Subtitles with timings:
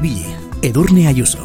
[0.00, 0.24] ibili,
[0.64, 1.44] edurne aiuso.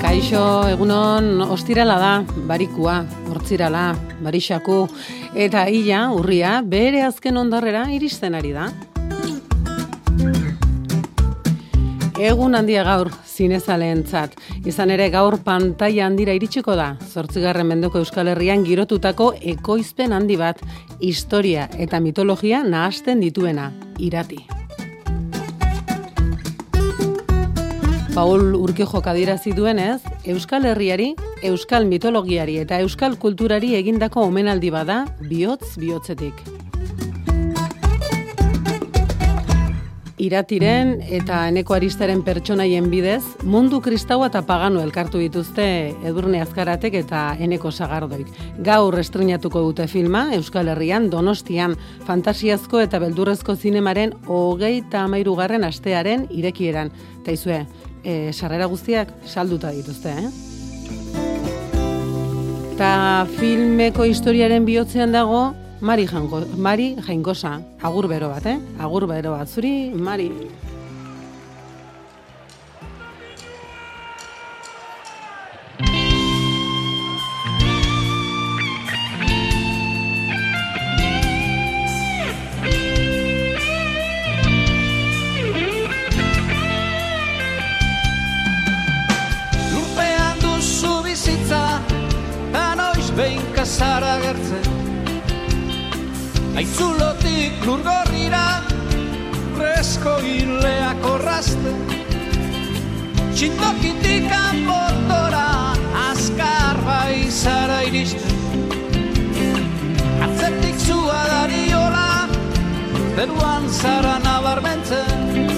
[0.00, 2.12] Kaixo, egunon, ostirala da,
[2.48, 3.90] barikua, hortzirala,
[4.24, 4.86] barixaku,
[5.36, 8.70] eta illa, urria, bere azken ondarrera iristen ari da.
[12.18, 14.32] Egun handia gaur, zinezaleentzat.
[14.66, 16.88] Izan ere gaur pantaila handira iritsiko da.
[17.12, 20.64] Zortzigarren mendoko Euskal Herrian girotutako ekoizpen handi bat,
[21.00, 24.44] historia eta mitologia nahasten dituena, irati.
[28.14, 31.12] Paul Urkijo kadirazi duenez, Euskal Herriari,
[31.46, 36.67] Euskal mitologiari eta Euskal kulturari egindako omenaldi bada, bihotz bihotzetik.
[40.18, 45.66] Iratiren eta eneko aristaren pertsonaien bidez, mundu kristaua eta pagano elkartu dituzte
[46.06, 48.30] edurne azkaratek eta eneko sagardoik.
[48.66, 56.26] Gaur estrenatuko dute filma, Euskal Herrian, Donostian, fantasiazko eta beldurrezko zinemaren hogei eta amairugarren astearen
[56.30, 56.90] irekieran.
[57.22, 57.62] Eta izue,
[58.02, 60.28] e, sarrera guztiak salduta dituzte, eh?
[62.78, 65.48] Eta filmeko historiaren bihotzean dago,
[65.80, 68.58] Mari, jango, Mari jainkosa, agur bero bat, eh?
[68.80, 70.26] Agur bero bat, zuri, Mari.
[89.70, 91.62] Lurpean duzu bizitza,
[92.52, 94.67] ta noiz behin kasara gertzen.
[96.58, 98.64] Aitzulotik lurgorrira,
[99.54, 101.74] resko hileak orrazte.
[103.30, 105.44] Txintokitik anbotora,
[106.08, 108.42] azkar bai zara iristen.
[110.26, 112.26] Atzetik zua dariola,
[113.14, 115.52] zeruan zara nabarmentzen.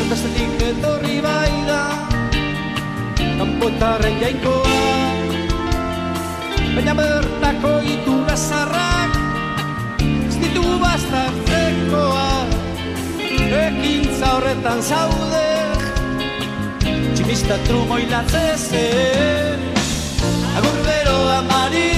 [0.00, 1.82] Erbestetik etorri bai da,
[3.26, 4.78] kanpotarren jainkoa.
[6.78, 8.89] Baina bertako itura zarrak,
[10.50, 12.46] ditu bastartzekoa.
[13.50, 15.46] Ekintza horretan zaude,
[17.14, 19.66] tximista trumo hilatzezen.
[20.58, 21.90] Agur bero amari,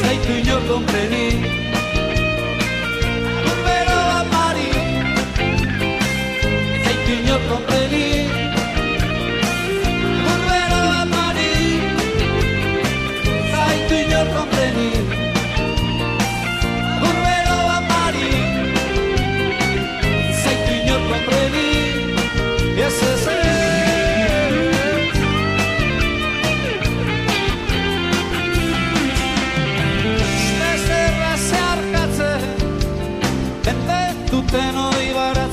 [0.00, 1.67] zaitu ino kompreni.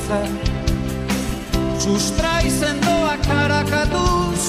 [0.09, 0.39] Baratzen
[1.79, 4.41] Sustrai sendoak karakatuz,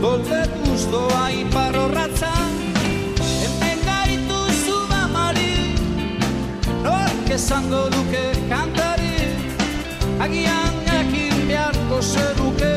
[0.00, 2.50] goldetuz doa ipar horratzan.
[3.20, 5.76] Hemen gaitu zuba mari,
[6.82, 9.38] nork esango duke kantari.
[10.18, 12.74] Agian jakin beharko zeruke,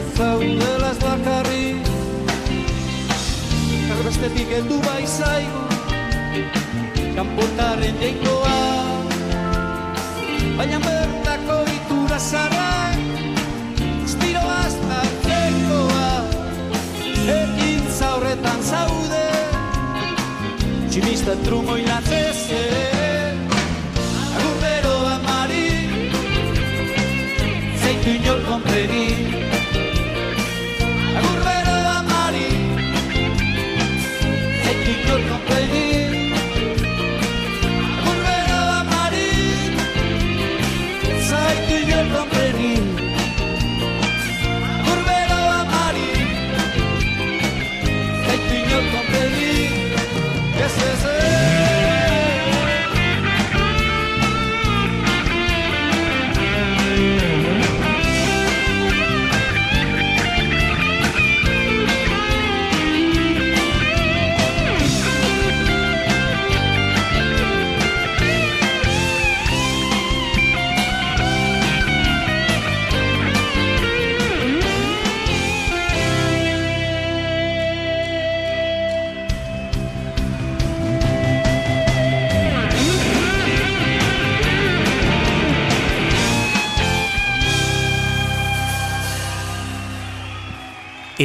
[0.00, 1.68] ez zaudela ez bakarri.
[3.94, 5.62] Erbestetik heldu bai zaigu,
[7.14, 8.58] kanpotarren jainkoa.
[10.56, 11.25] Baina bertako
[20.96, 22.60] Tximista trumo hilatzeze
[24.36, 25.66] Agur bero amari
[27.82, 29.04] Zeitu inor kompreni
[31.20, 32.48] Agur bero amari
[34.64, 35.85] Zeitu inor kompreni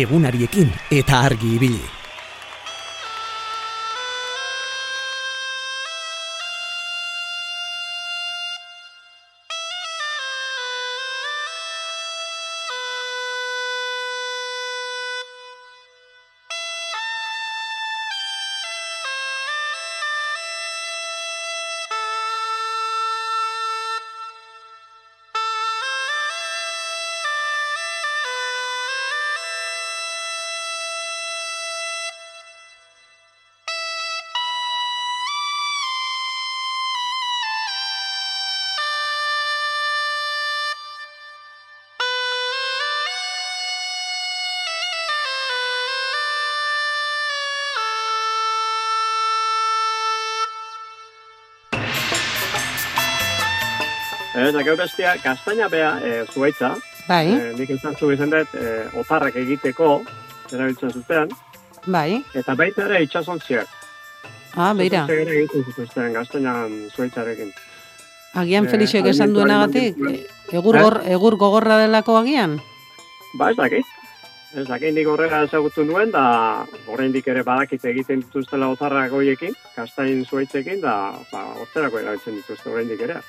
[0.01, 0.69] Egunariekin
[1.01, 2.00] eta argi ibili.
[54.51, 56.73] Eta gero bestia, gaztaina bea e, zuaitza,
[57.07, 60.01] Bai, e, nik izan zu izan dut, e, otarrak egiteko,
[60.51, 61.31] erabiltzen zuten,
[61.87, 62.19] bai.
[62.35, 63.69] eta baita ere itxasontziak.
[64.57, 65.05] Ah, beira.
[65.05, 67.53] Itxasontziak ere egiten zituzten gaztainan zuaitzarekin.
[68.43, 70.81] Agian Eh, Felixek esan duenagatik, e, egur, Eh?
[70.83, 72.59] gor, egur gogorra delako agian?
[73.39, 73.85] Ba, ez dakit.
[74.53, 80.25] Ez dakit nik horrela ezagutu nuen, da oraindik ere badakit egiten dituztela otarrak hoiekin, kastain
[80.25, 83.21] zuaitzekin, da ba, hortzerako erabiltzen dituzte oraindik ere.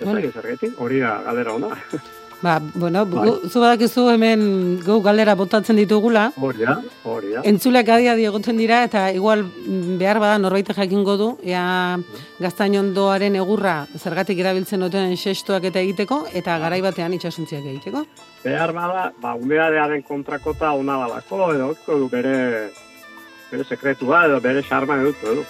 [0.00, 0.20] Ez Bueno.
[0.20, 1.68] dakit zergatik, hori da galdera ona.
[2.40, 3.28] Ba, bueno, Bai.
[3.28, 7.42] gu, zu badakizu hemen gu galera botatzen ditugula, Hori da, hori da.
[7.44, 11.98] Entzuleak adia egoten dira eta igual mm, behar bada norbait jakingo du ea
[12.40, 18.06] gaztainondoaren egurra zergatik erabiltzen duten xestoak eta egiteko eta garai batean itsasontziak egiteko.
[18.42, 22.70] Behar bada, ba, umeadearen kontrakota ona dalako, edo du bere,
[23.52, 25.44] bere sekretua, edo bere xarma edutu, edo.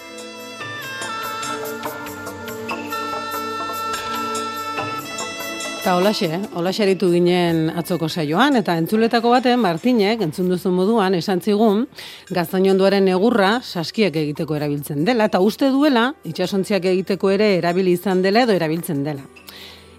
[5.81, 11.39] Eta holaxe, holaxe aritu ginen atzoko saioan, eta entzuletako baten Martinek, entzun duzu moduan, esan
[11.41, 11.87] zigun,
[12.29, 18.43] gaztainondoaren egurra saskiak egiteko erabiltzen dela, eta uste duela, itsasontziak egiteko ere erabili izan dela
[18.45, 19.25] edo erabiltzen dela.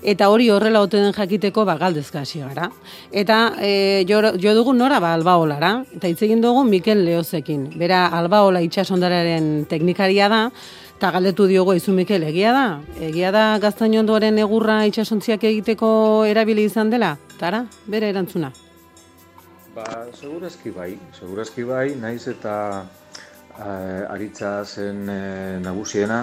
[0.06, 2.68] Eta hori horrela ote den jakiteko ba galdezka hasi gara.
[3.10, 7.72] Eta e, jo, jo dugu nora ba albaolara, eta hitz egin dugu Mikel Leozekin.
[7.74, 10.44] Bera albaola itsasondararen teknikaria da,
[11.02, 12.66] eta galdetu diogo izu Mikel, egia da?
[13.02, 15.88] Egia da gaztainondoaren egurra itsasontziak egiteko
[16.30, 17.08] erabili izan dela?
[17.40, 18.52] Tara, bere erantzuna.
[19.74, 22.54] Ba, segurazki bai, segurazki bai, naiz eta
[22.84, 26.20] eh, aritza zen eh, nagusiena,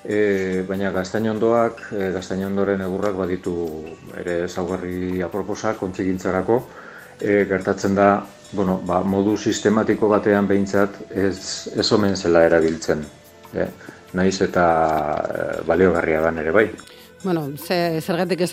[0.00, 3.54] e, baina gaztainondoak, e, gaztainondoren egurrak baditu
[4.22, 6.62] ere ezaugarri aproposak kontzigintzarako,
[7.20, 8.08] e, gertatzen da,
[8.56, 13.04] bueno, ba, modu sistematiko batean behintzat ez, ez omen zela erabiltzen.
[13.52, 13.68] E,
[14.14, 14.64] naiz eta
[15.24, 16.68] e, baliogarria dan ere bai.
[17.24, 18.50] Bueno, ze, zergatik ez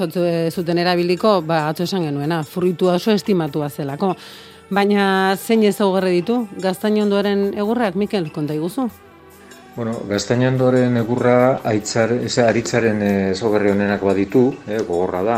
[0.54, 4.16] zuten erabiliko, ba, atzo esan genuena, fruitua oso estimatua zelako.
[4.72, 8.88] Baina zein ezaugarri ditu, gaztainondoaren egurrak, Mikel, konta iguzu?
[9.76, 13.02] Bueno, gaztainondoren egurra aitzar, ez, aritzaren
[13.34, 15.38] ezaugarri honenak baditu, eh, gogorra da,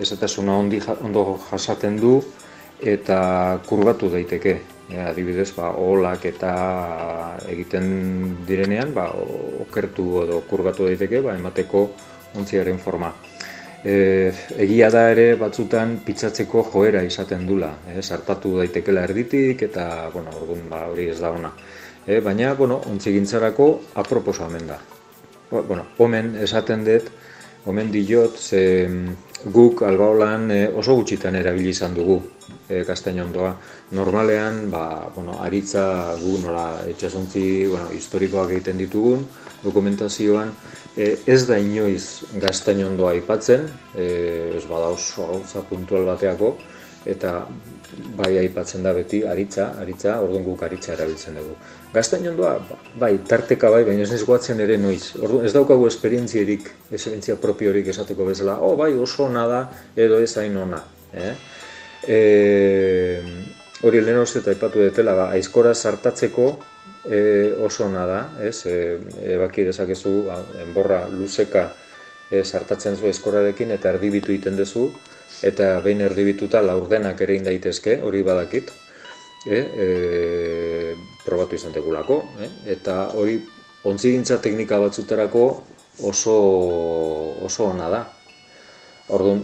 [0.00, 2.18] ezatasuna ondi, ondo jasaten du
[2.80, 4.73] eta kurbatu daiteke.
[4.94, 6.50] Eh, adibidez, ba, oholak eta
[7.50, 7.86] egiten
[8.46, 11.80] direnean, ba, o- okertu edo kurbatu daiteke, ba, emateko
[12.38, 13.10] ontziaren forma.
[13.84, 14.30] E,
[14.64, 20.68] egia da ere batzutan pitzatzeko joera izaten dula, eh, sartatu daitekela erditik eta, bueno, orduan
[20.70, 21.50] ba, hori ez da ona.
[22.06, 24.78] E, baina, bueno, ontzigintzarako aproposa omen da.
[25.50, 27.10] Bo- Bueno, omen esaten dut,
[27.66, 28.88] omen diot, ze
[29.44, 32.22] guk albaolan e, oso gutxitan erabili izan dugu
[32.68, 33.56] e, gaztainondoa.
[33.90, 39.26] Normalean, ba, bueno, aritza gu nola etxasontzi bueno, historikoak egiten ditugun,
[39.62, 40.54] dokumentazioan,
[40.96, 44.06] e, ez da inoiz gaztainondoa aipatzen, e,
[44.56, 46.54] ez bada oso gauza puntual bateako,
[47.04, 47.42] eta
[48.16, 51.56] bai aipatzen da beti aritza, aritza, orduan guk aritza erabiltzen dugu.
[51.92, 52.54] Gaztainondoa,
[53.00, 55.12] bai, tarteka bai, baina ez naiz goatzen ere noiz.
[55.20, 59.60] Orduan ez daukagu esperientzierik, esperientzia propiorik esateko bezala, oh, bai, oso ona da,
[59.94, 60.80] edo ez hain ona.
[61.12, 61.34] Eh?
[62.08, 62.18] E,
[63.84, 66.46] hori lehen uste eta aipatu detela, ba, aizkora sartatzeko
[67.04, 67.18] e,
[67.60, 68.64] oso ona da, ez?
[68.66, 68.76] E,
[69.36, 71.66] ebaki dezakezu, ba, enborra luzeka
[72.30, 74.88] e, sartatzen zu aizkorarekin eta erdibitu egiten duzu,
[75.44, 78.72] eta behin erdibituta laurdenak ere daitezke, hori badakit,
[79.46, 79.88] e, e,
[81.24, 82.50] probatu izan degulako, e?
[82.78, 83.38] eta hori
[83.84, 85.44] ontzigintza teknika batzutarako
[86.08, 86.36] oso,
[87.44, 88.04] oso ona da.
[89.14, 89.42] Orduan,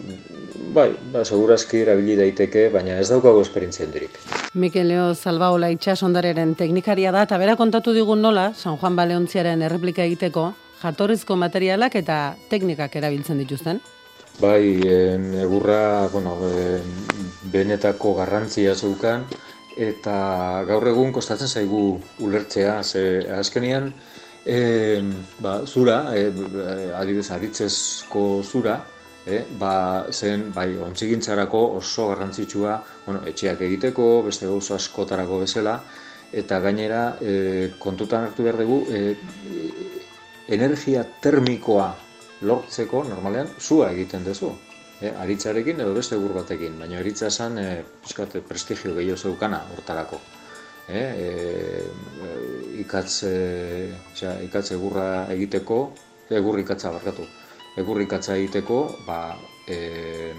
[0.74, 4.18] bai, ba, segurazki erabili daiteke, baina ez daukago esperientzia handirik.
[4.58, 10.02] Mikel Leo Zalbaola itsasondararen teknikaria da, eta bera kontatu digun nola, San Juan Baleontziaren erreplika
[10.06, 10.50] egiteko,
[10.82, 13.80] jatorrizko materialak eta teknikak erabiltzen dituzten.
[14.40, 16.94] Bai, en, egurra, bueno, en,
[17.52, 19.26] benetako garrantzia zeukan,
[19.76, 20.14] eta
[20.68, 21.82] gaur egun kostatzen zaigu
[22.24, 23.02] ulertzea, ze
[23.36, 23.92] azkenean,
[24.46, 25.02] e,
[25.44, 26.30] ba, zura, e,
[26.96, 28.80] adibidez, aritzezko zura,
[29.30, 29.72] e, ba,
[30.10, 35.78] zen, bai, ontzigintzarako oso garrantzitsua, bueno, etxeak egiteko, beste gauza askotarako bezala,
[36.32, 39.16] eta gainera, e, kontutan hartu behar dugu, e,
[40.50, 41.92] energia termikoa
[42.42, 44.50] lortzeko normalean zua egiten duzu.
[45.00, 47.68] E, aritzarekin edo beste egur batekin, baina aritza esan e,
[48.02, 50.20] pixkat, prestigio gehiago zeukana hortarako.
[50.90, 51.82] E, e,
[52.82, 53.34] ikatz, e,
[54.44, 55.80] ikatz egurra egiteko,
[56.30, 57.24] egur ikatza barkatu,
[57.76, 59.36] egur ikatza egiteko, ba,
[59.66, 60.32] e,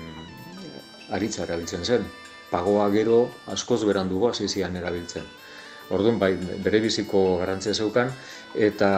[1.11, 2.07] aritza erabiltzen zen.
[2.51, 5.27] Pagoa gero askoz berandugo hasi zian erabiltzen.
[5.91, 6.33] Orduan bai,
[6.63, 8.11] bere biziko garrantzia zeukan
[8.55, 8.91] eta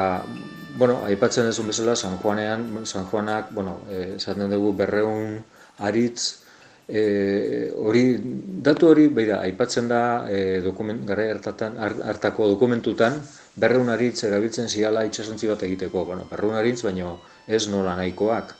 [0.77, 5.43] bueno, aipatzen duzu bezala, San Juanean, San Juanak, bueno, eh, esaten dugu berreun
[5.77, 6.41] aritz,
[6.87, 8.17] eh, hori,
[8.65, 13.21] datu hori, beira, aipatzen da, eh, dokument, gara hartatan, hartako dokumentutan,
[13.55, 18.55] berreun aritz erabiltzen ziala itxasontzi bat egiteko, bueno, berreun aritz, baino ez nola nahikoak.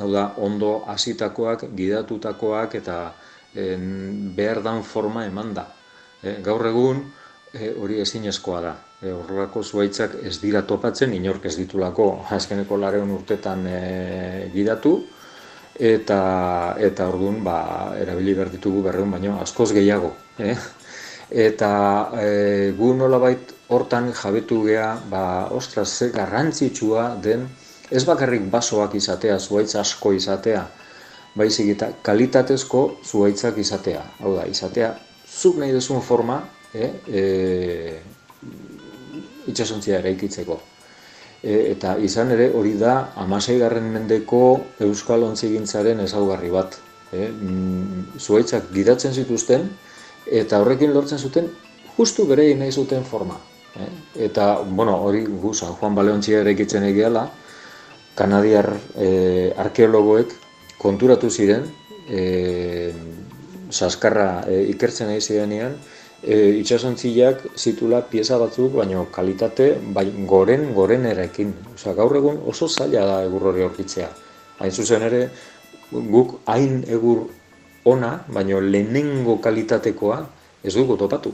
[0.00, 2.98] Hau da, ondo hasitakoak, gidatutakoak, eta
[3.54, 5.66] en, behar dan forma eman da.
[6.22, 7.02] E, gaur egun,
[7.52, 8.74] e, hori ezinezkoa da.
[9.00, 13.80] E, horrelako zuaitzak ez dira topatzen, inork ez ditulako azkeneko lareun urtetan e,
[14.54, 14.98] gidatu,
[15.80, 16.20] eta
[16.78, 17.60] eta orduan ba,
[18.00, 20.12] erabili behar ditugu berreun baino askoz gehiago.
[20.38, 20.56] Eh?
[21.30, 21.72] Eta
[22.20, 22.28] e,
[22.76, 27.46] gu nolabait hortan jabetu gea, ba, ostras, ze garrantzitsua den,
[27.90, 30.64] ez bakarrik basoak izatea, zuaitz asko izatea,
[31.36, 34.02] baizik eta kalitatezko zuaitzak izatea.
[34.22, 34.94] Hau da, izatea,
[35.26, 36.40] zuk nahi duzun forma,
[36.74, 37.22] eh, e,
[39.50, 40.58] itxasontzia eraikitzeko.
[41.42, 44.42] E, eta izan ere hori da amasei garren mendeko
[44.86, 46.76] Euskal Ontzigintzaren ezaugarri bat.
[47.12, 49.70] E, mm, zuaitzak gidatzen zituzten
[50.30, 51.48] eta horrekin lortzen zuten
[51.96, 53.38] justu bere nahi zuten forma.
[53.74, 53.86] E,
[54.26, 57.28] eta, bueno, hori gu San Juan Baleontzia eraikitzen egiala,
[58.14, 60.32] kanadiar e, arkeologoek
[60.80, 61.66] konturatu ziren,
[62.08, 62.92] e,
[63.70, 65.76] saskarra e, ikertzen nahi zirenean,
[66.22, 71.52] e, itxasontziak zitula pieza batzuk, baino kalitate bai, goren goren erekin.
[71.74, 74.10] Osa, gaur egun oso zaila da egur hori aurkitzea.
[74.60, 75.22] Hain zuzen ere,
[75.90, 77.26] guk hain egur
[77.88, 80.20] ona, baino lehenengo kalitatekoa
[80.64, 81.32] ez dugu topatu.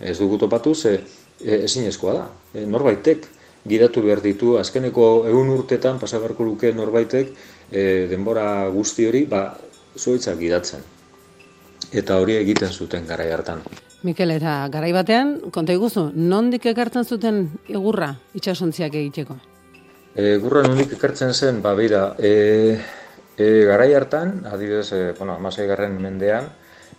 [0.00, 0.98] Ez dugu topatu ze
[1.40, 2.26] e, ezinezkoa da.
[2.54, 3.28] E, norbaitek
[3.68, 7.32] gidatu behar ditu, azkeneko egun urtetan, pasagarko luke norbaitek,
[7.70, 9.48] e, denbora guzti hori, ba,
[9.96, 10.84] zuaitzak gidatzen.
[11.92, 13.62] Eta hori egiten zuten garai hartan.
[14.06, 19.38] Mikel, eta garai batean, konta iguzu, nondik ekartzen zuten egurra itxasontziak egiteko?
[20.16, 22.76] Egurra nondik ekartzen zen, ba, bera, e,
[23.36, 26.48] e, garai hartan, adibidez, e, bueno, amasei garren mendean,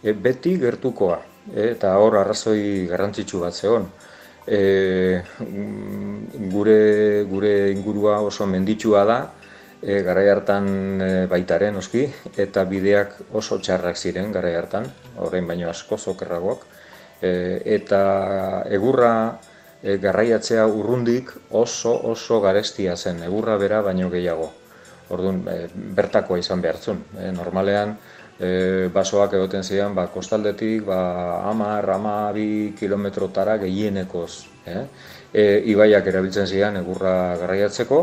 [0.01, 1.21] e, beti gertukoa,
[1.53, 3.87] e, eta hor arrazoi garrantzitsu bat zegoen.
[4.47, 5.21] E,
[6.51, 9.17] gure, gure ingurua oso menditsua da,
[9.81, 10.69] e, garai hartan
[11.01, 12.05] e, baitaren oski,
[12.37, 14.87] eta bideak oso txarrak ziren garai hartan,
[15.17, 16.63] orain baino asko zokerragoak,
[17.21, 17.31] e,
[17.77, 18.01] eta
[18.71, 19.11] egurra
[19.81, 24.51] e, garraiatzea urrundik oso oso garestia zen, egurra bera baino gehiago.
[25.13, 27.03] Orduan, e, bertakoa izan behartzun.
[27.15, 27.95] E, normalean,
[28.39, 30.99] e, basoak egoten zian, ba, kostaldetik, ba,
[31.49, 34.31] amar, ama, bi kilometrotara gehienekoz.
[34.65, 34.77] E?
[35.33, 38.01] E, ibaiak erabiltzen zian egurra garraiatzeko,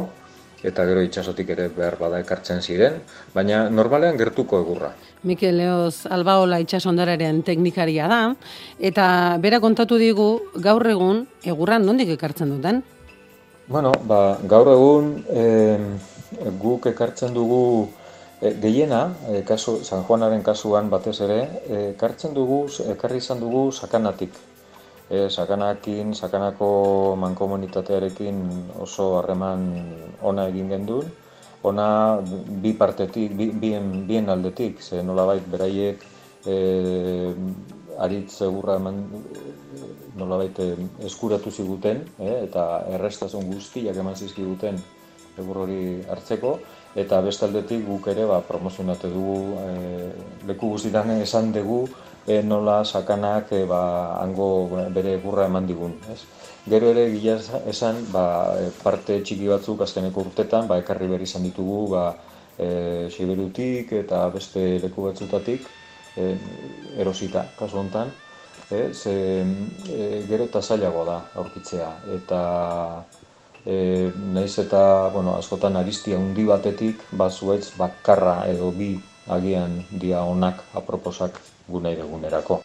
[0.65, 2.97] eta gero itsasotik ere behar bada ekartzen ziren,
[3.35, 4.95] baina normalean gertuko egurra.
[5.29, 8.21] Mikel Leoz Albaola itsasondararen teknikaria da
[8.81, 9.07] eta
[9.45, 10.29] bera kontatu digu
[10.65, 12.83] gaur egun egurran nondik ekartzen duten?
[13.69, 15.45] Bueno, ba, gaur egun e,
[16.61, 17.61] guk ekartzen dugu
[18.41, 21.39] e, gehiena, e, kasu, San Juanaren kasuan batez ere,
[21.95, 22.65] ekartzen dugu,
[22.95, 24.33] ekarri izan dugu sakanatik.
[25.11, 26.71] E, sakanakin, sakanako
[27.21, 28.41] mankomunitatearekin
[28.81, 29.69] oso harreman
[30.23, 31.13] ona egin genduen,
[31.63, 31.87] ona
[32.63, 36.03] bi partetik, bi, bien, bien aldetik, ze nolabait beraiek
[36.47, 36.57] e,
[37.99, 39.03] aritz egurra eman
[40.19, 40.77] nolabait eh,
[41.07, 44.79] eskuratu ziguten, e, eta errestasun guztiak eman zizkiguten
[45.41, 45.79] egur hori
[46.11, 46.59] hartzeko,
[46.95, 50.11] eta bestaldetik guk ere ba, promozionate dugu, e,
[50.47, 51.85] leku guztietan esan dugu,
[52.27, 53.83] e, nola sakanak e, ba,
[54.23, 54.49] hango
[54.95, 55.97] bere egurra eman digun.
[56.13, 56.23] Ez?
[56.71, 57.37] Gero ere gila
[57.69, 58.27] esan ba,
[58.83, 62.05] parte txiki batzuk azkeneko urtetan ba, ekarri berri izan ditugu ba,
[62.59, 65.67] e, Siberutik eta beste leku batzutatik
[66.17, 66.35] e,
[67.03, 68.15] erosita, kasu honetan.
[68.71, 69.13] E, ze,
[69.91, 72.41] e, gero eta zailago da aurkitzea eta
[73.67, 78.91] e, naiz eta bueno, askotan aristia handi batetik ba, zuetz bakarra edo bi
[79.37, 82.61] agian dia onak aproposak gune egunerako.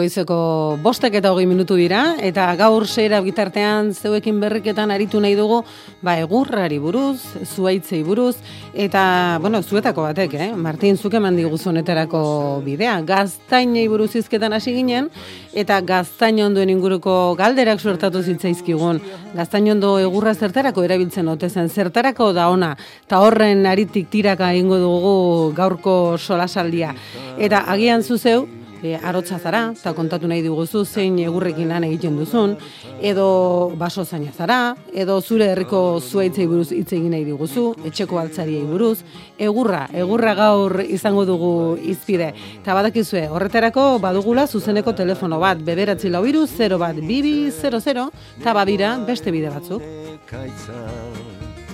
[0.00, 5.58] Goizeko bostek eta hogei minutu dira, eta gaur seira bitartean zeuekin berriketan aritu nahi dugu,
[6.00, 8.38] ba, egurrari buruz, zuaitzei buruz,
[8.72, 9.02] eta,
[9.44, 10.46] bueno, zuetako batek, eh?
[10.56, 12.22] Martin, zuke mandi guzonetarako
[12.64, 12.94] bidea.
[13.04, 15.10] Gaztainei buruz izketan hasi ginen,
[15.52, 19.02] eta gaztain ondoen inguruko galderak suertatu zitzaizkigun.
[19.34, 22.70] Gaztain ondo egurra zertarako erabiltzen ote zen, zertarako da ona,
[23.04, 26.94] eta horren aritik tiraka ingo dugu gaurko solasaldia.
[27.36, 28.46] Eta agian zuzeu,
[28.82, 32.56] e, arotza zara, eta kontatu nahi diguzu zein egurrekin lan egiten duzun,
[33.02, 38.64] edo baso zaina zara, edo zure herriko zuaitzei buruz hitz egin nahi diguzu, etxeko altzariei
[38.66, 38.98] buruz,
[39.38, 41.52] egurra, egurra gaur izango dugu
[41.92, 42.32] izpide.
[42.60, 48.10] Eta badakizue, horretarako badugula zuzeneko telefono bat, bederatzi lau iru, 0 bat, bibi, 00,
[48.40, 49.82] eta badira beste bide batzuk.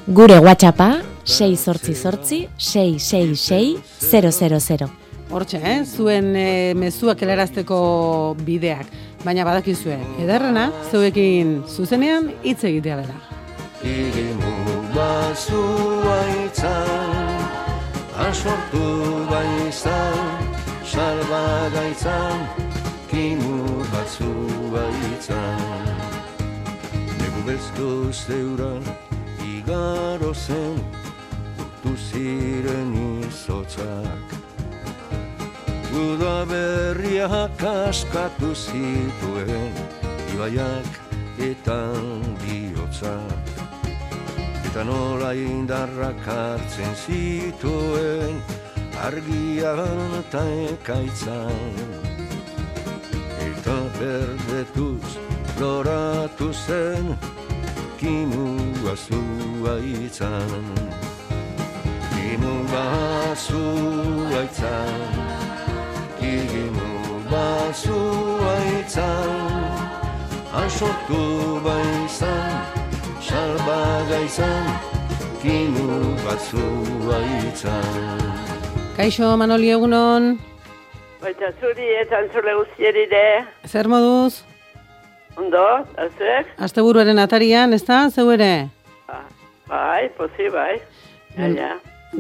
[0.07, 5.06] Gure WhatsAppa 6 sortzi sortzi 666 000.
[5.31, 5.81] Hortxe, eh?
[5.85, 7.79] zuen e, mezuak helarazteko
[8.47, 8.93] bideak.
[9.25, 13.17] Baina badakizue, ederrena, zeuekin zuzenean hitz egitea dela.
[13.83, 17.43] Irimu bazua itzan,
[18.29, 18.85] asortu
[19.33, 20.47] baizan,
[20.87, 21.43] salba
[21.75, 22.47] gaitzan,
[23.11, 25.91] kimu bazua itzan.
[27.19, 28.87] Negu bezko zeuran,
[29.43, 30.79] igaro zen,
[31.97, 32.93] ziren
[33.27, 34.46] izotzak.
[35.95, 39.73] Uda berriak askatu zituen,
[40.35, 40.91] ibaiak
[41.39, 41.95] eta
[42.43, 43.55] bihotzak.
[44.67, 48.43] Eta nola indarrak hartzen zituen,
[49.05, 50.43] argian eta
[50.75, 51.79] ekaitzan.
[53.47, 55.17] Eta berdetuz
[55.61, 57.17] loratu zen,
[57.97, 58.59] kimu
[58.93, 60.71] azua itzan.
[62.13, 65.46] Kimu azua itzan.
[66.27, 66.91] Igimu
[67.31, 69.31] bazua itzan
[70.65, 71.23] Asortu
[71.67, 72.57] baizan
[73.29, 74.67] Salba gaizan
[75.43, 75.89] Kimu
[76.25, 78.21] bazua itzan
[78.97, 80.37] Kaixo, Manoli egunon,
[81.21, 83.25] Baita zuri eta antzule guztieri de.
[83.67, 84.43] zer moduz?
[85.37, 85.65] Ondo,
[86.01, 86.49] azuek?
[86.63, 88.69] Asteburuaren atarian, ez da, zeu ere?
[89.09, 89.19] Ba,
[89.69, 90.79] bai, posi, bai.
[91.37, 91.71] Ja, ja.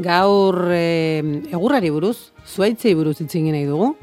[0.03, 3.95] Gaur e, egurrari buruz, zuaitzei buruz hitz egin nahi dugu.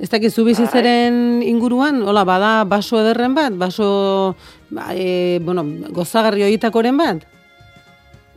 [0.00, 4.34] Ez dakizu bizitzaren inguruan, hola, bada baso ederren bat, baso,
[4.68, 5.64] ba, e, bueno,
[5.96, 7.24] gozagarri horietakoren bat?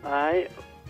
[0.03, 0.45] Bai,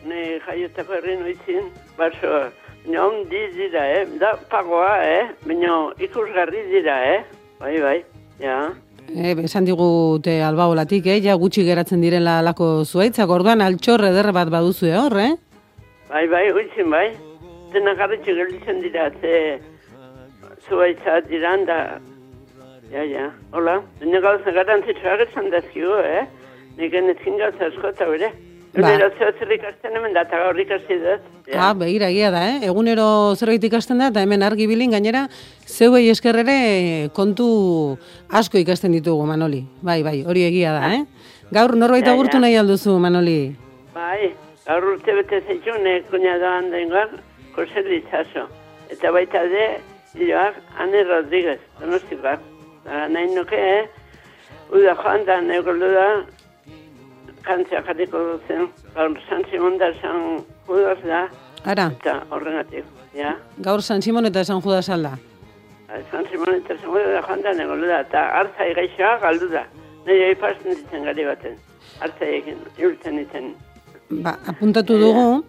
[0.06, 2.44] ne jaiotako herri noitzin, baso,
[2.86, 4.06] non di dira, eh?
[4.22, 5.26] Da pagoa, eh?
[5.46, 7.20] Baina ikusgarri dira, eh?
[7.60, 7.98] Bai, bai,
[8.42, 8.62] ja.
[9.10, 11.18] E, esan digute albaolatik, eh?
[11.26, 15.34] ja gutxi geratzen direla lako zuaitzak, orduan altxor eder bat baduzue hor, eh?
[16.10, 17.08] Bai, bai, hoitzin, bai.
[17.74, 19.60] Dena garritxe gelditzen dira, ze
[20.68, 21.80] zuaitza diran da.
[22.90, 23.80] Ja, ja, hola.
[24.02, 26.24] Dena gauza garantzitsuak esan dazkigu, eh?
[26.80, 28.32] Nik enetzin gauza asko eta bere.
[28.70, 28.82] Ba.
[28.86, 31.30] Egunero zeo zer ikasten hemen da, eta gaur ikasi dut.
[31.58, 32.60] Ah, begira, egia da, eh?
[32.70, 35.24] Egunero zerbait ikasten da, eta hemen argi bilin gainera,
[35.66, 37.48] zeuei eskerrere kontu
[38.30, 39.64] asko ikasten ditugu, Manoli.
[39.82, 41.02] Bai, bai, hori egia da, eh?
[41.54, 42.18] Gaur norbait Ja, ja.
[42.18, 43.56] agurtu nahi alduzu, Manoli.
[43.96, 44.36] Bai,
[44.70, 47.14] gaur urte bete zeitzune, kuña doan dengoak,
[47.56, 48.44] Jose Litzaso.
[48.94, 49.64] Eta baita de,
[50.14, 52.44] Iloak, Ane Rodríguez, donostikoak.
[52.86, 53.88] Da, nahi nuke, eh?
[54.70, 56.06] Uda joan da, negolu da,
[57.48, 58.68] kantzia jarriko duzen.
[58.94, 61.24] Gaur San Simon da San Judas da,
[61.66, 62.86] Ara, eta horregatik,
[63.18, 63.34] ja.
[63.66, 65.16] gaur San Simon eta San Judas alda.
[65.88, 69.50] Ba, San Simon eta San Judas da joan da, negolu da, eta hartza igaixoa galdu
[69.56, 69.66] da.
[70.06, 71.58] Nahi aipasten ditzen gari baten.
[72.04, 73.50] Hartza egin, iultzen ditzen.
[74.10, 75.44] Ba, apuntatu dugu,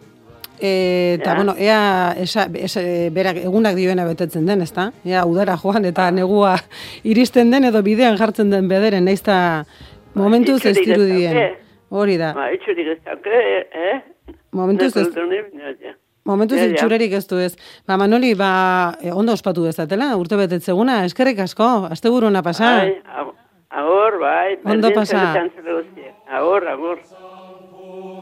[0.61, 1.37] e, eta, Ja.
[1.37, 4.93] bueno, ea, esa, esa, berak egunak dioena betetzen den, ezta?
[5.05, 6.57] Ea, udara joan eta negua
[7.05, 9.65] iristen den edo bidean jartzen den bederen, naiz eta
[10.15, 11.57] momentuz ez dirudien.
[11.91, 13.41] Hori da, Ba, itxurik ez dauke,
[13.73, 14.03] eh?
[14.53, 15.09] momentuz ez,
[16.25, 17.57] momentuz Ja, itxurerik ez du ez.
[17.87, 22.83] Ba, Manoli, ba, e, ondo ospatu dezatela, urte betetzeguna, eskerrik asko, asteburuna pasa.
[22.83, 23.33] Ag-
[23.71, 24.59] agor, bai.
[24.65, 25.35] Ondo pasa.
[26.29, 26.99] Agor, agor.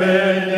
[0.00, 0.49] Amen.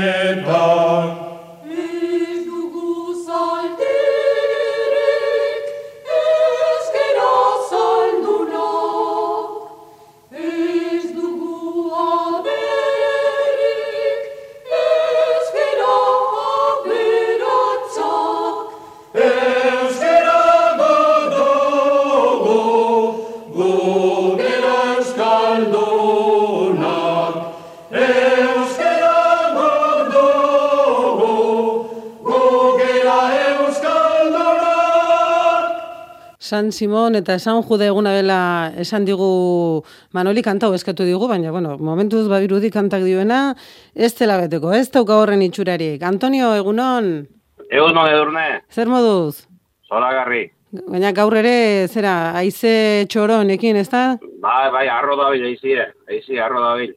[36.52, 41.78] San Simon eta San Jude eguna dela esan digu Manoli kantau eskatu digu, baina bueno,
[41.80, 43.54] momentuz babirudi kantak dioena,
[43.96, 46.02] ez dela beteko, ez dauka horren itxurarik.
[46.04, 47.08] Antonio, egunon,
[47.72, 49.46] Egun no edurne, zer moduz?
[49.88, 50.42] zoragarri.
[50.92, 54.02] Baina gaur ere, zera, aize txoronekin, ez da?
[54.44, 56.92] Bai, bai, arro dabil, eizie, eizie, arro dabil.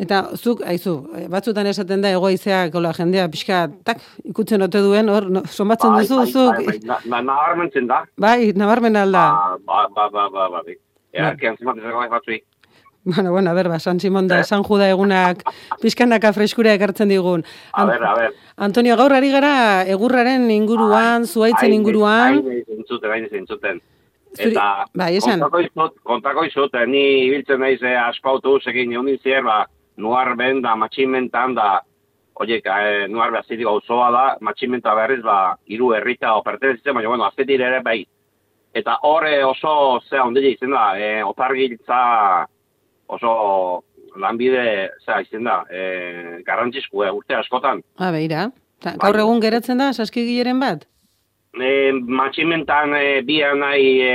[0.00, 5.08] Eta zuk, aizu, eh, batzutan esaten da egoizeak, hola, jendea pixka, tak, ikutzen ote duen,
[5.12, 7.98] hor, no, somatzen Bai, duzu, bai, zuk, bai, bai, na- nabarmentzen da.
[8.16, 9.26] bai, nabarmen alda.
[9.66, 10.76] Ba, ba, ba, ba, ba, bai.
[11.12, 12.40] Earkian zimatezeko bai.
[13.02, 14.44] Bueno, bueno, a ber, ba, San Simon da, Eh?
[14.44, 15.42] San Juda egunak
[15.82, 17.44] pixkanaka freskura ekartzen digun.
[17.72, 18.34] A ber, a ber.
[18.56, 22.40] Antonio, gaur ari gara egurraren inguruan, zuaitzen inguruan.
[22.44, 23.80] Hain zintzuten, hain zintzuten.
[24.36, 25.40] Zuri- Eta, bai, esan.
[25.40, 29.66] kontako izut, kontako izut, ni ibiltzen naiz eh, aspautu egon zier, ba,
[30.00, 31.68] nuar ben da, matximentan da,
[32.40, 37.28] oiek, eh, nuar behazitik auzoa da, matximenta berriz, ba, hiru herrita o pertenezitzen, baina, bueno,
[37.28, 38.00] aztetir ere bai.
[38.74, 42.00] Eta horre oso, ze ondile izen da, eh, otargiltza
[43.10, 43.32] oso
[44.16, 47.82] lanbide, zera izen da, eh, garrantzizku, eh, urte askotan.
[47.98, 48.50] Ah, beira.
[48.80, 50.86] Ta, gaur egun geratzen da, saskigileren bat?
[51.50, 54.12] E, matximentan e, bi nahi e,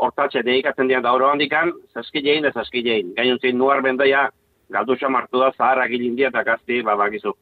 [0.00, 3.12] hortatxe dedikatzen dian da oro handikan, zaskilein da zaskilein.
[3.14, 4.30] Gainun zein nuar bendaia,
[4.70, 7.34] galdu martu da zaharrak ilindia eta gazti babakizu.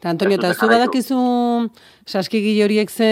[0.00, 1.18] Ta, Antonio, eta zu badakizu
[2.04, 3.06] saskigile horiek ze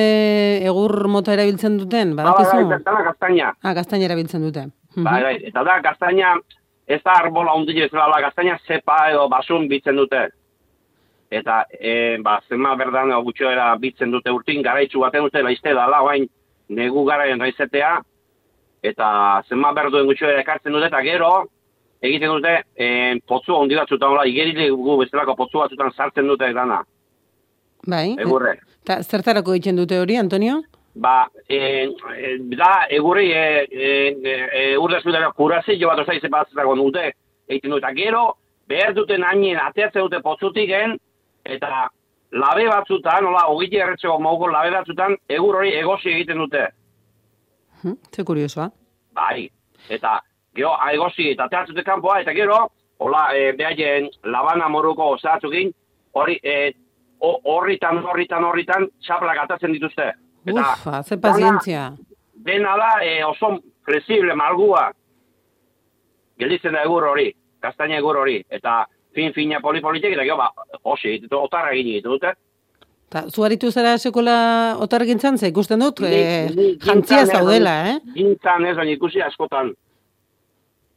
[0.69, 2.17] egur mota erabiltzen duten?
[2.17, 2.67] Badakizu?
[2.69, 3.53] bai, dana gaztaina.
[3.63, 4.67] Ah, gaztaina erabiltzen dute.
[4.97, 6.35] Bai, bai, eta da gaztaina,
[6.87, 10.27] ez da arbola ondile ez da, gaztaina zepa edo basun bitzen dute.
[11.33, 16.27] Eta, e, ba, zema berdan gutxoera bitzen dute urtin, garaitzu baten dute, laizte dala, bain,
[16.69, 17.95] negu garaien raizetea,
[18.85, 19.09] eta
[19.49, 21.33] zema berduen gutxoera ekartzen dute, eta gero,
[22.03, 22.89] egiten dute, e,
[23.29, 26.83] potzu handi batzutan, hola, igeride gu bezalako potzu batzutan sartzen dute dana,
[27.87, 28.17] Bai.
[28.19, 28.57] egurre.
[28.87, 30.61] Ta, zertarako egiten dute hori, Antonio?
[30.95, 31.89] Ba, e,
[32.19, 33.93] e, da, egurri, e, e,
[34.61, 37.13] e, urdezku dara kurazio bat osa izan batzatako dute,
[37.49, 38.27] egiten dute, eta gero,
[38.69, 40.99] behar duten hainen ateatzen dute potzutiken,
[41.45, 41.87] eta
[42.33, 46.67] labe batzutan, nola, ogite erretzeko mogo labe batzutan, egur hori egosi egiten dute.
[47.83, 48.69] Hm, Ze kuriosoa.
[49.15, 49.49] Bai,
[49.91, 50.19] eta
[50.55, 52.59] gero, egosi eta ateatzen dute kanpoa, eta gero,
[52.99, 55.73] hola, e, behaien labana moruko osatzukin,
[56.13, 56.73] hori, e,
[57.21, 60.11] ho- horritan, horritan, horritan, txaplak atatzen dituzte.
[60.47, 61.93] Eta Ufa, ze pazientzia.
[62.35, 64.91] dena da e, oso flexible, malgua.
[66.39, 67.29] Gelditzen da egur hori,
[67.63, 70.51] kastaina egur hori, eta fin-fina polipolitik, eta gero, ba,
[70.83, 72.33] hosi, otarra egin dute.
[73.13, 77.99] Ta, zu aritu zara sekola otargintzan, ze ikusten dut, ni jantzia zaudela, eh?
[78.15, 79.75] Gintzan ez, baina ikusi askotan.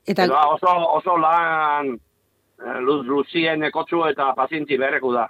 [0.05, 5.27] Eta, Eta oso, oso lan eh, luz, luzien ekotzu eta pazientzi berreku da.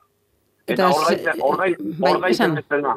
[0.67, 2.95] Eta Eta ordaintzen, ordain, bai, ez dena.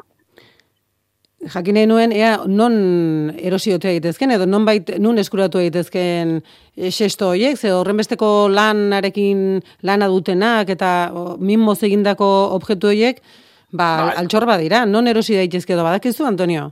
[1.53, 2.73] jakin nahi nuen, ea, non
[3.37, 6.41] erosiote egitezken, edo non bait, nun eskuratu egitezken
[6.75, 13.21] eh, xesto horiek, ze horren besteko lanarekin lana dutenak, eta o, mimoz egindako objektu horiek,
[13.71, 14.15] ba, Bai.
[14.23, 16.71] altxor badira, non erosi daitezke edo badakizu, Antonio?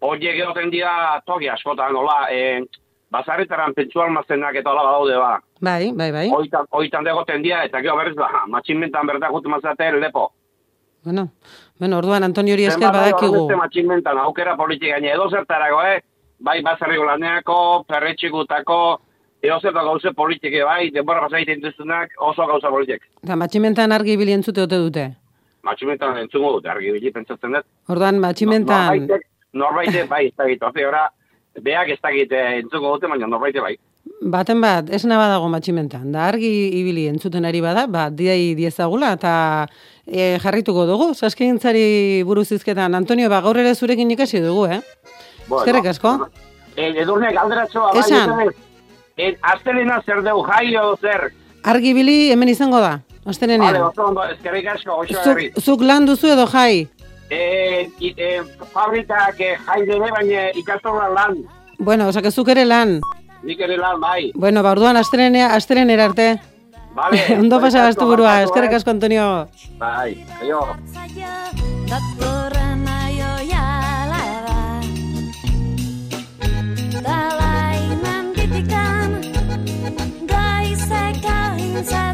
[0.00, 2.64] Horiek egoten dira toki askotan, hola, e,
[3.12, 5.32] bazarretaran pentsu almazenak eta hola badaude ba.
[5.60, 6.28] Bai, bai, bai.
[6.34, 10.30] Oitan, oitan degoten dira, eta gero berriz ba, matxinmentan berda gutu mazate lepo.
[11.04, 11.28] Bueno,
[11.78, 13.34] bueno, orduan Antonio hori esker badakigu.
[13.34, 16.00] horrezte matxinmentan, aukera politika edo zertarako, eh?
[16.42, 17.56] Bai, bazarriko laneako,
[17.88, 18.78] perretxikutako,
[19.42, 23.02] edo zertako gauze politike, bai, denbora pasaiten dituztenak oso gauza politik.
[23.22, 25.08] Eta matximentan argi bili entzute ote dute.
[25.62, 27.66] Matxinmentan entzungo dute, argi bili pentsatzen dut.
[27.90, 28.86] Orduan matximentan...
[28.86, 31.08] Norbaitek, norbaitek, bai, ez orte ora,
[31.60, 33.76] beak ez dakit eh, entzungo dute, baina norbaite bai.
[34.22, 39.32] Baten bat, esna badago matximentan, da argi ibili entzuten ari bada, ba, diai diezagula, eta
[40.06, 42.94] e, jarrituko dugu, saskigintzari buruz izketan.
[42.98, 44.80] Antonio, ba, gaur ere zurekin ikasi dugu, eh?
[45.46, 46.16] Eskerrik asko.
[46.76, 48.52] Eh, edurne galderatxoa, bai, Esan.
[49.18, 51.28] Eh, astelena zer deu, jai zer.
[51.64, 53.82] Argi ibili hemen izango da, Vale, astelenean.
[53.82, 56.88] oso ondo, eskerrik asko, oso Zuk, zuk lan duzu edo jai?
[57.32, 58.42] Eh, i- eh,
[58.74, 61.38] fabrikak eh, jai dere, baina ikastorra lan.
[61.78, 62.98] Bueno, osak zuk ere lan.
[63.42, 64.30] Nik ere lan, bai.
[64.34, 66.38] Bueno, ba, orduan astelenea, astelenera arte.
[66.94, 67.22] Vale.
[67.40, 68.76] Ondo pasa gastu burua, eskerrik eh.
[68.76, 69.48] asko, Antonio.
[69.80, 70.60] Bai, aio.
[71.88, 74.20] Datorren aio jala
[77.02, 79.16] Dalai menditikan
[80.28, 82.11] Goizeko intzatan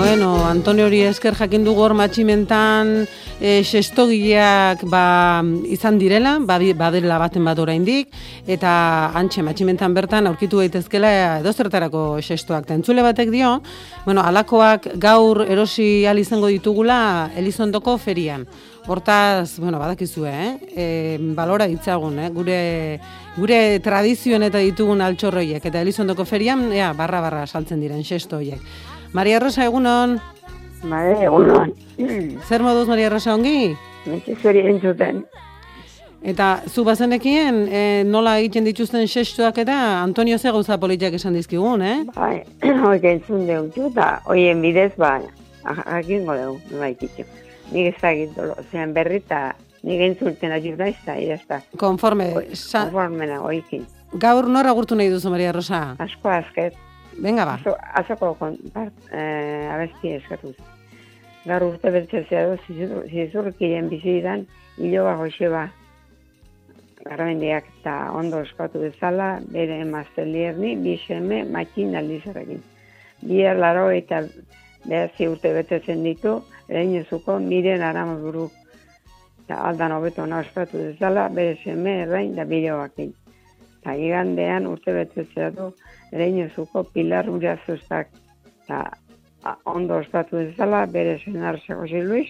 [0.00, 3.02] Bueno, Antonio hori esker jakin dugu hor matximentan
[3.36, 8.08] e, sestogileak ba, izan direla, badi- badela baten bat oraindik
[8.48, 8.72] eta
[9.20, 11.10] antxe matximentan bertan aurkitu daitezkela
[11.42, 12.64] edozertarako sestoak.
[12.64, 13.58] Ta entzule batek dio,
[14.06, 18.46] bueno, alakoak gaur erosi al izango ditugula Elizondoko ferian.
[18.88, 20.52] Hortaz, bueno, badakizue, eh?
[20.72, 20.86] E,
[21.36, 22.30] balora ditzagun, eh?
[22.32, 22.60] Gure,
[23.36, 25.60] gure tradizioen eta ditugun altxorroiek.
[25.68, 28.64] Eta Elizondoko ferian, ea, barra-barra saltzen diren sesto horiek.
[29.12, 30.18] Maria Rosa, egunon?
[30.82, 31.72] Bale, egunon.
[32.48, 33.74] Zer moduz, Maria Rosa, ongi?
[34.06, 35.24] Mentxe zuri entzuten.
[36.22, 41.82] Eta zu bazenekien, e, nola egiten dituzten sestoak eta Antonio ze gauza politiak esan dizkigun,
[41.82, 41.96] eh?
[42.14, 42.42] Bai,
[42.84, 45.14] hoi entzun deutu, eta hoien bidez, ba,
[45.64, 47.24] jakingo dugu, nola ikitxo.
[47.72, 49.54] Nik ez dakit dolo, zean berri, eta
[49.86, 51.62] nik entzulten ajuk da, ez da, idazta.
[51.80, 53.86] Konforme, sa, Konformena, oikin.
[54.20, 55.94] gaur nor agurtu nahi duzu, Maria Rosa?
[56.04, 56.76] Asko azket,
[57.20, 57.54] Venga ba.
[57.54, 60.54] azo, azoko kon, part, eh, abesti eskatuz.
[61.44, 64.46] Gaur urte bertzatzea du, zizur- zizurkiren bizidan,
[64.78, 65.66] hiloba goxeba.
[67.04, 72.62] Garbendiak eta ondo eskatu bezala, bere emaztelierni, bi seme, matxin aldizarrekin.
[73.20, 74.22] Bier laro eta
[74.86, 78.50] behazi urte betetzen ditu, ereinezuko miren aramaburu.
[79.44, 83.12] Eta aldan hobeto ona ospatu bezala, bere seme, errain da bideoakin.
[83.80, 85.72] Eta igandean urte betetzea du,
[86.12, 88.08] ereinezuko pilar urazuztak.
[88.64, 88.90] Eta
[89.44, 92.28] a- ondo ospatu bezala, bere senar Jose Luis,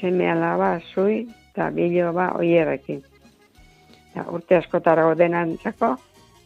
[0.00, 3.02] seme alaba, zui, eta bideoa oierrekin.
[4.12, 5.96] Eta urte askotara denantzako,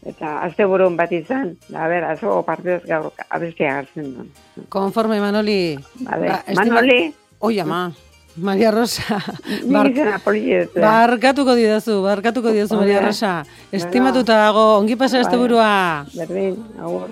[0.07, 4.29] eta azte burun bat izan, da ber, azo partidez gaur abestia gartzen duen.
[4.69, 5.77] Konforme, Manoli.
[6.05, 6.29] Vale.
[6.29, 7.93] Ba, Manoli, Oi, ama.
[8.37, 9.17] Maria Rosa.
[9.73, 10.83] Bar- politzetua.
[10.83, 13.07] barkatuko didazu, barkatuko didazu, Maria Hola.
[13.09, 13.33] Rosa.
[13.73, 16.05] Estimatuta dago, ongi pasa este burua.
[16.15, 17.09] Berdin, agur.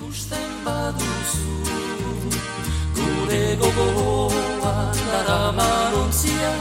[0.00, 1.48] ikusten baduzu
[2.96, 6.52] Gure gogoan daraman ontzia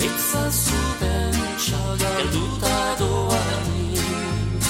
[0.00, 4.64] Eitzazu pentsa galduta doanik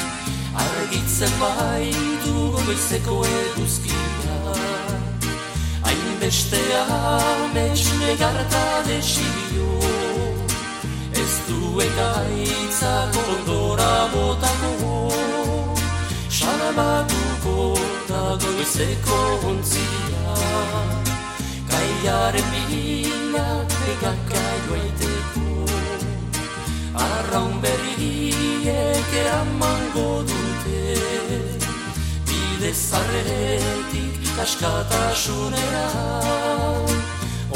[0.64, 2.34] Argitzen baitu
[2.66, 4.05] goizeko eguzkia
[6.26, 9.78] Hainbeste amets negarta desio.
[11.14, 14.96] Ez duen gaitzak ondora botako.
[16.28, 19.20] Salabatuko da goizeko
[19.52, 20.34] ontzia.
[21.70, 23.48] Kaiaren bila
[23.94, 25.46] egaka joaiteko
[27.06, 31.55] Arraun berriek eramango dute
[32.66, 35.86] Bide zarretik askatasunera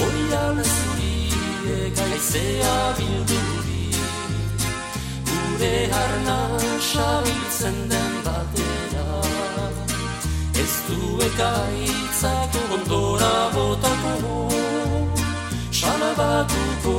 [0.04, 3.88] Oian zuriek aizea bilduri.
[5.30, 9.08] Gure harnasa biltzen den batera
[10.62, 14.38] Ez du ekaitzak ondora botako.
[15.80, 16.96] Salabatuko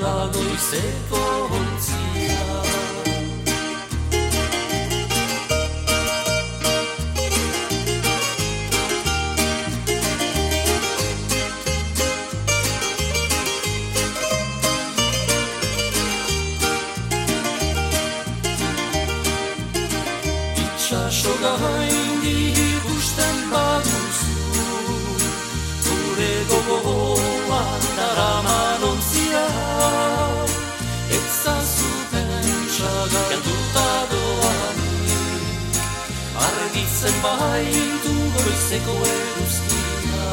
[0.00, 1.22] da goizeko
[1.60, 2.19] ontzia
[36.80, 40.28] Argitzen baitu goizeko eguzkia.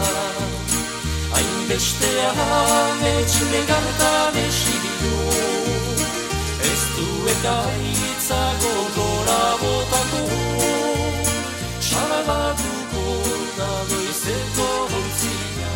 [1.33, 5.19] Hainbeste amets negarta desibio
[6.69, 10.23] Ez du ekaitzak ondora botako.
[11.89, 13.03] Salabatuko
[13.57, 14.69] da goizeko
[15.01, 15.75] ontzia.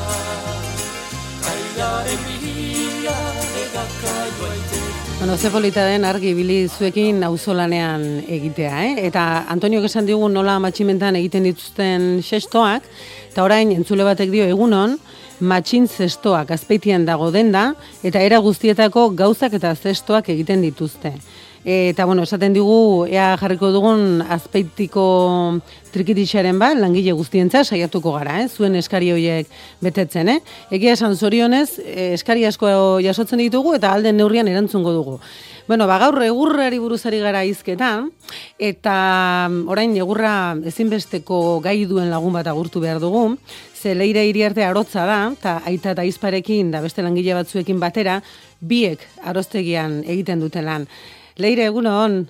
[1.44, 3.20] Kailaren bila
[3.66, 4.81] egaka joaiteko
[5.22, 8.94] Bueno, ze polita den argi ibili zuekin auzolanean egitea, eh?
[9.06, 12.88] Eta Antonio esan digu nola matximentan egiten dituzten sestoak,
[13.30, 14.96] eta orain entzule batek dio egunon,
[15.38, 21.14] matxin zestoak azpeitian dago denda, eta era guztietako gauzak eta zestoak egiten dituzte.
[21.64, 25.04] Eta, bueno, esaten digu, ea jarriko dugun azpeitiko
[25.94, 28.48] trikitixaren bat, langile guztientza saiatuko gara, eh?
[28.50, 29.50] zuen eskari horiek
[29.84, 30.40] betetzen, eh?
[30.74, 32.72] Egia esan zorionez, eh, eskari asko
[33.06, 35.20] jasotzen ditugu eta alden neurrian erantzungo dugu.
[35.68, 38.10] Bueno, ba, gaur egurrari buruzari gara izketan,
[38.58, 38.96] eta
[39.46, 40.34] mm, orain egurra
[40.66, 43.38] ezinbesteko gai duen lagun bat agurtu behar dugu,
[43.78, 48.22] ze leire iriarte arotza da, eta aita eta izparekin, da beste langile batzuekin batera,
[48.60, 50.90] biek aroztegian egiten duten lan.
[51.38, 52.26] Leire, egunon,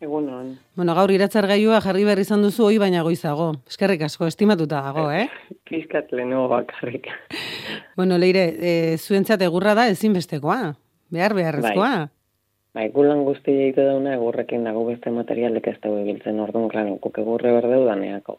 [0.00, 0.54] egunon.
[0.76, 3.50] Bueno, gaur iratzar gaiua jarri behar izan duzu hoi baina goizago.
[3.68, 5.26] Eskerrik asko, estimatuta dago, eh?
[5.68, 7.10] Pizkat leno bakarrik.
[7.98, 10.74] bueno, leire, e, zuentzat egurra da ezinbestekoa.
[11.10, 11.92] Behar beharrezkoa.
[12.74, 17.18] Bai, gulan guzti egite dauna egurrekin dago beste materialek ez dugu biltzen orduan, klaro, guk
[17.18, 18.38] egurre berdeu daneako.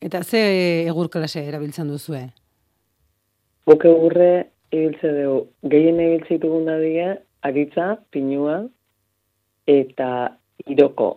[0.00, 0.40] Eta ze
[0.88, 2.28] egur klase erabiltzen duzue?
[3.66, 4.30] Guk egurre
[4.70, 8.62] ibiltze dugu, gehien ibiltze ditugun aritza, pinua,
[9.66, 11.10] eta iroko.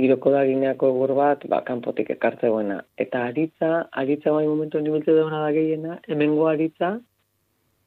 [0.00, 2.80] Iroko da gineako egur bat, ba, kanpotik ekartze buena.
[2.96, 6.94] Eta aritza, aritza bai momentu ibiltze duguna da gehiena, hemengo aritza,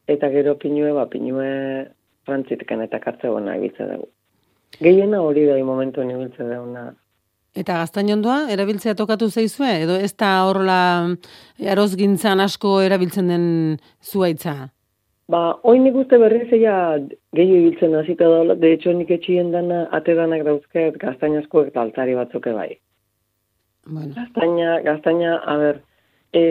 [0.07, 1.87] eta gero pinue, ba, pinue
[2.25, 4.11] frantzitken eta ekartze buena ibiltze dugu.
[4.79, 6.91] Gehiena hori da momentu ibiltze duguna.
[7.53, 9.69] Eta gaztainondua erabiltzea tokatu zaizue?
[9.85, 10.77] Edo ez da horrela
[11.69, 13.45] arozgintzan asko erabiltzen den
[14.01, 14.71] zuaitza?
[15.31, 16.75] Ba, oin nik uste berriz eia
[17.35, 22.51] gehiago ibiltzen hasita daula, de hecho nik etxien dana atedanak dauzket gaztainazkoek eta altzari batzuke
[22.51, 22.73] bai.
[23.87, 24.11] Bueno.
[24.15, 25.79] Gaztaina, gaztaina, a ber,
[26.35, 26.43] e,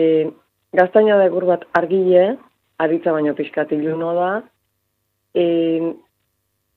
[0.73, 2.25] gaztaina da egur bat argile,
[2.81, 4.31] aritza baino pixkat iluno da,
[5.37, 5.45] e,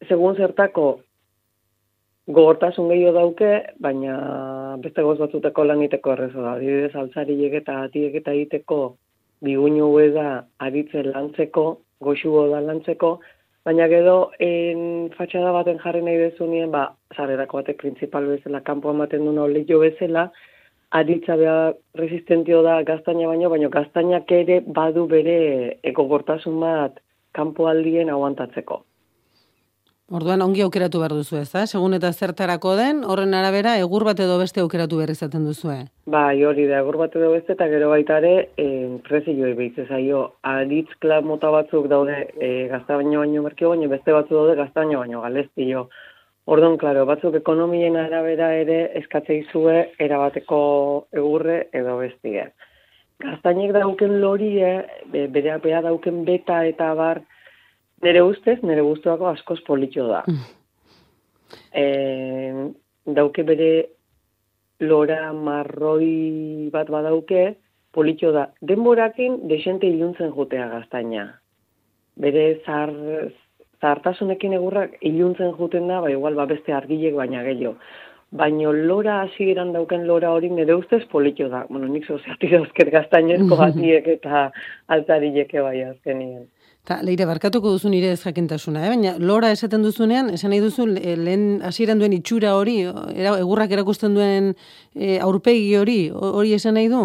[0.08, 0.86] segun zertako
[2.26, 6.56] gogortasun gehiago dauke, baina beste goz batzuteko lan iteko errezo da.
[6.58, 8.80] Adibidez, altzariek eta atiek eta egiteko
[9.44, 11.66] biguinu da aritze lantzeko,
[12.00, 13.20] goxugo da lantzeko,
[13.64, 16.84] baina gero en fatxada baten jarri nahi dezunien, ba,
[17.16, 20.30] zarerako batek principal bezala, kanpo ematen duna olio bezala,
[20.90, 25.38] aritza beha resistentio da gaztaina baino, baino gaztainak ere badu bere
[25.82, 27.00] egogortasun bat
[27.32, 28.82] kanpo aldien aguantatzeko.
[30.06, 31.64] Orduan ongi aukeratu behar duzu ez, da?
[31.66, 35.80] Segun eta zertarako den, horren arabera, egur bat edo beste aukeratu behar izaten duzue.
[36.14, 38.30] Bai, hori da, egur bat edo beste, eta gero baita ere,
[38.62, 43.90] eh, prezioi behitze zaio, aritz klab mota batzuk daude e, gazta baino baino merkio baino,
[43.90, 45.88] beste batzu daude gazta baino baino galestio.
[46.46, 50.60] Orduan, klaro, batzuk ekonomien arabera ere eskatzei zue erabateko
[51.18, 52.52] egurre edo bestie.
[53.26, 54.76] Gaztainek dauken lorie,
[55.10, 57.26] be, bere bea dauken beta eta bar,
[58.02, 60.22] nire ustez, nire guztuako askoz politxo da.
[61.72, 61.84] E,
[63.06, 63.70] dauke bere
[64.80, 67.46] lora marroi bat badauke,
[67.96, 68.50] politxo da.
[68.60, 71.28] Denborakin desente iluntzen jutea gaztaina.
[72.20, 72.92] Bere zar,
[73.80, 77.76] zartasunekin egurrak iluntzen juten da, ba igual ba beste argilek baina gehiago.
[78.36, 81.64] Baino lora hasieran dauken lora hori nire ustez politxo da.
[81.70, 84.50] Bueno, nik zoziati dauzket gaztainezko batiek eta
[84.92, 86.44] altarileke bai azkenien.
[86.86, 88.90] Ta, leire, barkatuko duzu nire ez jakintasuna, eh?
[88.92, 93.72] baina lora esaten duzunean, esan nahi duzu, le- lehen hasieran duen itxura hori, era, egurrak
[93.74, 94.52] erakusten duen
[94.94, 97.00] e, aurpegi hori, hori esan nahi du?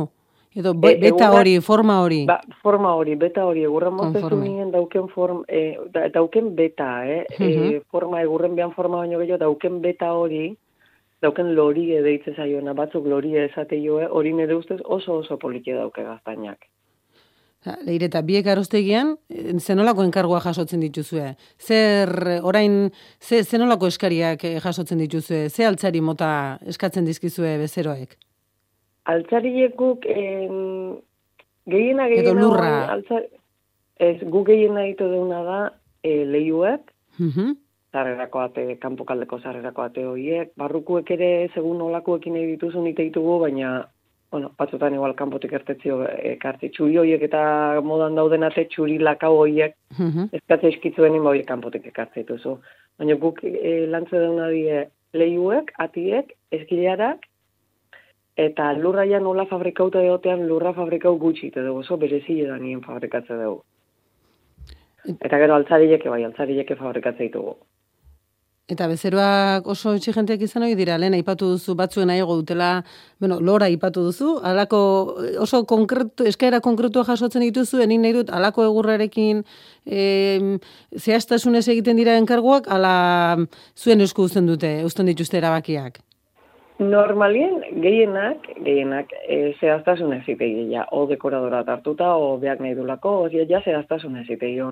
[0.54, 2.26] Edo be, E, beta hori, forma hori.
[2.28, 4.50] Ba, forma hori, beta hori, egurra motezu Konforme.
[4.50, 7.24] nien dauken form, e, da, dauken beta, eh?
[7.40, 10.52] e, forma, egurren behan forma baino gehiago, dauken beta hori,
[11.24, 16.04] dauken lorie deitze zaiona, batzuk lorie esate joe, hori nire ustez oso oso polite dauke
[16.04, 16.68] gaztainak.
[17.86, 21.36] Leire, eta biek aroztegian, eh, zenolako enkargua jasotzen dituzue?
[21.62, 22.92] Zer, eh, orain,
[23.22, 25.50] ze, zenolako eskariak eh, jasotzen dituzue?
[25.50, 28.18] Ze altzari mota eskatzen dizkizue bezeroek?
[29.06, 30.98] Altzariek guk, em,
[31.70, 32.42] gehiena Edo gehiena...
[32.42, 32.72] lurra.
[32.86, 33.30] orain altzar-
[34.00, 35.60] ez, guk gehiena egite deuna da,
[36.04, 36.82] e, lehiuek,
[37.20, 37.52] Mhm.
[37.94, 43.88] zarrerako ate, kanpokaldeko zarrerako ate horiek, barrukuek ere segun olakoekin nahi dituzun ite ditugu, baina,
[44.32, 49.76] bueno, batzutan igual kanpotik ertetzio ekartzi txuri horiek eta modan dauden ate txuri lakau horiek,
[49.98, 50.30] Mhm.
[50.32, 52.58] eskatze eskitzuen inba horiek kanpotik ekartzi dituzu.
[52.98, 57.28] Baina guk e, lantze dauna die lehiuek, atiek, eskilearak,
[58.38, 63.36] eta lurraia nola fabrikauta egotean lurra fabrikau gutxi ite dugu, oso berezi da nien fabrikatze
[63.36, 63.64] dugu.
[65.20, 67.58] Eta gero altzarieke bai, altzarieke fabrikatze ditugu.
[68.72, 72.70] Eta bezeroak oso exigenteak izan hori dira, lehen aipatu duzu batzuen nahiago dutela,
[73.20, 74.80] bueno, lora aipatu duzu, alako
[75.44, 79.42] oso konkretu, eskaera konkretua jasotzen dituzu, enin nahi dut, alako egurrarekin
[79.86, 80.06] e,
[80.96, 82.94] zehaztasunez egiten dira enkarguak, ala
[83.76, 86.00] zuen esku uzten dute, uzten dituzte erabakiak.
[86.82, 93.30] Normalien, gehienak, gehienak, e, zehaztasun ezitegi, ja, o dekoradora hartuta, o beak nahi dulako, o
[93.30, 94.64] ja, ja zehaztasun ezitegi.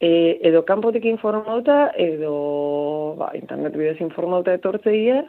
[0.00, 5.24] E, edo kanpotik informauta, edo ba, internet bidez informauta etortzeia,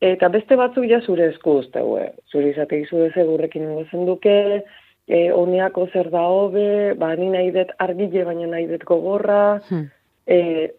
[0.00, 2.06] eta beste batzuk ja zure esku uzteue.
[2.32, 4.64] Zure izate izu ez egurrekin ingo duke,
[5.06, 9.90] e, oneako zer da hobe, ba, ni nahi dut argile, baina nahi dut gogorra, Hmm.
[10.26, 10.70] e,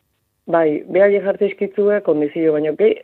[0.46, 2.98] bai, behar jartze izkitzue, kondizio, baina gehi,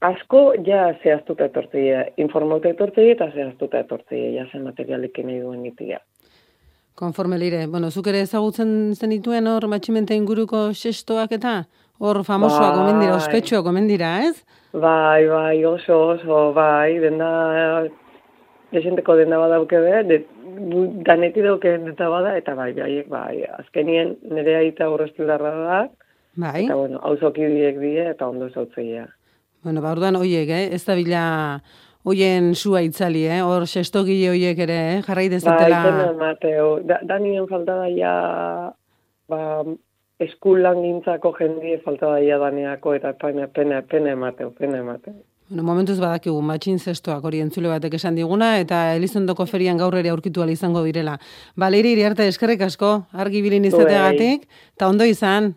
[0.00, 6.00] asko ja zehaztuta etortzeia, informauta etortzeia eta zehaztuta etortzeia, ja zen materialik nahi duen itia.
[6.96, 11.66] Konforme lire, bueno, zuk ere ezagutzen zenituen hor matximenta inguruko xestoak eta
[12.00, 12.84] hor famosoak Bai.
[12.86, 14.38] omen dira, ospetsuak omen dira, ez?
[14.72, 17.28] Bai, bai, oso, oso, bai, denda,
[18.72, 20.18] desenteko denda badauke be, de,
[20.72, 25.82] du- daneti dauke denda bada, eta bai, bai, bai, azkenien nire aita urrestilarra da,
[26.36, 26.64] Bai.
[26.64, 29.04] eta bueno, hauzokidiek die, eta ondo zautzeia.
[29.64, 30.68] Bueno, ba, orduan hoiek, eh?
[30.72, 31.22] ez da bila
[32.06, 33.42] hoien sua itzali, eh?
[33.42, 34.98] hor sestogile hoiek ere, eh?
[35.06, 35.82] jarrai Bai, dezatela...
[35.88, 38.12] pena Mateo, da, danien falta daia,
[39.28, 39.40] ba,
[40.22, 45.18] eskulan gintzako jendie falta daia daneako, eta pena, pena, pena emateo, pena emateo.
[45.46, 50.10] Bueno, momentuz badakigu matxin zestoak hori entzule batek esan diguna, eta Elizondoko ferian gaur ere
[50.10, 51.18] aurkitu izango direla.
[51.54, 55.54] Ba, leire iriarte eskerrik asko, argi bilin izateagatik, eta ondo izan.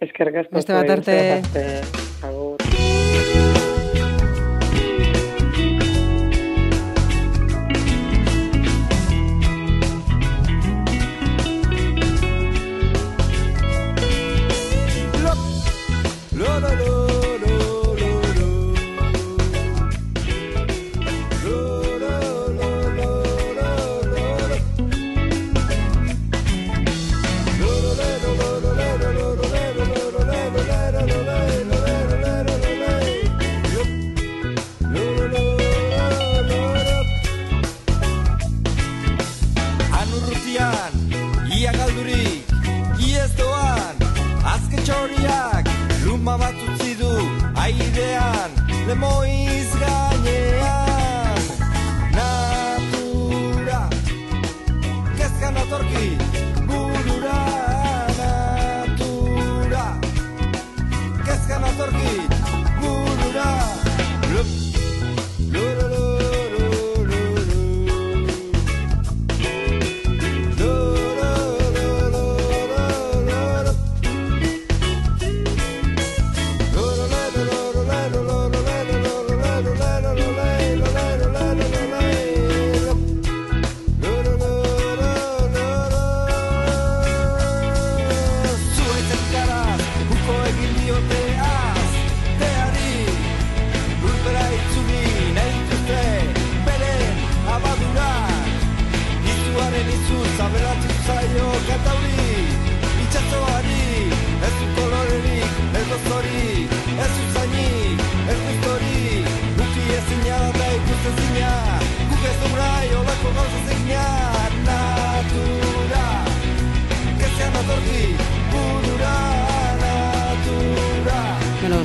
[0.00, 0.54] Eskerrik asko.
[0.54, 2.09] Beste bat arte.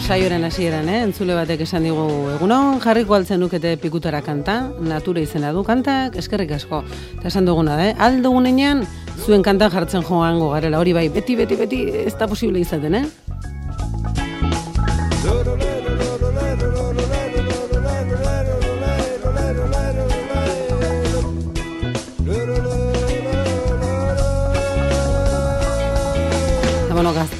[0.06, 1.00] Saioren hasieran, eh?
[1.02, 2.04] entzule batek esan digu
[2.36, 6.84] egunon, jarriko altzen nukete pikutara kanta, natura izena du kantak, eskerrik asko.
[7.16, 7.96] Eta esan duguna, eh?
[7.98, 8.84] aldo gunean,
[9.26, 13.25] zuen kanta jartzen joango garela, hori bai, beti, beti, beti, ez da posible izaten, eh?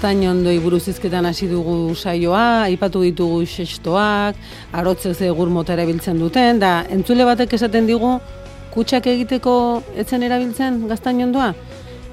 [0.06, 4.36] Gaztain ondoi buruz izketan hasi dugu saioa, aipatu ditugu xestoak,
[4.72, 8.12] arotze egur mota erabiltzen duten, da entzule batek esaten digu,
[8.70, 9.56] kutsak egiteko
[9.98, 11.50] etzen erabiltzen gaztain ondoa?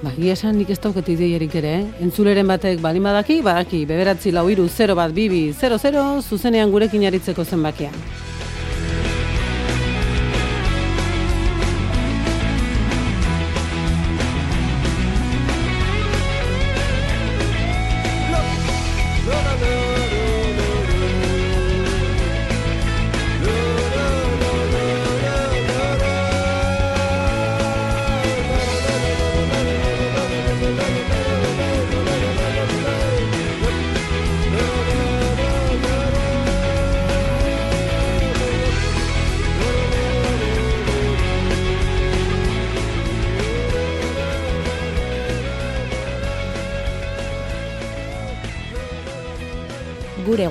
[0.01, 2.03] Ba, egia esan nik ez dauket ideiarik ere, eh?
[2.09, 7.45] Entzuleren batek balin badaki, badaki, beberatzi lau iru 0 bat bibi 00, zuzenean gurekin aritzeko
[7.45, 7.93] zenbakia.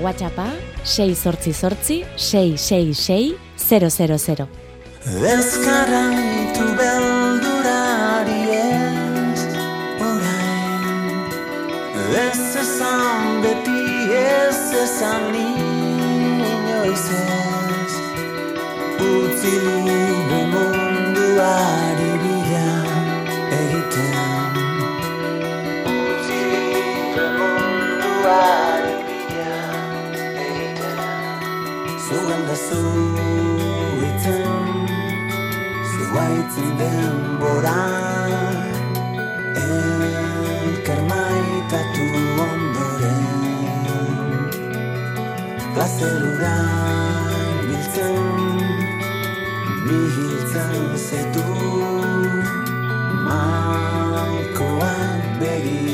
[0.04, 0.48] WhatsAppa
[0.84, 3.38] 688 666
[3.70, 4.48] 000.
[5.36, 9.42] Ezkarantu beldurari ez
[10.08, 11.26] orain
[12.26, 13.82] Ez esan beti
[14.14, 17.94] ez esan inoiz ez
[19.10, 19.56] Utzi
[20.52, 21.91] munduari
[36.54, 37.82] zen denbora.
[39.64, 42.06] Elkar maitatu
[42.48, 43.24] ondoren.
[45.74, 46.58] Plazer ura
[47.68, 48.18] biltzen
[49.86, 50.76] Bi hiltzen
[51.08, 51.48] zetu.
[53.28, 55.91] Malkoan begin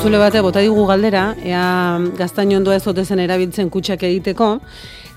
[0.00, 4.46] entzule bate, bota digu galdera, ea gaztain ondoa ez ote zen erabiltzen kutsak egiteko,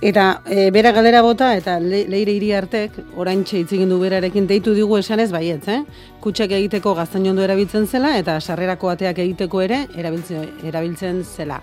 [0.03, 4.43] eta e, bera galdera bota, eta le, leire hiri artek, orain hitz egin du berarekin
[4.49, 5.77] deitu digu esanez baietz, eh?
[6.19, 11.61] Kutsak egiteko gaztain ondo erabiltzen zela, eta sarrerako ateak egiteko ere erabiltzen, erabiltzen zela.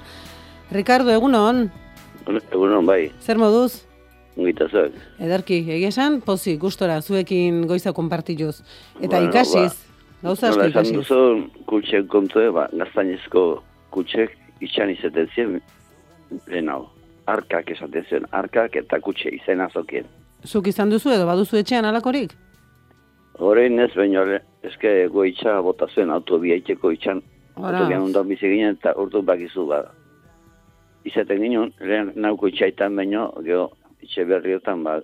[0.73, 1.67] Ricardo, egunon,
[2.25, 3.83] Egunon, bai, zer moduz?
[4.41, 4.97] ungita zuek.
[5.21, 8.63] Ederki, egia esan, pozi, gustora, zuekin goiza konpartituz.
[9.01, 9.90] Eta Bueno, ikasiz,
[10.23, 10.97] gauza asko Nola esan ikasiz.
[10.97, 15.61] duzu, kutxek kontu, ba, gaztainezko kutxek itxan izaten ziren
[16.47, 16.87] lehen hau.
[17.27, 20.05] Arkak esaten ziren, arkak eta kutxe izena zokien.
[20.47, 22.33] Zuk izan duzu edo baduzu etxean alakorik?
[23.39, 27.23] Horein ez baino, le- eske goitxa bota zuen autobiaiteko itxan.
[27.57, 27.79] Ora.
[27.79, 29.83] Autobian ondan bizi ginen eta urdu bakizu ba.
[31.05, 33.71] Izaten ginen, lehen nauko itxaitan baino, geho,
[34.03, 34.99] itxe berriotan ba,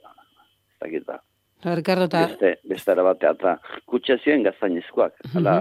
[1.06, 1.20] ba.
[1.74, 3.56] Ricardo, eta beste, bestara batea, eta
[3.90, 5.14] kutsa ziren gaztainezkoak.
[5.34, 5.56] Hala,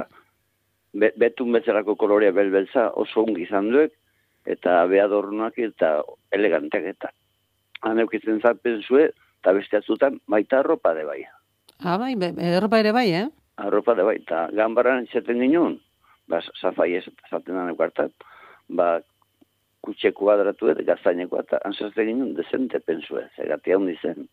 [0.93, 3.95] be, betun bezalako kolorea belbeltza oso ongi izan duek,
[4.45, 5.95] eta beadornuak eta
[6.36, 7.10] eleganteak eta.
[7.86, 9.10] Han eukitzen zapen zue,
[9.41, 11.24] eta beste atzutan baita arropa de bai.
[11.84, 13.28] ah, bai, erropa ere bai, eh?
[13.58, 15.80] Arropa de bai, eta gambaran izaten ginen,
[16.28, 18.12] ba, zafai ez esaten da nekartat,
[18.70, 18.99] ba,
[19.86, 24.28] kutxe kuadratu eta gaztainekoa, eta anzazten ginen dezente pensue, zegati handi zen.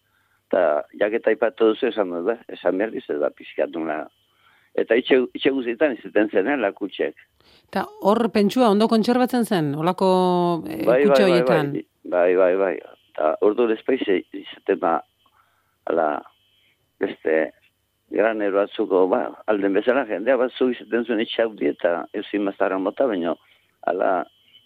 [0.53, 4.03] Eta jaketa ipatu duzu esan dut, ba, esan behar dizu da pixkatuna.
[4.77, 7.17] Eta itxe, itxe guztietan izaten zenela kutxek.
[7.71, 10.09] Eta hor pentsua ondo kontserbatzen zen, olako
[10.69, 11.73] e, kutxe horietan.
[12.05, 12.75] bai, bai, bai, bai.
[13.15, 14.99] Eta ordu despaize izaten ba,
[15.89, 16.11] ala,
[17.01, 17.39] beste,
[18.13, 23.33] granero batzuko, ba, alden bezala jendea batzuk izaten zuen itxaudi eta ezin mazara mota, baina,
[23.89, 24.13] ala,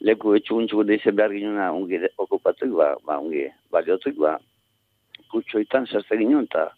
[0.02, 4.34] leku etxuguntzuko deize behar ginuna ongi okupatuik, ba, ba, ongi baliotuik, ba,
[5.32, 6.68] kutxoitan zazte ginen, eta,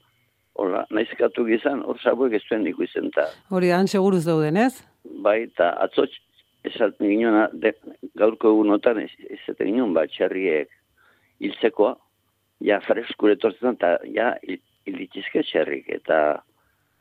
[0.59, 4.85] hola, naizkatu gizan, hor sabuek ez zuen ikusten, eta, Hori da, seguruz dauden, ez?
[5.25, 6.19] bai, eta atzotx,
[6.65, 7.73] esaten ginen, de,
[8.19, 10.69] gaurko egunotan ez, esaten ginen, ba, txerriek
[11.41, 11.95] hiltzekoa,
[12.67, 16.43] ja freskure etortzen, eta ja hil- hilitxizke txerrik, eta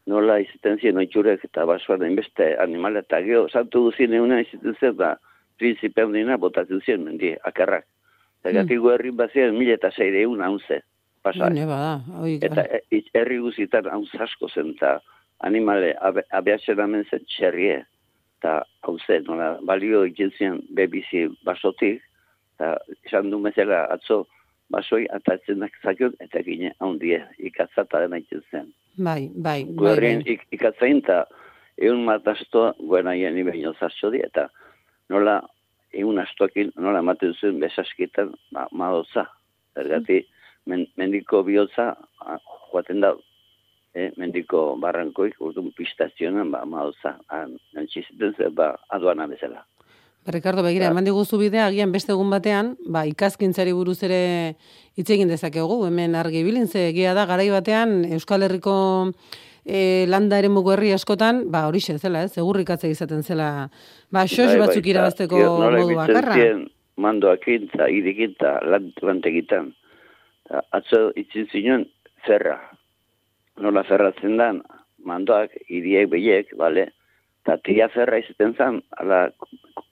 [0.08, 4.96] nola izaten ziren oitxurek eta basoan beste animale, eta geho, santu duzien egunean izaten zen,
[5.00, 5.16] ba,
[5.58, 7.88] prinsipe handina botatzen ziren, mendi, akarrak.
[8.44, 10.84] Eta gatiko herri bazien mila eta zeire egun haunze,
[11.28, 11.50] pasa.
[11.54, 14.98] Ne bada, hoi, Eta e, it- herri guzietan haunz asko zen, eta
[15.46, 17.84] animale abe, abeatzen amen zen txerrie,
[18.40, 22.02] eta hauze, nola, balio egiten ziren bebizi basotik,
[22.58, 22.76] eta
[23.06, 24.24] esan du bezala atzo
[24.74, 28.72] basoi atatzenak zakion, eta gine handie, ikatzata dena egiten zen.
[28.98, 30.34] bai, bai, bai, Guerrien bai.
[30.34, 31.26] ik, ikatzain, eta
[31.78, 34.48] egun matasto, guena hien ibeino zartxo di, eta
[35.14, 35.38] nola,
[35.94, 39.28] egun astokin, nola ematen zuen besaskitan, ma, madotza.
[39.78, 40.24] Ergati,
[40.68, 41.94] men, mendiko bihotza,
[42.72, 43.14] joaten da,
[43.96, 49.66] eh, mendiko barrankoik, urduan pistazionan, ba, madotza, antxiziten zen, ba, aduana bezala.
[50.28, 54.20] Ricardo, begira, eman diguzu bidea, agian beste egun batean, ba, ikaskintzari buruz ere
[55.00, 58.76] hitz egin dezakegu, hemen argi bilin, ze egia da, garai batean, Euskal Herriko
[59.64, 63.70] e, landa ere herri askotan, ba, horixe zela, ez, egurrikatze izaten zela,
[64.12, 66.36] ba, xos Bai, batzuk irabazteko modu bakarra.
[67.88, 69.74] irikin eta lan- lantegitan.
[70.72, 71.86] Atzo itzin zinen
[72.26, 72.58] ferra.
[73.60, 74.62] Nola ferratzen dan,
[75.04, 76.92] mandoak, iriek behiek, bale?
[77.44, 79.30] Eta tia ferra izaten zan, ala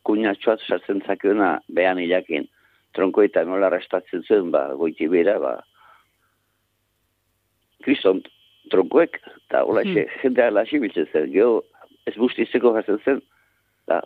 [0.07, 2.47] kuñatxoat sartzen zakiona behan ilakin.
[2.95, 5.55] Tronko eta nola restatzen zuen, ba, goiti bera, ba,
[7.83, 8.21] kriston
[8.71, 10.07] tronkoek, eta hola Hmm.
[10.21, 11.63] jendea laxi biltzen zen, geho,
[12.07, 13.21] ez bustizeko jatzen zen,
[13.85, 14.01] eta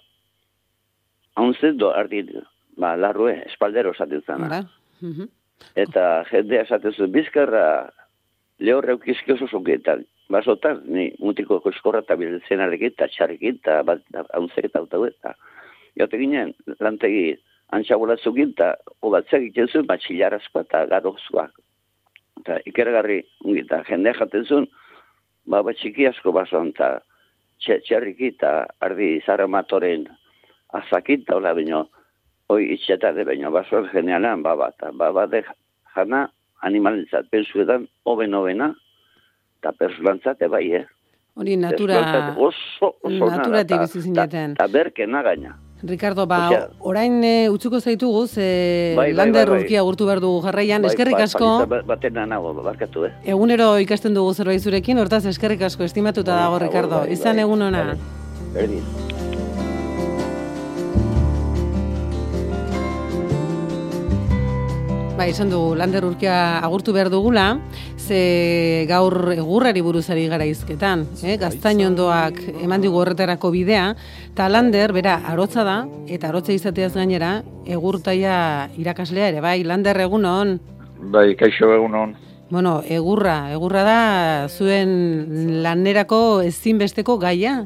[1.35, 2.31] hauntzen do ardin,
[2.77, 4.45] ba, larrue, espaldero esaten zana.
[4.45, 4.63] Hala?
[5.01, 5.29] Mhm.
[5.80, 7.66] Eta jendea esaten zuen, bizkarra
[8.60, 10.05] lehorra eukizki oso zonketan.
[10.30, 15.34] Basotan, ni mutiko koskorra eta biltzenarekin, eta txarrekin, eta bat- hauntzek eta hautau eta.
[15.97, 17.38] Jote ginen, lantegi
[17.76, 21.47] antxabolatzukin, eta obatzak egiten zuen, batxilarazkoa eta garozkoa.
[22.41, 24.68] Eta ikergarri, ongi, eta jendea jaten zuen,
[25.45, 26.99] ba, bat txiki asko basoan, eta
[27.60, 30.05] txarriki, eta ardi zaramatoren
[30.78, 31.88] azakin, eta hola, baino,
[32.49, 34.91] hoi itxetare baino basoak generalean babata.
[34.97, 35.43] Babate
[35.95, 36.25] jana
[36.65, 38.71] animalentzat, pensuetan, hoben hobena,
[39.59, 40.85] eta personantzat ebai, eh?
[41.39, 41.99] Hori natura,
[42.35, 44.55] oso, oso naturatik nada, bizi zineten.
[44.57, 45.53] Eta berkena gaina.
[45.87, 48.47] Ricardo, ba, Osea, orain e, utzuko zaitugu, ze
[48.97, 49.61] Bai, bai, lander bai, bai.
[49.63, 53.13] urkia gurtu behar dugu jarraian, eskerrik Bai, asko, paliza ba- Batena nago, barkatu, eh?
[53.23, 56.99] egunero ikasten dugu zerbait zurekin, hortaz eskerrik asko, estimatuta dago, Bai, Ricardo.
[57.05, 57.45] bai, Izan bai.
[57.47, 57.85] egun ona.
[58.51, 58.83] Berdin.
[65.20, 67.57] Ba, esan dugu, lander urkia agurtu behar dugula,
[67.99, 71.34] ze gaur egurrari buruzari gara izketan, eh?
[71.41, 73.89] gaztainondoak eman digu horretarako bidea,
[74.30, 75.76] eta lander, bera, arotza da,
[76.07, 77.34] eta arotza izateaz gainera,
[77.67, 80.55] egurtaia irakaslea ere, bai, lander egunon,
[81.11, 82.15] Bai, kaixo egunon.
[82.49, 83.99] bueno, egurra, egurra da
[84.47, 87.65] zuen lanerako ezinbesteko gaia,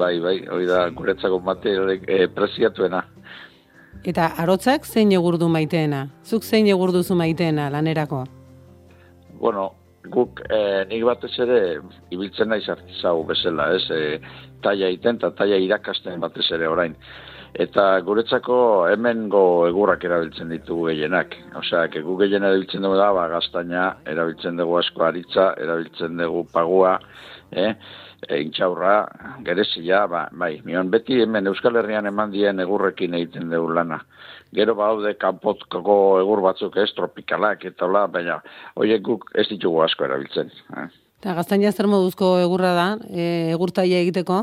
[0.00, 3.02] Bai, bai, hori da guretzako materialek e, preziatuena.
[4.04, 8.24] Eta arotzak zein egur du maiteena, zuk zein egur duzu maiteena lanerako.
[9.40, 9.70] Bueno,
[10.08, 11.58] guk e, nik batez ere
[12.10, 13.84] ibiltzen naiz artizau bezala, ez?
[13.90, 14.20] E,
[14.64, 16.96] taia iten eta taia irakasten batez ere orain.
[17.50, 18.56] Eta guretzako
[18.92, 21.34] hemengo egurrak erabiltzen ditugu gehienak.
[21.58, 26.94] Osea, gu gehien erabiltzen dugu da, ba, gaztaina, erabiltzen dugu asko aritza, erabiltzen dugu pagua,
[27.50, 27.72] eh?
[28.28, 29.08] E, intxaurra,
[29.46, 34.02] gerezia, ba, bai, mion beti hemen Euskal Herrian eman dien egurrekin egiten dugu lana.
[34.52, 38.40] Gero baude kanpotkako egur batzuk ez tropikalak eta hola, baina
[38.76, 40.52] horiek guk ez ditugu asko erabiltzen.
[40.76, 40.86] Eh?
[41.20, 44.42] Eta gaztaina zer moduzko egurra da, e, egurtaia egiteko?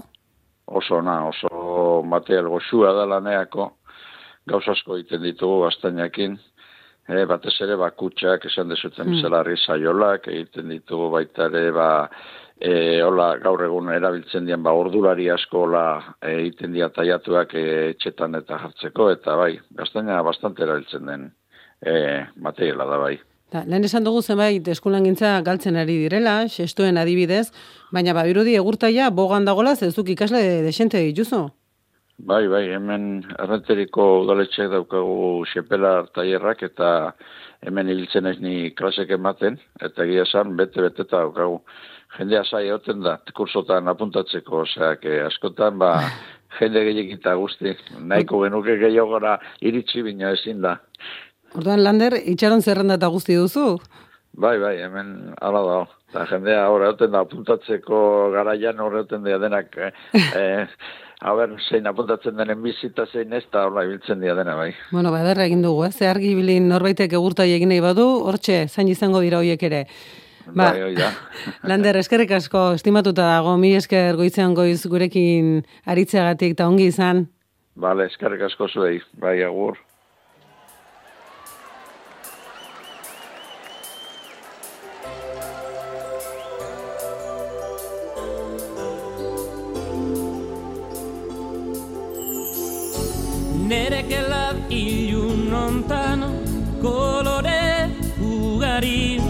[0.67, 3.71] Oso na, oso material goxua da laneako,
[4.49, 6.39] gauz asko egiten ditugu gaztainakin,
[7.07, 9.15] e, batez ere bakutsak esan dezuten Mm.
[9.15, 12.09] bezala rizaiolak, egiten ditugu baita ere ba,
[12.59, 15.85] e, hola, gaur egun erabiltzen dien ba, ordulari asko hola
[16.25, 21.29] egiten dira taiatuak etxetan eta jartzeko, eta bai, gaztaina bastante erabiltzen den
[21.81, 23.15] e, materiala da bai.
[23.47, 27.45] Ta, lehen esan dugu zenbait eskulangintza galtzen ari direla, xestuen adibidez,
[27.95, 31.45] baina babirudi egurtaia bogan dagola zezuk ikasle desente dituzu.
[32.17, 36.89] Bai, bai, hemen errenteriko udaletxeak daukagu xepelar tailerrak eta
[37.61, 41.61] hemen ibiltzen ez ni klasek ematen, eta egia esan, bete-bete eta daukagu.
[42.17, 45.91] Jendea zai egoten da, kursotan apuntatzeko, osea, que askotan, ba,
[46.59, 50.77] jende gehiagita guzti, nahiko genuke gehiagora iritsi bina ezin da.
[51.57, 53.77] Orduan lander, itxaron zerrenda eta guzti duzu.
[54.37, 55.79] Bai, bai, hemen ala da.
[56.11, 57.97] Eta jendea horre egoten da apuntatzeko
[58.33, 59.91] garaian horre egoten da denak, eh,
[60.41, 60.67] eh,
[61.21, 64.71] a ber, zein apuntatzen denen bizita zein ez, eta hola ibiltzen dira dena, bai.
[64.91, 65.91] Bueno, ba, ederra egin dugu, eh?
[65.91, 69.85] Ze argi bilin norbaitek egurtaia egin nahi badu, hortxe, zain izango dira hoiek ere.
[70.53, 71.11] Ba, Bai, da.
[71.69, 77.25] Lander, eskerrik asko, estimatuta dago, mi esker goizean goiz gurekin aritzeagatik eta ongi izan.
[77.75, 79.77] Bale, eskerrik asko zuei, bai, agur.
[93.67, 96.23] Nere gelab ilun ontan
[96.79, 97.91] kolore
[98.23, 99.26] ugari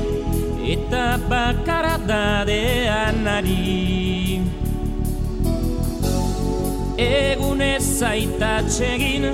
[0.74, 4.42] eta bakara dadean ari.
[6.98, 9.26] Egun zaitatxegin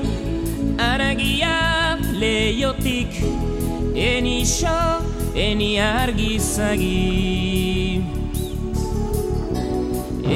[0.78, 3.14] aragia leiotik
[3.96, 4.44] eni
[5.36, 8.04] eni argizagi.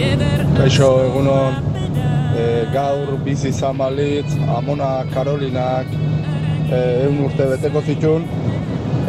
[0.08, 1.54] Eder Kaixo, egunon,
[2.38, 5.88] e, gaur bizi zamalitz, Amona Karolinak
[6.72, 8.28] e, egun urte beteko zitun,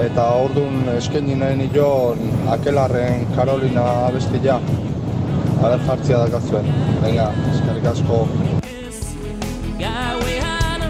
[0.05, 2.19] eta ordun eskaini nahi nion
[2.55, 4.61] akelarren Karolina abestia.
[5.59, 6.73] Aber jartzia dakazuen.
[7.03, 8.27] Venga, eskerrik asko.
[9.79, 10.83] gauean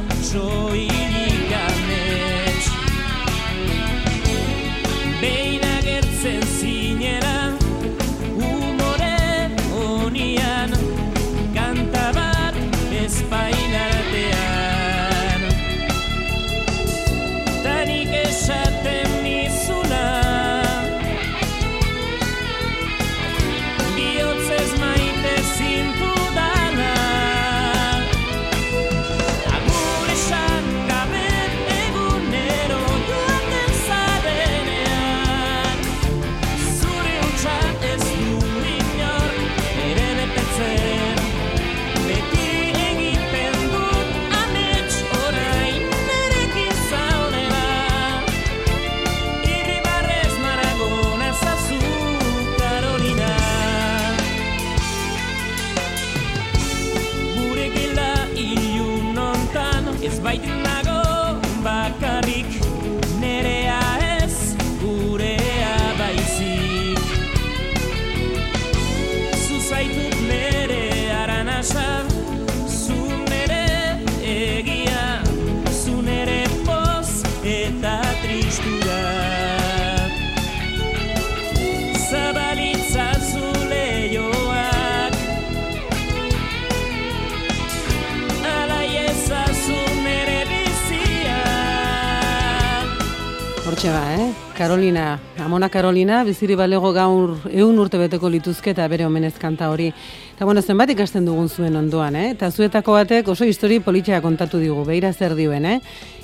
[95.58, 99.88] Amona Karolina, biziri balego gaur eun urte beteko lituzke eta bere omenez kanta hori.
[100.36, 102.28] Eta bueno, zenbat ikasten dugun zuen ondoan, eh?
[102.36, 105.80] Eta zuetako batek oso histori politxea kontatu digu, behira zer dioen, eh?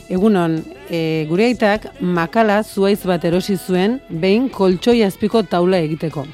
[0.07, 6.29] Egunon, e, gure aitak makala zuaiz bat erosi zuen behin koltsoi azpiko taula egiteko.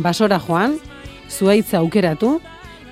[0.00, 0.80] Basora joan,
[1.28, 2.38] zuaitza aukeratu,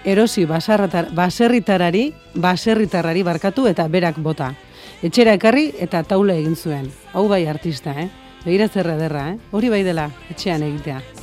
[0.04, 4.52] erosi basarratar, baserritarari, baserritarrari barkatu eta berak bota.
[5.00, 6.90] Etxera ekarri eta taula egin zuen.
[7.14, 8.10] Hau bai artista, eh?
[8.44, 9.38] Begira zer ederra, eh?
[9.52, 11.19] Hori bai dela, etxean egitea.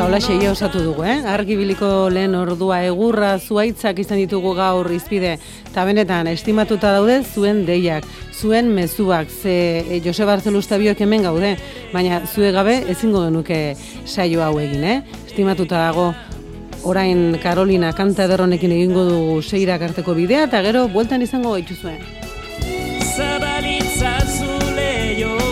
[0.00, 1.18] Eta hola xeia osatu dugu, eh?
[1.28, 5.34] Argibiliko lehen ordua egurra zuaitzak izan ditugu gaur izpide.
[5.68, 11.50] Eta benetan, estimatuta daude zuen deiak, zuen mezuak, ze e, Jose Barzelusta biok hemen gaude,
[11.92, 13.76] baina zue gabe ezingo genuke
[14.06, 14.96] saio hau egin, eh?
[15.26, 16.14] Estimatuta dago
[16.88, 22.00] orain Karolina kanta ederronekin egingo dugu seirak arteko bidea, eta gero bueltan izango gaitu zuen.
[23.04, 25.49] Zabalitza zule joak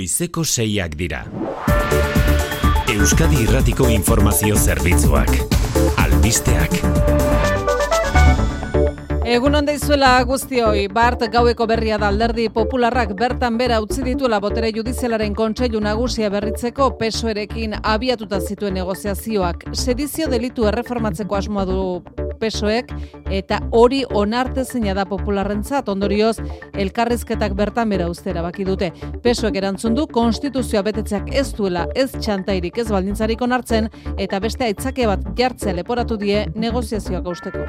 [0.00, 1.18] Goizeko seiak dira.
[2.88, 5.28] Euskadi Irratiko Informazio Zerbitzuak.
[6.00, 6.78] Albisteak.
[9.28, 14.72] Egun onda izuela guztioi, Bart gaueko berria da alderdi popularrak bertan bera utzi dituela botere
[14.72, 19.68] judizialaren kontseilu nagusia berritzeko pesoerekin abiatuta zituen negoziazioak.
[19.76, 21.80] Sedizio delitu erreformatzeko asmoa du
[22.40, 22.92] pesoek
[23.30, 26.36] eta hori onartezina da popularrentzat ondorioz
[26.74, 28.90] elkarrizketak bertan bera ustera baki dute.
[29.22, 35.06] Pesoek erantzun du konstituzioa betetzeak ez duela ez txantairik ez baldintzarik onartzen eta beste aitzake
[35.10, 37.68] bat jartzea leporatu die negoziazioak usteko.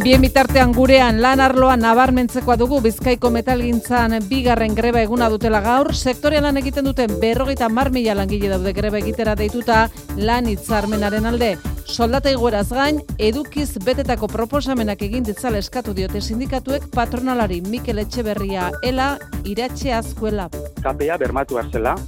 [0.00, 6.46] Bien bitartean gurean lan arloan nabarmentzekoa dugu Bizkaiko metalgintzan bigarren greba eguna dutela gaur, sektorean
[6.46, 9.82] lan egiten duten berrogeita mar mila langile daude greba egitera deituta
[10.16, 11.50] lan hitzarmenaren alde.
[11.84, 19.18] Soldata igoeraz gain, edukiz betetako proposamenak egin ditzala eskatu diote sindikatuek patronalari Mikel Etxeberria ela
[19.44, 20.48] iratxe azkuela.
[20.80, 21.98] KPA bermatu zela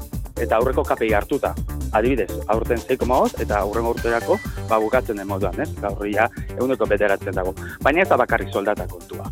[0.41, 1.55] eta aurreko KPI hartuta.
[1.93, 5.69] Adibidez, aurten 6,5 eta aurrengo urterako ba bukatzen den moduan, ez?
[5.81, 7.55] Gaur ja ehuneko bederatzen dago.
[7.83, 9.29] Baina ez da bakarrik soldata kontua.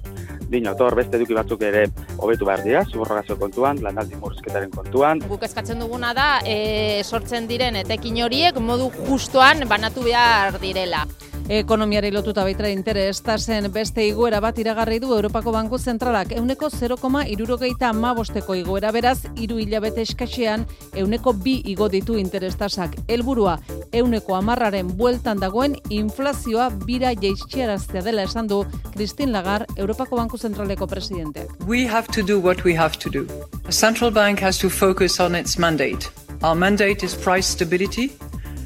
[0.51, 1.85] Dino, tor beste eduki batzuk ere
[2.19, 5.23] hobetu behar dira, subrogazio kontuan, lanaldi murrizketaren kontuan.
[5.31, 11.07] Guk eskatzen duguna da, e, sortzen diren etekin horiek modu justoan banatu behar direla.
[11.51, 17.89] Ekonomiari lotuta baita interes tasen beste igoera bat iragarri du Europako Banku Zentralak euneko 0,irurogeita
[17.91, 20.63] amabosteko igoera beraz, hiru hilabete eskaxean
[20.95, 22.95] euneko bi igo ditu interes tasak.
[23.09, 23.57] Helburua
[23.91, 28.63] euneko amarraren bueltan dagoen inflazioa bira jaitxiaraztea dela esan du
[28.95, 31.49] Christine Lagar, Europako Banku Zentraleko presidenteak.
[31.67, 33.27] We have to do what we have to do.
[33.67, 36.11] A central bank has to focus on its mandate.
[36.43, 38.13] Our mandate is price stability,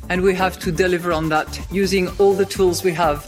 [0.09, 3.27] and we have to deliver on that using all the tools we have.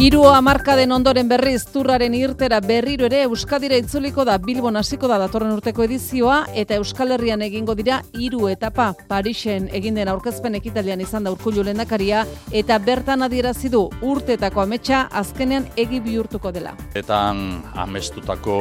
[0.00, 5.52] Hiru hamarkaden ondoren berriz turraren irtera berriro ere Euskadira itzuliko da Bilbon hasiko da datorren
[5.52, 8.94] urteko edizioa eta Euskal Herrian egingo dira hiru etapa.
[9.10, 12.24] Parisen egin den aurkezpen ekitalian izan da Urkullu lehendakaria
[12.62, 16.72] eta bertan adierazi du urteetako ametsa azkenean egi bihurtuko dela.
[16.96, 18.60] Etan amestutako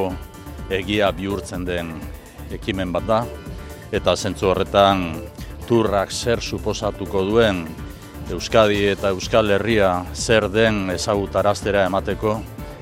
[0.68, 1.96] egia bihurtzen den
[2.52, 3.26] ekimen bat da
[3.96, 5.14] eta zentzu horretan
[5.72, 7.64] turrak zer suposatuko duen
[8.30, 12.36] Euskadi eta Euskal Herria zer den ezagutaraztera emateko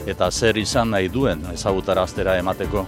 [0.07, 2.83] eta zer izan nahi duen ezagutaraztera emateko.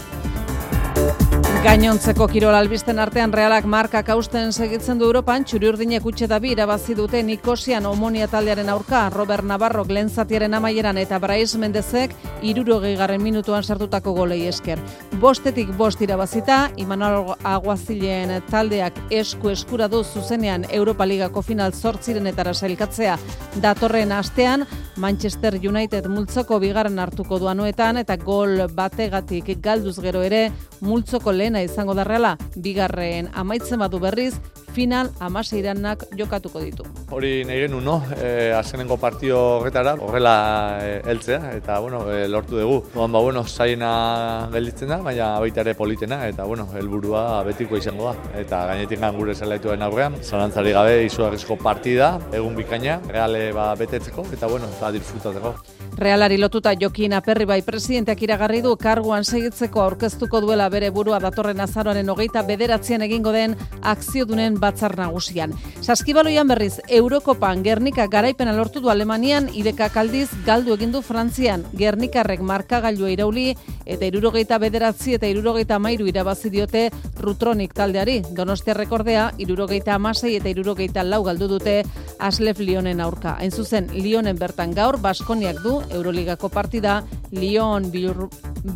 [1.60, 6.54] Gainontzeko kirol albisten artean realak markak hausten segitzen du Europan, txuri urdinek utxe da bi
[6.54, 12.16] irabazi dute Nikosian omonia taldearen aurka, Robert Navarro Glenzatiaren amaieran eta Brais Mendezek
[12.48, 14.80] irurogei garren minutuan sartutako golei esker.
[15.20, 22.54] Bostetik bost irabazita, Imanol Aguazilen taldeak esku eskura du zuzenean Europa Ligako final zortziren etara
[22.54, 23.18] sailkatzea.
[23.60, 24.64] Datorren astean,
[24.96, 30.50] Manchester United multzoko bigarren hartuko duanuetan eta gol bategatik galduz gero ere
[30.82, 34.36] multzoko lehena izango da reala, bigarren amaitzen badu berriz,
[34.74, 36.86] final amaseiranak jokatuko ditu.
[37.12, 37.98] Hori nahi genuen, no?
[38.16, 40.36] E, azkenengo partio horretara, horrela
[40.84, 42.84] e, heltzea, eta, bueno, e, lortu dugu.
[42.96, 48.12] Oan, ba, bueno, zaina gelditzen da, baina baita ere politena, eta, bueno, helburua betiko izango
[48.12, 48.16] da.
[48.40, 54.48] Eta gainetik gure zelaituen aurrean, zalantzari gabe, izugarrizko partida, egun bikaina, reale ba, betetzeko, eta,
[54.48, 55.56] bueno, ba, disfrutatzeko.
[56.00, 61.60] Realari lotuta Jokin Aperri bai presidenteak iragarri du karguan segitzeko aurkeztuko duela bere burua datorren
[61.60, 65.54] azaroaren hogeita bederatzean egingo den akziodunen batzar nagusian.
[65.82, 71.64] Saskibaloian berriz, Eurokopan Gernika garaipena lortu du Alemanian, ideka kaldiz galdu egin du Frantzian.
[71.78, 73.56] Gernikarrek markagailua irauli
[73.86, 76.90] eta irurogeita bederatzi eta irurogeita mairu irabazi diote
[77.20, 78.20] Rutronik taldeari.
[78.36, 81.84] Donostia rekordea, irurogeita amasei eta irurogeita lau galdu dute
[82.20, 83.38] Aslef Lionen aurka.
[83.40, 87.90] Hain zuzen, Lionen bertan gaur, Baskoniak du Euroligako partida Lyon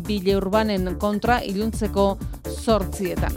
[0.08, 2.16] Bileurbanen kontra iluntzeko
[2.64, 3.36] zortzietan.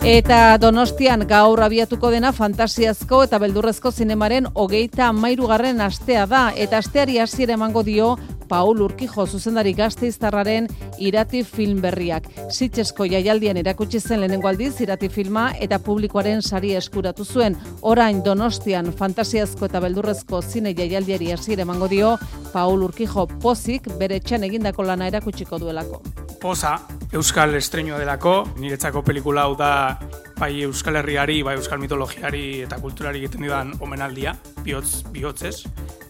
[0.00, 7.18] Eta Donostian gaur abiatuko dena fantasiazko eta beldurrezko zinemaren hogeita mairugarren astea da, eta asteari
[7.20, 8.14] hasiera emango dio
[8.50, 10.66] Paul Urkijo zuzendari gazteiztarraren
[10.98, 12.26] irati film berriak.
[12.50, 17.56] Sitxesko jaialdian erakutsi zen lehenengo aldiz irati filma eta publikoaren sari eskuratu zuen.
[17.82, 22.16] Orain Donostian fantasiazko eta beldurrezko zine jaialdiari hasiera emango dio
[22.52, 26.02] Paul Urkijo pozik bere txan egindako lana erakutsiko duelako.
[26.40, 26.78] Poza,
[27.12, 29.98] Euskal estreñoa delako, niretzako pelikula hau da
[30.40, 34.34] bai Euskal Herriari, bai Euskal mitologiari eta kulturari egiten didan omenaldia,
[34.64, 35.66] bihotz, bihotzez.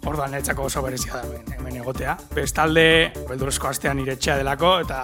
[0.07, 2.16] Orduan netzako oso berezia da hemen, hemen egotea.
[2.34, 2.84] Bestalde,
[3.28, 5.01] beldurezko astean nire etxea delako eta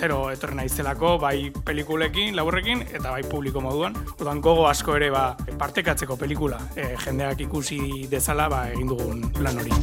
[0.00, 3.96] tero etorri naizelako, bai pelikulekin, laburrekin eta bai publiko moduan.
[4.16, 9.60] Orduan gogo asko ere ba, partekatzeko pelikula e, jendeak ikusi dezala ba, egin dugun lan
[9.60, 9.82] hori.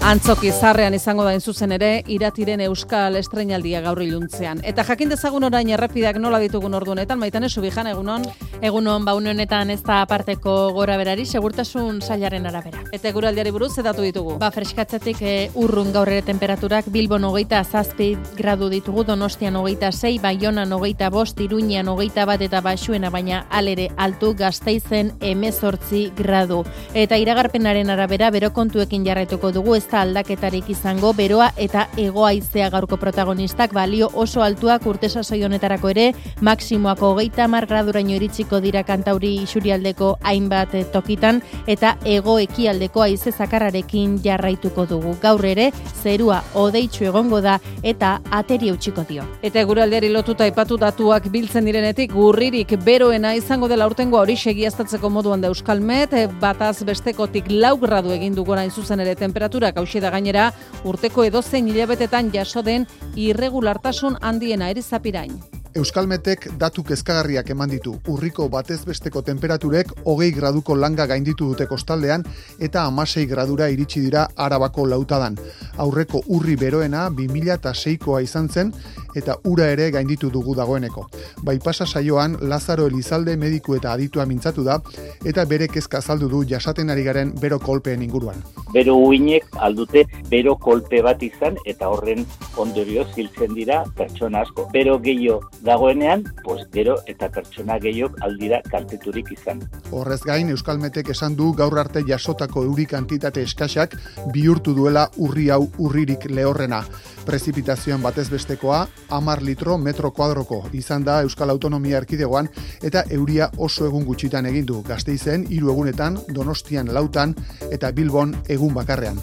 [0.00, 4.62] Antzoki zarrean izango da zuzen ere, iratiren euskal estrenaldia gaur iluntzean.
[4.64, 8.24] Eta jakin dezagun orain errepidak nola ditugun ordunetan, maitan esu bijan egunon?
[8.64, 12.80] Egunon, ba honetan ez da aparteko gora berari, segurtasun sailaren arabera.
[12.96, 14.36] Eta guraldiari buruz, zedatu ditugu?
[14.40, 20.18] Ba, freskatzetik e, urrun gaur ere temperaturak, Bilbon hogeita zazpi gradu ditugu, Donostian hogeita zei,
[20.20, 26.62] Baionan hogeita bost, Iruñian hogeita bat eta basuena, baina alere altu gazteizen emezortzi gradu.
[26.94, 33.00] Eta iragarpenaren arabera, bero kontuekin jarraituko dugu, ez da aldaketarik izango, beroa eta egoaizea gaurko
[33.00, 36.06] protagonistak balio oso altuak urtesa honetarako ere,
[36.40, 43.32] maksimoako hogeita mar graduraino iritsiko dira kantauri isurialdeko hainbat eh, tokitan eta hego ekialdeko haize
[43.70, 45.14] zakarrarekin jarraituko dugu.
[45.20, 45.70] Gaur ere
[46.02, 49.24] zerua odeitsu egongo da eta ateri utziko dio.
[49.42, 55.40] Eta guraldeari lotuta aipatu datuak biltzen direnetik gurririk beroena izango dela urtengo hori segiaztatzeko moduan
[55.40, 60.10] da Euskalmet, eh, bataz bestekotik lau gradu egin du gora zuzen ere temperaturak hausi da
[60.10, 60.52] gainera
[60.84, 65.59] urteko edozein hilabetetan jaso den irregulartasun handiena erizapirain.
[65.70, 67.92] Euskalmetek datu kezkagarriak eman ditu.
[68.10, 72.24] Urriko batez besteko temperaturek hogei graduko langa gainditu dute kostaldean
[72.58, 75.38] eta amasei gradura iritsi dira arabako lautadan.
[75.78, 78.72] Aurreko urri beroena 2006koa izan zen
[79.14, 81.06] eta ura ere gainditu dugu dagoeneko.
[81.46, 84.80] Bai pasa saioan Lazaro Elizalde mediku eta aditua mintzatu da
[85.24, 88.42] eta bere kezka azaldu du jasaten ari garen bero kolpeen inguruan.
[88.72, 94.66] Bero uinek aldute bero kolpe bat izan eta horren ondorioz hiltzen dira pertsona asko.
[94.72, 99.62] Bero gehiago dagoenean, pues gero eta pertsona gehiago aldira kalteturik izan.
[99.90, 103.96] Horrez gain, Euskalmetek esan du gaur arte jasotako euri kantitate eskaxak
[104.34, 106.82] bihurtu duela urri hau urririk lehorrena.
[107.26, 112.48] Prezipitazioan batez bestekoa, amar litro metro kuadroko izan da Euskal Autonomia Erkidegoan
[112.82, 117.36] eta euria oso egun gutxitan egin du gazteizen hiru egunetan, donostian lautan
[117.70, 119.20] eta bilbon egun bakarrean.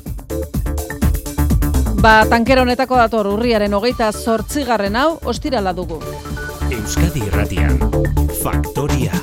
[1.97, 5.97] Ba, tankera honetako dator urriaren hogeita zortzigarren hau, ostirala dugu.
[6.71, 7.79] Euskadi Irratian.
[8.43, 9.13] Faktoria.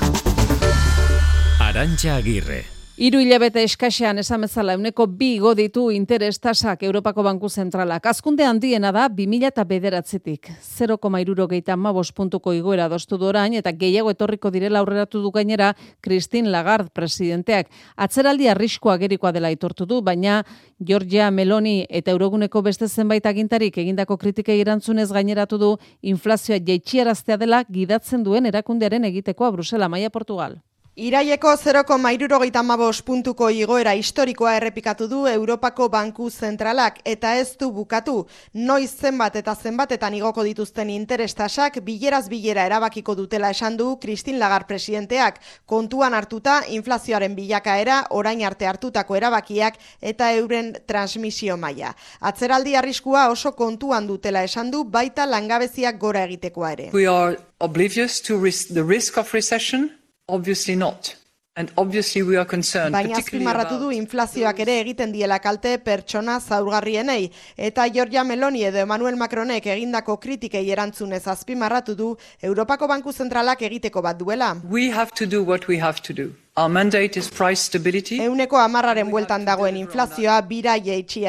[1.60, 2.73] Arantxa Agirre.
[2.94, 8.06] Hiru hilabete eskaxean esan bezala euneko bi ditu interes tasak Europako Banku Zentralak.
[8.06, 10.46] Azkunde handiena da 2000 eta bederatzetik.
[10.62, 16.90] 0,irurogeita mabos puntuko igoera doztu orain eta gehiago etorriko direla aurreratu du gainera Christine Lagarde
[16.94, 17.66] presidenteak.
[17.96, 20.44] Atzeraldi arriskoa gerikoa dela aitortu du, baina
[20.78, 27.64] Georgia Meloni eta Euroguneko beste zenbait agintarik egindako kritikei erantzunez gaineratu du inflazioa jaitsiaraztea dela
[27.68, 30.60] gidatzen duen erakundearen egitekoa Brusela Maia Portugal.
[30.94, 32.62] Iraieko 0,irurogeita
[33.04, 38.28] puntuko igoera historikoa errepikatu du Europako Banku Zentralak eta ez du bukatu.
[38.54, 44.68] Noiz zenbat eta zenbatetan igoko dituzten interestasak bileraz bilera erabakiko dutela esan du Christine Lagarde
[44.68, 51.92] presidenteak kontuan hartuta inflazioaren bilakaera orain arte hartutako erabakiak eta euren transmisio maila.
[52.20, 56.90] Atzeraldi arriskua oso kontuan dutela esan du baita langabeziak gora egitekoa ere.
[56.92, 59.90] We are oblivious to risk, the risk of recession?
[60.26, 61.16] Obviously not.
[61.56, 62.90] And obviously we are concerned.
[62.96, 67.28] Baina azpimarratu du inflazioak ere egiten diela kalte pertsona zaurgarrienei.
[67.56, 72.08] Eta Giorgia Meloni edo Emmanuel Macronek egindako kritikei erantzunez azpimarratu du
[72.42, 74.56] Europako Banku Zentralak egiteko bat duela.
[74.64, 76.32] We have to do what we have to do.
[76.56, 78.20] Our mandate is price stability.
[78.22, 80.76] Euneko amarraren bueltan dagoen inflazioa bira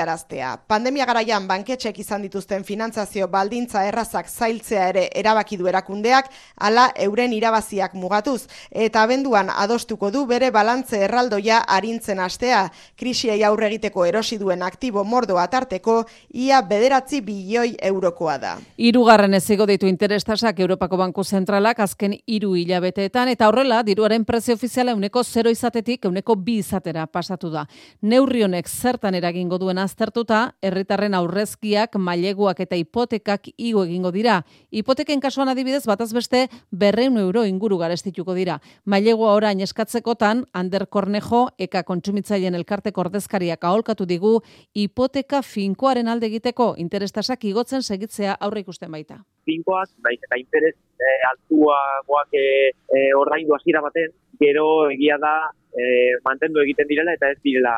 [0.01, 0.59] araztea.
[0.67, 7.33] Pandemia garaian banketxek izan dituzten finantzazio baldintza errazak zailtzea ere erabaki du erakundeak, hala euren
[7.33, 14.37] irabaziak mugatuz, eta abenduan adostuko du bere balantze erraldoia arintzen astea, krisiei aurre egiteko erosi
[14.37, 18.59] duen aktibo mordo atarteko, ia bederatzi bilioi eurokoa da.
[18.77, 24.91] Hirugarren ezigo ditu interestasak Europako Banku Zentralak azken hiru hilabeteetan eta horrela diruaren prezio ofiziala
[24.91, 27.65] euneko euneko 0 izatetik euneko bi izatera pasatu da.
[28.01, 34.43] Neurri honek zertan eragingo duen aztertuta, herritarren aurrezkiak, maileguak eta hipotekak igo egingo dira.
[34.71, 38.59] Hipoteken kasuan adibidez bataz beste berreun euro inguru garestituko dira.
[38.85, 44.41] Mailegua orain eskatzekotan, Ander Kornejo, eka kontsumitzaileen elkarteko ordezkariak aholkatu digu,
[44.73, 49.23] hipoteka finkoaren alde egiteko interestasak igotzen segitzea aurre ikusten baita.
[49.45, 55.35] Finkoak, naiz eta interes e, altuagoak e, e, ordaindu hasiera baten, gero egia da
[55.71, 57.75] e, mantendu egiten direla eta ez direla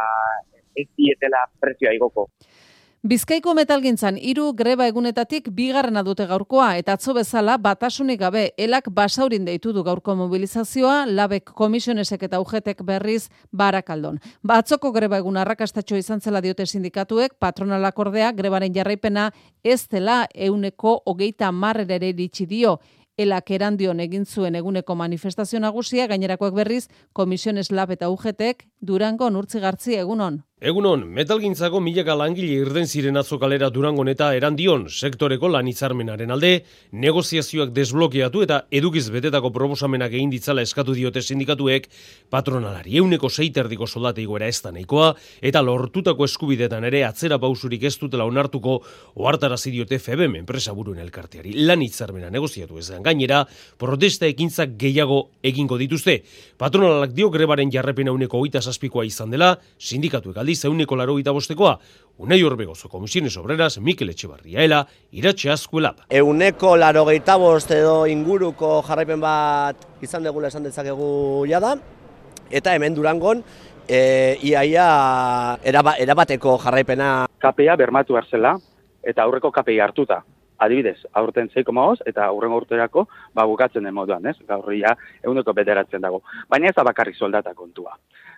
[0.77, 2.29] ez dietela prezioa igoko.
[3.07, 9.45] Bizkaiko metalgintzan hiru greba egunetatik bigarrena dute gaurkoa eta atzo bezala batasunik gabe elak basaurin
[9.45, 14.17] deitu du gaurko mobilizazioa labek komisionesek eta ujetek berriz barakaldon.
[14.43, 19.29] Batzoko greba egun arrakastatxo izan zela diote sindikatuek patronalak ordea grebaren jarraipena
[19.63, 22.79] ez dela euneko hogeita marrere iritsi dio
[23.17, 26.07] elak erandion egin zuen eguneko manifestazio nagusia.
[26.07, 30.43] Gainerakoak berriz komisiones lab eta UGTek Durango nurtzigartzi egunon.
[30.57, 36.49] Egunon, metalgintzako milaka langile irden ziren atzokalera durangon eta erandion sektoreko lan hitzarmenaren alde,
[36.97, 41.85] negoziazioak desblokeatu eta edukiz betetako proposamenak egin ditzala eskatu diote sindikatuek
[42.33, 42.95] patronalari.
[42.97, 45.11] Euneko seiterdiko soldate iguera ez da nahikoa
[45.45, 48.79] eta lortutako eskubidetan ere atzera pausurik ez dutela onartuko
[49.13, 51.53] ohartarazi diote FBM enpresa buruen elkarteari.
[51.69, 53.43] Lan hitzarmena negoziatu ez gainera,
[53.77, 56.23] protesta ekintzak gehiago egingo dituzte.
[56.57, 61.77] Patronalak dio grebaren jarrepena euneko oita amazazpikoa izan dela, sindikatuek aldiz euneko laro gita bostekoa,
[62.19, 66.03] unai horbegozo komisiones obreras Mikel Etxebarriaela, iratxe azkuelap.
[66.09, 67.05] Euneko laro
[67.39, 71.77] bost edo inguruko jarraipen bat izan degula esan dezakegu jada,
[72.51, 73.43] eta hemen durangon,
[73.87, 77.27] e, iaia eraba, erabateko jarraipena.
[77.39, 78.57] KPA bermatu hartzela,
[79.03, 80.23] eta aurreko KPI hartuta
[80.57, 84.35] adibidez, aurten 6,5 eta aurrengo urterako ba bukatzen den moduan, ez?
[84.47, 86.23] Gaur ia eguneko bederatzen dago.
[86.49, 87.97] Baina ez da bakarrik soldata kontua.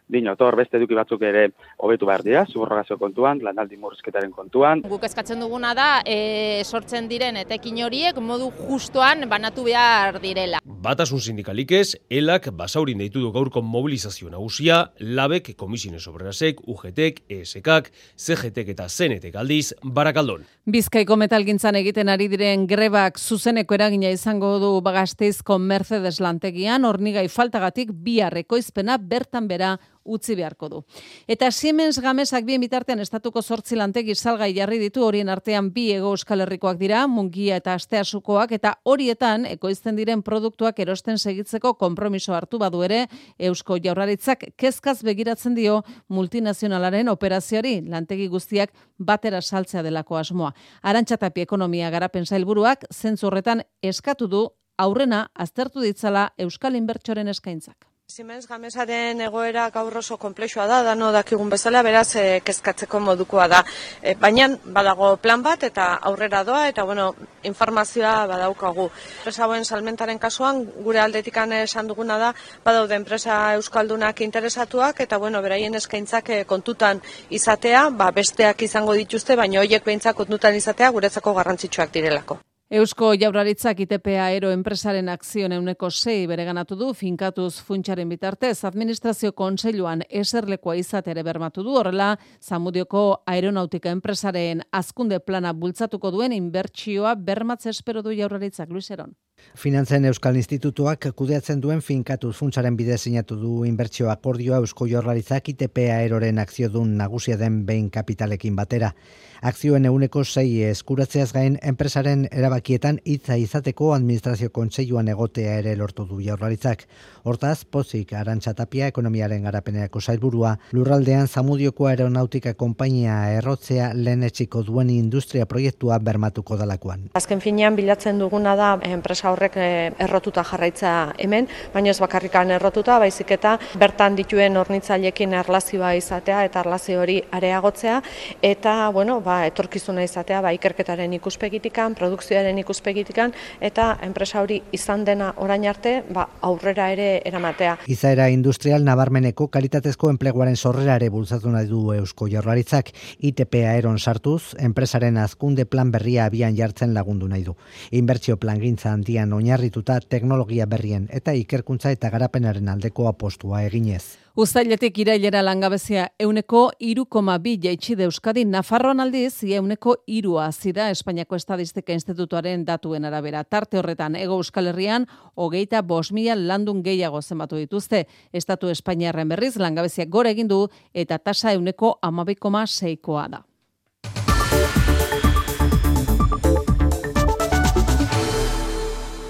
[0.09, 1.43] Dino, tor beste eduki batzuk ere
[1.77, 4.81] hobetu behar dira, subrogazio kontuan, lanaldi murrizketaren kontuan.
[4.89, 10.63] Guk eskatzen duguna da, e, sortzen diren etekin horiek modu justuan banatu behar direla.
[10.65, 17.91] Batasun sindikalik ez, elak basaurin deitu du gaurko mobilizazio nagusia, labek, komisines obrerasek, UGTek, ESKak,
[18.17, 20.47] CGTek eta ZNTek aldiz, barakaldon.
[20.65, 27.93] Bizkaiko metalgintzan egiten ari diren grebak zuzeneko eragina izango du bagasteizko Mercedes lantegian, hornigai faltagatik
[27.93, 29.75] biharreko izpena bertan bera
[30.09, 30.81] utzi beharko du.
[31.27, 36.13] Eta Siemens Gamesak bien bitartean estatuko sortzi lantegi salgai jarri ditu horien artean bi ego
[36.15, 42.59] euskal herrikoak dira, mungia eta asteasukoak, eta horietan ekoizten diren produktuak erosten segitzeko konpromiso hartu
[42.59, 43.05] badu ere,
[43.37, 50.53] eusko jaurlaritzak kezkaz begiratzen dio multinazionalaren operazioari lantegi guztiak batera saltzea delako asmoa.
[50.81, 54.47] Arantxatapi ekonomia garapen zailburuak zentzurretan eskatu du
[54.79, 57.88] aurrena aztertu ditzala euskal inbertsoren eskaintzak.
[58.09, 63.59] Siemens Gamesaren egoera gaur oso komplexua da, dano dakigun bezala, beraz e, kezkatzeko modukoa da.
[64.01, 64.47] E, baina
[64.77, 67.05] badago plan bat eta aurrera doa eta bueno,
[67.51, 68.87] informazioa badaukagu.
[69.19, 72.33] Enpresa hauen salmentaren kasuan gure aldetikan esan duguna da,
[72.65, 79.37] badaude enpresa euskaldunak interesatuak eta bueno, beraien eskaintzak eh, kontutan izatea, ba, besteak izango dituzte,
[79.37, 82.41] baina hoiek behintzak kontutan izatea guretzako garrantzitsuak direlako.
[82.69, 90.03] Eusko jaurlaritzak ITPA ero enpresaren akzioen euneko sei bereganatu du finkatuz funtsaren bitartez administrazio kontseiluan
[90.19, 92.11] eserlekoa izatere bermatu du horrela
[92.45, 93.01] Zamudioko
[93.33, 99.17] aeronautika enpresaren azkunde plana bultzatuko duen inbertsioa bermatze espero du jaurlaritzak Luiseron.
[99.59, 106.01] Finantzen Euskal Institutuak kudeatzen duen finkatuz funtsaren bide sinatu du inbertsio akordioa Eusko Jaurlaritzak ITPA
[106.05, 108.93] eroren akziodun nagusia den behin kapitalekin batera
[109.41, 116.19] akzioen euneko sei eskuratzeaz gain enpresaren erabakietan hitza izateko administrazio kontseiluan egotea ere lortu du
[116.23, 116.85] jaurlaritzak.
[117.23, 125.45] Hortaz, pozik arantxatapia ekonomiaren garapeneako zailburua, lurraldean zamudioko aeronautika konpainia errotzea lehen etxiko duen industria
[125.45, 127.09] proiektua bermatuko dalakoan.
[127.15, 132.99] Azken finean bilatzen duguna da enpresa horrek eh, errotuta jarraitza hemen, baina ez bakarrikan errotuta,
[132.99, 138.01] baizik eta bertan dituen hornitzailekin erlazioa izatea eta erlazio hori areagotzea,
[138.41, 145.33] eta bueno, ba, etorkizuna izatea ba, ikerketaren ikuspegitikan, produkzioaren ikuspegitikan, eta enpresa hori izan dena
[145.37, 147.77] orain arte ba, aurrera ere eramatea.
[147.87, 154.55] Izaera industrial nabarmeneko kalitatezko enpleguaren sorrera ere bultzatu nahi du Eusko Jorlaritzak, ITP aeron sartuz,
[154.59, 157.55] enpresaren azkunde plan berria abian jartzen lagundu nahi du.
[157.91, 164.17] Inbertsio plan gintza handian oinarrituta teknologia berrien eta ikerkuntza eta garapenaren aldeko apostua eginez.
[164.39, 171.93] Uztailetik irailera langabezia euneko irukoma bi jaitsi Euskadi Nafarroan aldiz, euneko irua zira Espainiako Estadistika
[171.93, 173.43] Institutuaren datuen arabera.
[173.43, 178.05] Tarte horretan, ego Euskal Herrian, hogeita bos mila landun gehiago zenbatu dituzte.
[178.31, 183.48] Estatu Espainiarren berriz langabezia gore egin du eta tasa euneko amabikoma seikoa da.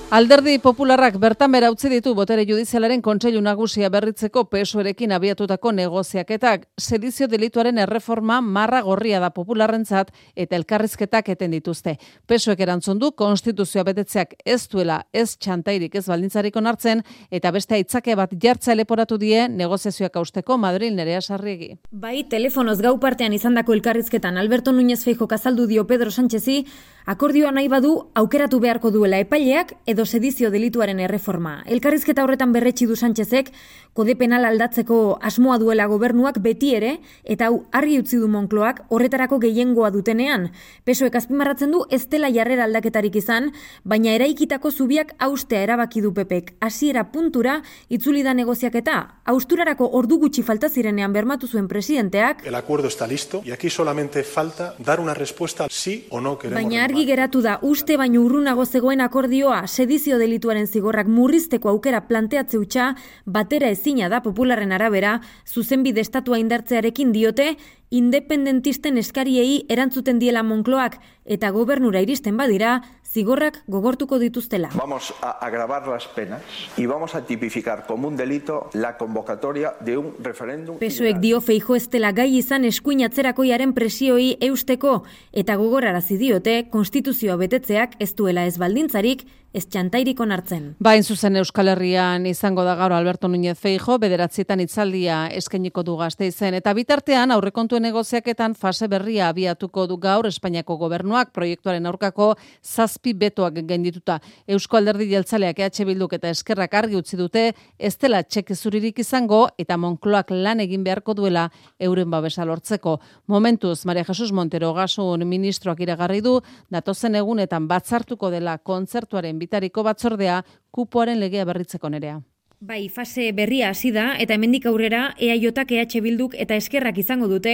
[0.09, 6.63] Alderdi Popularrak bertan bera utzi ditu botere judizialaren kontseilu nagusia berritzeko pesoerekin abiatutako negoziaketak.
[6.81, 11.93] Sedizio delituaren erreforma marra gorria da popularrentzat eta elkarrizketak eten dituzte.
[12.25, 18.17] Pesoek erantzun du konstituzioa betetzeak ez duela ez txantairik ez baldintzarik onartzen eta beste aitzake
[18.17, 21.75] bat jartza leporatu die negoziazioak austeko Madrid nerea sarriegi.
[21.91, 26.65] Bai, telefonoz gau partean izandako elkarrizketan Alberto Núñez Feijo kazaldu dio Pedro Sánchezi,
[27.05, 31.57] akordioa nahi badu aukeratu beharko duela epaileak edo edo sedizio delituaren erreforma.
[31.67, 33.49] Elkarrizketa horretan berretsi du Sánchezek,
[33.91, 36.91] kode penal aldatzeko asmoa duela gobernuak beti ere,
[37.27, 40.45] eta hau argi utzi du Monkloak horretarako gehiengoa dutenean.
[40.87, 43.49] Pesoek azpimarratzen du ez dela jarrera aldaketarik izan,
[43.83, 46.53] baina eraikitako zubiak austea erabaki du pepek.
[46.63, 47.57] Hasiera puntura,
[47.89, 52.45] itzuli da negoziaketa, austurarako ordu gutxi falta zirenean bermatu zuen presidenteak.
[52.47, 56.63] El acuerdo está listo, y aquí solamente falta dar una respuesta sí o no queremos.
[56.63, 62.59] Baina argi geratu da, uste baino urrunago zegoen akordioa, sedizio delituaren zigorrak murrizteko aukera planteatze
[62.61, 62.91] utxa,
[63.25, 65.15] batera ezina da popularren arabera,
[65.49, 67.55] zuzenbide estatua indartzearekin diote,
[67.89, 74.69] independentisten eskariei erantzuten diela Monkloak eta gobernura iristen badira, zigorrak gogortuko dituztela.
[74.75, 76.41] Vamos a agravar las penas
[76.77, 80.77] y vamos a tipificar como un delito la convocatoria de un referéndum.
[80.77, 85.03] Pesoek dio feijo ez dela gai izan eskuin atzerakoiaren presioi eusteko
[85.33, 90.75] eta gogorarazi diote konstituzioa betetzeak ez duela ez baldintzarik ez txantairik onartzen.
[90.83, 96.53] Bain zuzen Euskal Herrian izango da gaur Alberto Núñez Feijo, bederatzietan itzaldia eskainiko du gazteizen.
[96.59, 103.57] Eta bitartean aurrekontuen negoziaketan fase berria abiatuko du gaur Espainiako gobernuak proiektuaren aurkako zazpi betoak
[103.65, 104.19] gaindituta.
[104.47, 107.47] Eusko Alderdi Jeltzaleak EH Bilduk eta Eskerrak argi utzi dute
[107.79, 111.47] ez dela txeke zuririk izango eta Monkloak lan egin beharko duela
[111.79, 112.99] euren babesa lortzeko.
[113.27, 116.37] Momentuz, Maria Jesus Montero gasun ministroak iragarri du,
[116.69, 120.41] datozen egunetan batzartuko dela kontzertuaren bitariko batzordea
[120.71, 122.19] kupoaren legea berritzeko nerea.
[122.59, 127.53] Bai, fase berria hasi da eta hemendik aurrera EAJak EH Bilduk eta Eskerrak izango dute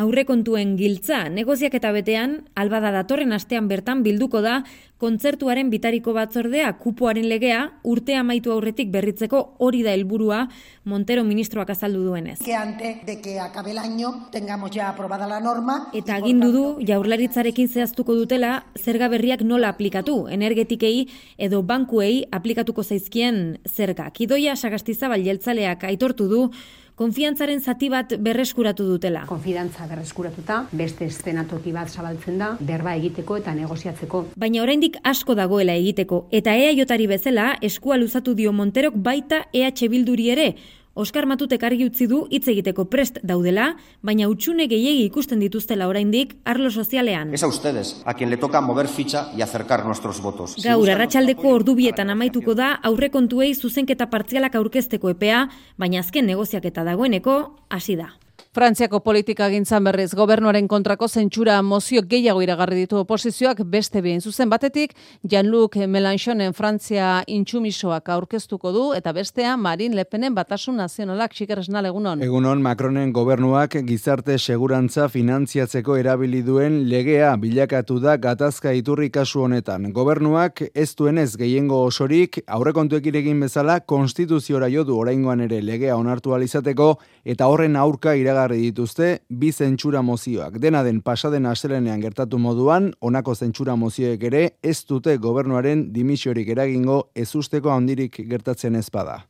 [0.00, 1.26] aurrekontuen giltza.
[1.28, 4.62] Negoziak eta betean, albada datorren astean bertan bilduko da
[4.98, 10.46] kontzertuaren bitariko batzordea kupoaren legea urte amaitu aurretik berritzeko hori da helburua
[10.84, 12.38] Montero ministroak azaldu duenez.
[12.44, 15.90] Que antes de que acabe el año tengamos ya aprobada la norma.
[15.92, 23.58] Eta agindu du jaurlaritzarekin zehaztuko dutela zerga berriak nola aplikatu, energetikei edo bankuei aplikatuko zaizkien
[23.66, 24.10] zerga.
[24.10, 26.50] Kidoia Sagastizabal jeltzaleak aitortu du
[26.96, 29.26] konfiantzaren zati bat berreskuratu dutela.
[29.28, 34.22] Konfidantza berreskuratuta, beste estenatoki bat zabaltzen da, berba egiteko eta negoziatzeko.
[34.36, 40.30] Baina oraindik asko dagoela egiteko eta EAJari bezala eskua luzatu dio Monterok baita EH Bilduri
[40.32, 40.50] ere.
[40.96, 43.66] Oskar Matutek argi utzi du hitz egiteko prest daudela,
[44.00, 47.34] baina utxune gehiegi ikusten dituztela oraindik arlo sozialean.
[47.36, 50.56] Es a ustedes a quien le toca mover ficha y acercar nuestros votos.
[50.64, 58.00] Gaur arratsaldeko ordubietan amaituko da aurrekontuei zuzenketa partzialak aurkezteko epea, baina azken negoziaketa dagoeneko hasi
[58.00, 58.14] da.
[58.56, 64.48] Frantziako politika gintzan berriz gobernuaren kontrako zentsura mozio gehiago iragarri ditu oposizioak beste bien zuzen
[64.48, 64.94] batetik
[65.28, 72.22] Jean-Luc Mélenchonen Frantzia intsumisoak aurkeztuko du eta bestea Marine Le Penen batasun nazionalak xikerresnal egunon.
[72.24, 79.90] Egunon Macronen gobernuak gizarte segurantza finantziatzeko erabili duen legea bilakatu da gatazka iturri kasu honetan.
[79.92, 86.94] Gobernuak ez duenez gehiengo osorik aurrekontuekin egin bezala konstituziora jodu oraingoan ere legea onartu alizateko
[87.26, 90.60] eta horren aurka iragarri dituzte bi zentsura mozioak.
[90.62, 97.08] Dena den pasaden astelenean gertatu moduan, honako zentsura mozioek ere ez dute gobernuaren dimisiorik eragingo
[97.14, 99.24] ezusteko handirik gertatzen ezpada.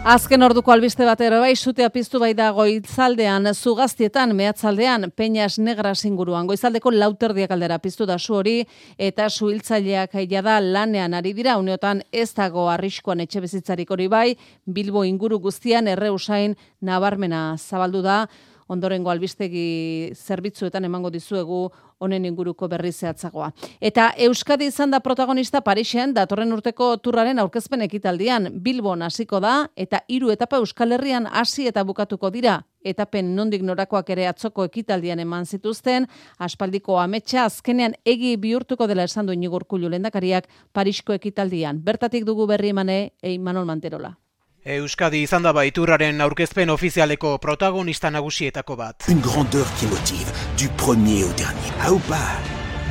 [0.00, 6.06] Azken orduko albiste bat ere bai, sutea piztu bai da goizaldean, zugaztietan, mehatzaldean, peñas negras
[6.08, 6.46] inguruan.
[6.48, 8.64] Goizaldeko lauterdiak aldera piztu da su hori,
[8.96, 15.04] eta suhiltzaileak da lanean ari dira, uneotan ez dago arriskoan etxe bezitzarik hori bai, Bilbo
[15.04, 18.26] inguru guztian erre usain nabarmena zabaldu da,
[18.68, 21.70] ondorengo albistegi zerbitzuetan emango dizuegu
[22.00, 23.50] honen inguruko berri zehatzagoa.
[23.80, 30.02] Eta Euskadi izan da protagonista Parisen datorren urteko turraren aurkezpen ekitaldian Bilbon hasiko da eta
[30.08, 32.62] hiru etapa Euskal Herrian hasi eta bukatuko dira.
[32.84, 36.06] Etapen nondik norakoak ere atzoko ekitaldian eman zituzten,
[36.38, 41.84] aspaldiko ametsa azkenean egi bihurtuko dela esan du Inigo Urkullu lehendakariak Parisko ekitaldian.
[41.84, 44.16] Bertatik dugu berri emane Eimanol Manterola.
[44.64, 49.08] Euskadi izan da baiturraren aurkezpen ofizialeko protagonista nagusietako bat.
[49.08, 51.59] Une grandeur qui motive, du premier au dernier.
[51.80, 52.18] Haupa,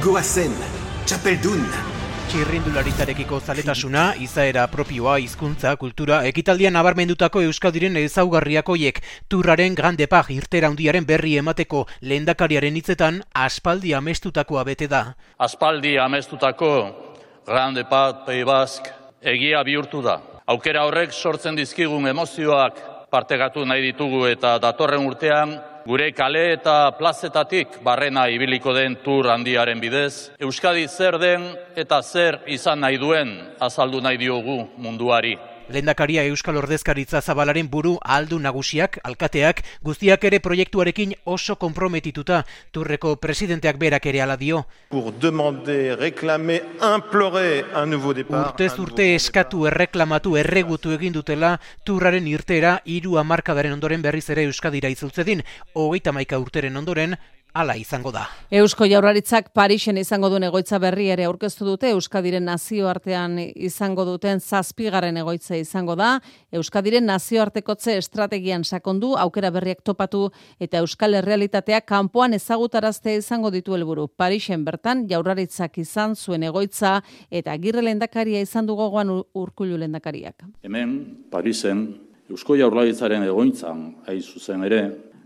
[0.01, 0.49] Goazen,
[1.05, 1.61] Txapeldun.
[2.31, 8.97] Txirrindularitzarekiko zaletasuna, izaera propioa, hizkuntza, kultura, ekitaldian nabarmendutako Euskadiren ezaugarriakoiek
[9.29, 15.05] turraren grande pag irtera handiaren berri emateko lehendakariaren hitzetan aspaldi amestutakoa bete da.
[15.37, 16.73] Aspaldi amestutako
[17.45, 18.89] grande pag Pei Bask
[19.21, 20.17] egia bihurtu da.
[20.49, 22.81] Aukera horrek sortzen dizkigun emozioak
[23.13, 25.59] partegatu nahi ditugu eta datorren urtean
[25.89, 32.37] gure kale eta plazetatik barrena ibiliko den tur handiaren bidez, Euskadi zer den eta zer
[32.45, 35.33] izan nahi duen azaldu nahi diogu munduari.
[35.69, 42.41] Lehendakaria Euskal Ordezkaritza Zabalaren buru aldu nagusiak, alkateak, guztiak ere proiektuarekin oso konprometituta,
[42.73, 44.63] turreko presidenteak berak ere ala dio.
[44.89, 48.49] Pour demander, réclamer, implorer un nouveau départ.
[48.49, 54.89] Urtez urte eskatu erreklamatu erregutu egin dutela, turraren irtera hiru hamarkadaren ondoren berriz ere Euskadira
[54.89, 55.45] itzultzedin,
[55.77, 57.15] hogeita maika urteren ondoren,
[57.53, 58.27] Ala izango da.
[58.53, 65.17] Eusko Jaurlaritzak Parisen izango duen egoitza berri ere aurkeztu dute Euskadiren nazioartean izango duten zazpigaren
[65.17, 66.11] egoitza izango da.
[66.53, 70.27] Euskadiren nazioartekotze estrategian sakondu aukera berriak topatu
[70.61, 74.05] eta Euskal Herrealitatea kanpoan ezagutaraztea izango ditu helburu.
[74.07, 76.99] Parisen bertan Jaurlaritzak izan zuen egoitza
[77.31, 80.45] eta Agirre lehendakaria izan du gogoan Urkullu lehendakariak.
[80.61, 81.87] Hemen Parisen
[82.29, 84.83] Eusko Jaurlaritzaren egoitzan hain zuzen ere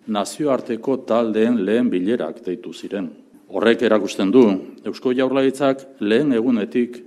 [0.07, 3.09] nazioarteko taldeen lehen bilerak deitu ziren.
[3.53, 4.43] Horrek erakusten du,
[4.85, 6.97] Eusko Jaurlaritzak lehen egunetik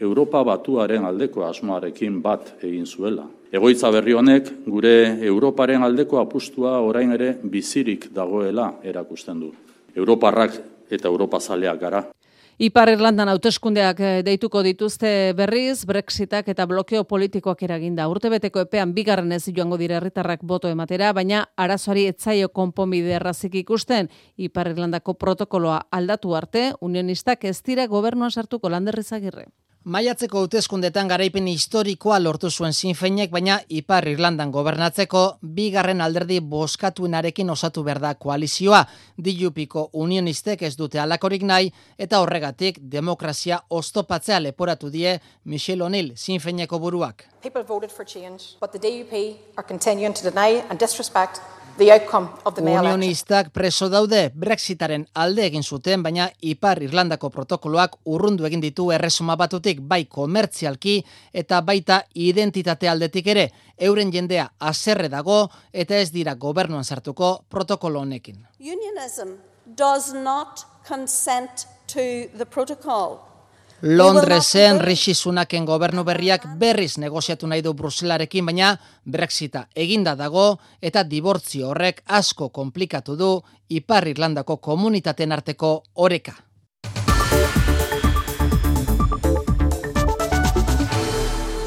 [0.00, 3.24] Europa batuaren aldeko asmoarekin bat egin zuela.
[3.54, 9.52] Egoitza berri honek gure Europaren aldeko apustua orain ere bizirik dagoela erakusten du.
[9.94, 10.58] Europarrak
[10.90, 12.02] eta Europa zaleak gara.
[12.54, 18.06] Ipar Irlandan hauteskundeak eh, deituko dituzte berriz, Brexitak eta blokeo politikoak eraginda.
[18.06, 24.06] Urtebeteko epean bigarren ez joango dire herritarrak boto ematera, baina arazoari etzaio konponbide errazik ikusten
[24.36, 29.48] Ipar Irlandako protokoloa aldatu arte, unionistak ez dira gobernuan sartuko landerrizagirre.
[29.84, 35.24] Maiatzeko hauteskundetan garaipen historikoa lortu zuen Sinfeinek, baina Ipar Irlandan gobernatzeko
[35.58, 38.78] bigarren alderdi boskatuenarekin osatu behar da koalizioa.
[39.26, 46.78] Dilupiko unionistek ez dute alakorik nahi eta horregatik demokrazia oztopatzea leporatu die Michel O'Neill Sinfeineko
[46.80, 47.26] buruak.
[47.42, 49.12] People voted for change, but the DUP
[49.58, 51.42] are continuing to deny and disrespect
[51.76, 57.96] the outcome of the Unionistak preso daude Brexitaren alde egin zuten, baina Ipar Irlandako protokoloak
[58.04, 61.00] urrundu egin ditu erresuma batutik bai komertzialki
[61.32, 63.48] eta baita identitate aldetik ere.
[63.78, 68.46] Euren jendea aserre dago eta ez dira gobernuan sartuko protokolo honekin.
[68.60, 69.36] Unionism
[69.66, 73.33] does not consent to the protocol.
[73.86, 78.70] Londresen Rishi Sunaken gobernu berriak berriz negoziatu nahi du Bruselarekin, baina
[79.04, 80.46] Brexita eginda dago
[80.80, 83.30] eta dibortzio horrek asko komplikatu du
[83.68, 86.32] Ipar Irlandako komunitateen arteko oreka.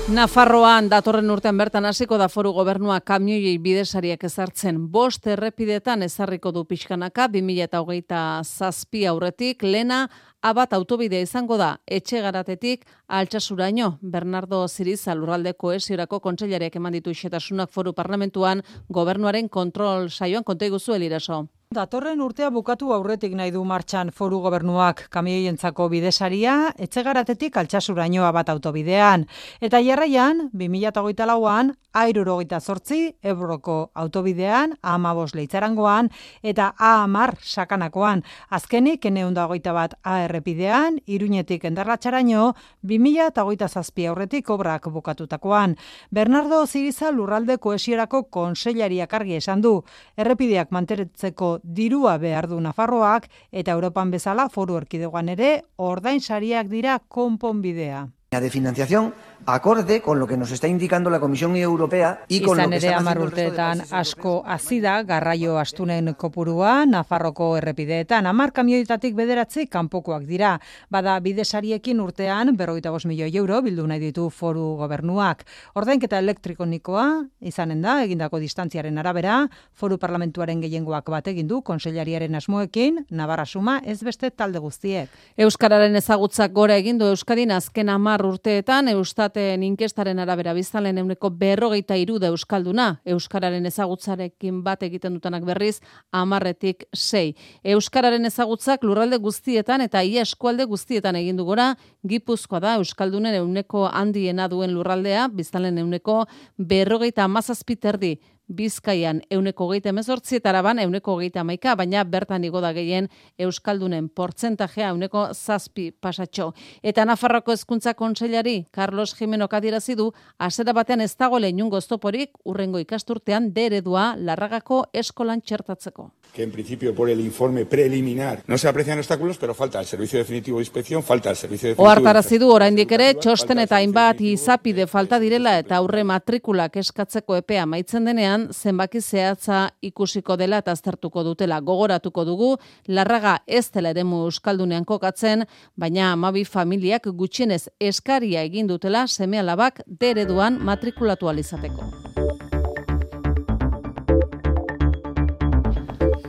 [0.08, 6.64] Nafarroan datorren urtean bertan hasiko da foru gobernua kamioiei bidesariak ezartzen bost errepidetan ezarriko du
[6.66, 10.06] pixkanaka 2008 zazpi aurretik lena
[10.48, 12.86] abat autobidea izango da etxe garatetik
[13.20, 13.90] altxasuraino.
[14.02, 18.64] Bernardo Ziriza lurralde koesiorako kontseilariak eman ditu xetasunak foru parlamentuan
[19.00, 21.46] gobernuaren kontrol saioan konta iguzu eliraso.
[21.76, 29.26] Datorren urtea bukatu aurretik nahi du martxan foru gobernuak kamioientzako bidesaria, etxegaratetik altxasurainoa bat autobidean.
[29.60, 36.08] Eta jarraian, 2008 lauan, airurogeita zortzi, ebroko autobidean, amabos leitzarangoan,
[36.42, 38.24] eta A-amar sakanakoan.
[38.50, 45.76] Azkenik, eneunda bat A-errepidean, iruñetik endarratxaraino, 2008 zazpi aurretik obrak bukatutakoan.
[46.12, 49.84] Bernardo Ziriza lurralde koesiorako konseilariak argi esan du,
[50.16, 57.00] errepideak manteretzeko dirua behar du Nafarroak eta Europan bezala foru erkidegoan ere ordain sariak dira
[57.08, 58.08] konponbidea.
[58.30, 59.14] de financiación
[59.46, 62.86] acorde con lo que nos está indicando la Comisión Europea y con Izan lo que
[62.86, 70.60] ere están urteetan asko azida garraio astunen kopurua Nafarroko errepideetan amar kamioitatik bederatzi kanpokoak dira.
[70.90, 75.46] Bada bidesariekin urtean berrogeita bost milioi euro bildu nahi ditu foru gobernuak.
[75.76, 77.06] Ordainketa elektrikonikoa
[77.42, 83.80] izanen da egindako distantziaren arabera foru parlamentuaren gehiengoak bat egin du konseilariaren asmoekin Navarra suma
[83.86, 85.10] ez beste talde guztiek.
[85.38, 88.88] Euskararen ezagutzak gora egin du Euskadin azken amar urteetan
[89.28, 93.02] Eustaten inkestaren arabera biztalen euneko berrogeita iru da Euskalduna.
[93.04, 95.82] Euskararen ezagutzarekin bat egiten dutenak berriz
[96.16, 97.36] amarretik sei.
[97.64, 101.76] Euskararen ezagutzak lurralde guztietan eta ia eskualde guztietan egin gora,
[102.08, 106.24] Gipuzkoa da Euskaldunen euneko handiena duen lurraldea, biztalen euneko
[106.58, 108.16] berrogeita amazazpiterdi
[108.48, 114.08] Bizkaian euneko geita emezortzi eta araban euneko geita maika, baina bertan igo da gehien Euskaldunen
[114.10, 116.54] portzentajea euneko zazpi pasatxo.
[116.82, 122.80] Eta Nafarroko hezkuntza kontseilari Carlos Jimeno kadirazi du, azera batean ez dago lehun goztoporik urrengo
[122.80, 126.12] ikasturtean deredua larragako eskolan txertatzeko.
[126.38, 130.20] que en principio por el informe preliminar no se aprecian obstáculos, pero falta el servicio
[130.20, 134.22] definitivo de inspección, falta el servicio definitivo de Oartarazi du oraindik ere txosten eta hainbat
[134.22, 140.76] izapide falta direla eta aurre matrikulak eskatzeko epea maitzen denean zenbaki zehatza ikusiko dela eta
[140.78, 142.50] aztertuko dutela gogoratuko dugu
[142.88, 145.46] larraga ez dela eremu euskaldunean kokatzen
[145.76, 151.92] baina amabi familiak gutxienez eskaria egin dutela semealabak dereduan matrikulatu alizateko.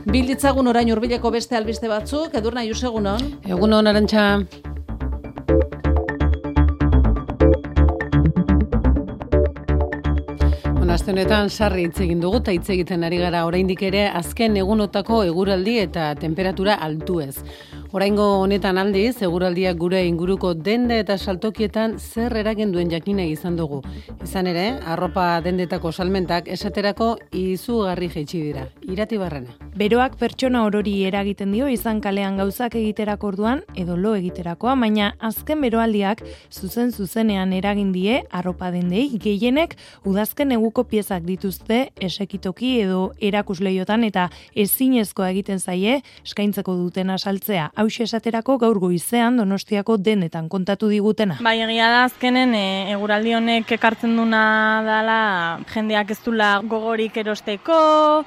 [0.09, 3.29] Bilditzagun orain urbileko beste albiste batzuk, edurna jusegunon.
[3.45, 4.25] Egunon, arantxa.
[10.89, 14.55] Bueno, aste honetan sarri hitz egin dugu eta hitz egiten ari gara oraindik ere azken
[14.57, 17.43] egunotako eguraldi eta temperatura altuez.
[17.89, 23.79] Oraingo honetan aldiz, seguraldiak gure inguruko dende eta saltokietan zer eragin duen jakina izan dugu.
[24.21, 28.67] Izan ere, arropa dendetako salmentak esaterako izugarri jaitsi dira.
[28.85, 29.55] Irati barrena.
[29.79, 35.65] Beroak pertsona orori eragiten dio izan kalean gauzak egiterako orduan edo lo egiterakoa, baina azken
[35.65, 36.21] beroaldiak
[36.51, 39.73] zuzen zuzenean eragin die arropa dendei gehienek
[40.05, 47.71] udazken eguko piezak dituzte esekitoki edo erakusleiotan eta ezinezkoa egiten zaie eskaintzeko dutena saltzea.
[47.79, 51.37] Hau esaterako gaur goizean Donostiako denetan kontatu digutena.
[51.39, 54.41] Bai, egia da azkenen e, eguraldi honek ekartzen duna
[54.83, 55.19] dala
[55.71, 57.77] jendeak ez dula gogorik erosteko.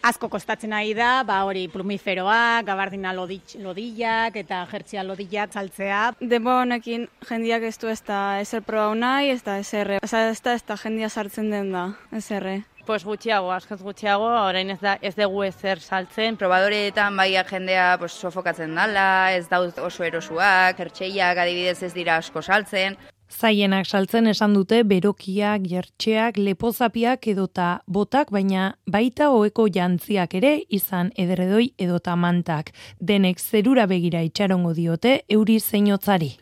[0.08, 6.00] Asko kostatzen ari da, ba hori plumiferoak, gabardina lodillak eta jertzia lodillak saltzea.
[6.32, 10.56] Debo honekin jendeak ez du ez da ezer proba nahi, ez da ezer, ez da
[10.56, 12.48] ez da jendia sartzen den da, ezer.
[12.84, 16.34] Pues gutxiago, askoz gutxiago, orain ez da ez dugu ezer saltzen.
[16.36, 22.42] Probadoreetan bai jendea pues, sofokatzen dala, ez dauz oso erosuak, ertxeiak adibidez ez dira asko
[22.42, 22.96] saltzen.
[23.32, 31.12] Zaienak saltzen esan dute berokiak, jertxeak, lepozapiak edota botak, baina baita hoeko jantziak ere izan
[31.16, 32.74] ederedoi edota mantak.
[32.98, 36.34] Denek zerura begira itxarongo diote euri zeinotzari.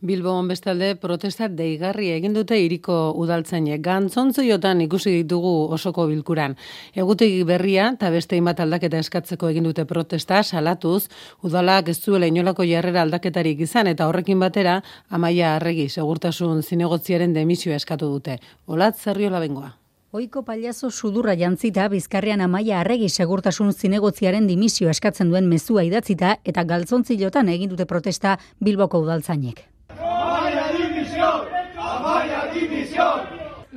[0.00, 3.80] Bilbon bestalde protesta deigarri egin dute iriko udaltzainek.
[3.82, 6.52] Gantzontziotan ikusi ditugu osoko bilkuran.
[6.94, 11.08] Egutegi berria eta beste imat aldaketa eskatzeko egin dute protesta salatuz,
[11.42, 14.76] udalak ez zuela inolako jarrera aldaketarik izan eta horrekin batera
[15.10, 18.36] amaia arregi segurtasun zinegotziaren demisioa eskatu dute.
[18.68, 19.72] Olat zerriola bengoa.
[20.12, 26.64] Oiko paliazo sudurra jantzita bizkarrean amaia arregi segurtasun zinegotziaren dimisio eskatzen duen mezua idatzita eta
[26.64, 29.66] galtzontzilotan egin dute protesta Bilboko udaltzainek.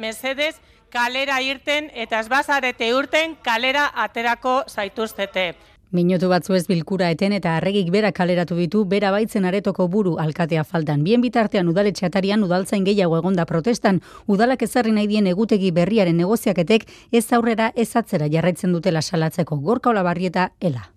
[0.02, 0.56] Mesedez,
[0.90, 5.52] kalera irten eta esbazarete urten kalera aterako zaituztete.
[5.92, 10.64] Minutu batzu ez bilkura eten eta arregik bera kaleratu ditu bera baitzen aretoko buru alkatea
[10.64, 11.04] faltan.
[11.04, 16.88] Bien bitartean udaletxe atarian udaltzain gehiago egonda protestan, udalak ezarri nahi dien egutegi berriaren negoziaketek
[17.12, 20.88] ez aurrera ez atzera jarraitzen dutela salatzeko gorka olabarrieta ela.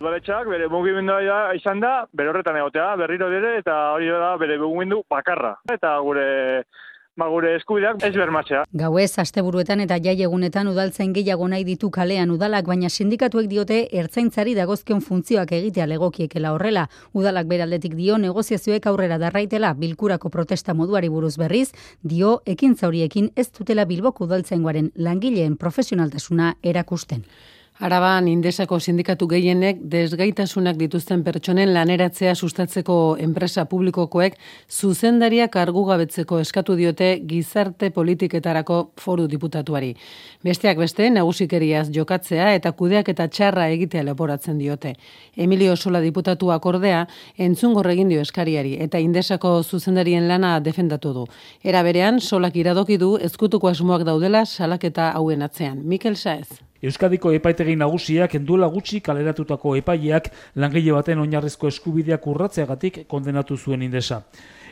[0.00, 5.02] Udaletxak bere mugimendua izan da, bere horretan egotea, berriro dire eta hori da bere mugimendu
[5.10, 5.58] bakarra.
[5.74, 6.28] Eta gure
[7.18, 8.62] ba, gure eskubideak ez bermatzea.
[8.80, 14.54] Gauez, asteburuetan eta jai egunetan udaltzen gehiago nahi ditu kalean udalak, baina sindikatuek diote ertzaintzari
[14.58, 16.86] dagozkion funtzioak egitea legokiekela horrela.
[17.18, 21.68] Udalak beraldetik dio negoziazioek aurrera darraitela bilkurako protesta moduari buruz berriz,
[22.02, 27.24] dio ekintza horiekin ez dutela bilboko udaltzaingoaren langileen profesionaltasuna erakusten.
[27.78, 34.34] Araban indesako sindikatu gehienek desgaitasunak dituzten pertsonen laneratzea sustatzeko enpresa publikokoek
[34.66, 39.92] zuzendaria kargu gabetzeko eskatu diote gizarte politiketarako foru diputatuari.
[40.42, 44.96] Besteak beste, nagusikeriaz jokatzea eta kudeak eta txarra egitea leporatzen diote.
[45.36, 47.06] Emilio Sola diputatuak ordea,
[47.38, 51.26] entzun egin dio eskariari eta indesako zuzendarien lana defendatu du.
[51.62, 55.84] Era berean, Solak iradoki du ezkutuko asmoak daudela salaketa hauen atzean.
[55.84, 56.48] Mikel Saez.
[56.78, 64.20] Euskadiko epaitegi nagusiak enduela gutxi kaleratutako epaileak langile baten oinarrizko eskubideak urratzeagatik kondenatu zuen indesa.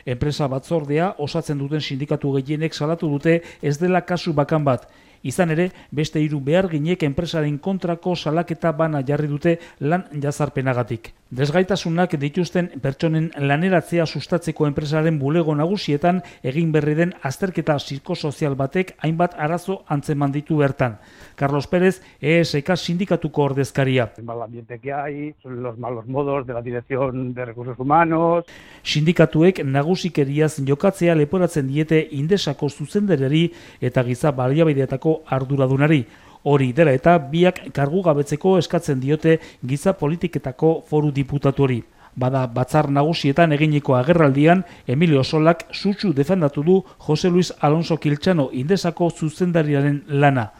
[0.05, 4.87] Enpresa batzordea osatzen duten sindikatu gehienek salatu dute ez dela kasu bakan bat,
[5.27, 11.11] Izan ere, beste hiru behar ginek enpresaren kontrako salaketa bana jarri dute lan jazarpenagatik.
[11.37, 19.35] Desgaitasunak dituzten pertsonen laneratzea sustatzeko enpresaren bulego nagusietan egin berri den azterketa psikosozial batek hainbat
[19.35, 20.95] arazo antzeman ditu bertan.
[21.37, 24.11] Carlos Pérez, ESK sindikatuko ordezkaria.
[24.17, 28.43] El mal ambiente que hay, los malos modos de la dirección de recursos humanos.
[28.81, 36.07] Sindikatuek nagusikeriaz jokatzea leporatzen diete indesako zuzendereri eta giza baliabideetako arduradunari.
[36.41, 41.83] Hori dela eta biak kargu gabetzeko eskatzen diote giza politiketako foru diputatu hori.
[42.17, 49.11] Bada batzar nagusietan eginiko agerraldian, Emilio Solak sutsu defendatu du Jose Luis Alonso Kiltxano indesako
[49.11, 50.53] zuzendariaren lana.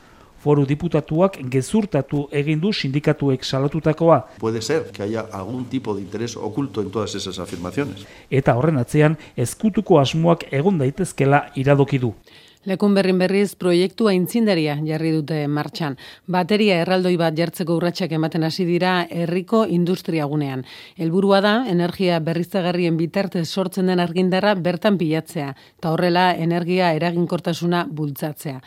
[0.48, 4.22] Foru diputatuak gezurtatu egin du sindikatuek salatutakoa.
[4.40, 8.06] Puede ser que haya algún tipo de interés oculto en todas esas afirmaciones.
[8.32, 12.14] Eta horren atzean, ezkutuko asmoak egon daitezkela iradoki du.
[12.68, 15.94] Lekun berrin berriz proiektua intzindaria jarri dute martxan.
[16.28, 20.66] Bateria erraldoi bat jartzeko urratsak ematen hasi dira herriko industriagunean.
[21.00, 28.60] Helburua da energia berriztagarrien bitartez sortzen den argindarra bertan pilatzea eta horrela energia eraginkortasuna bultzatzea.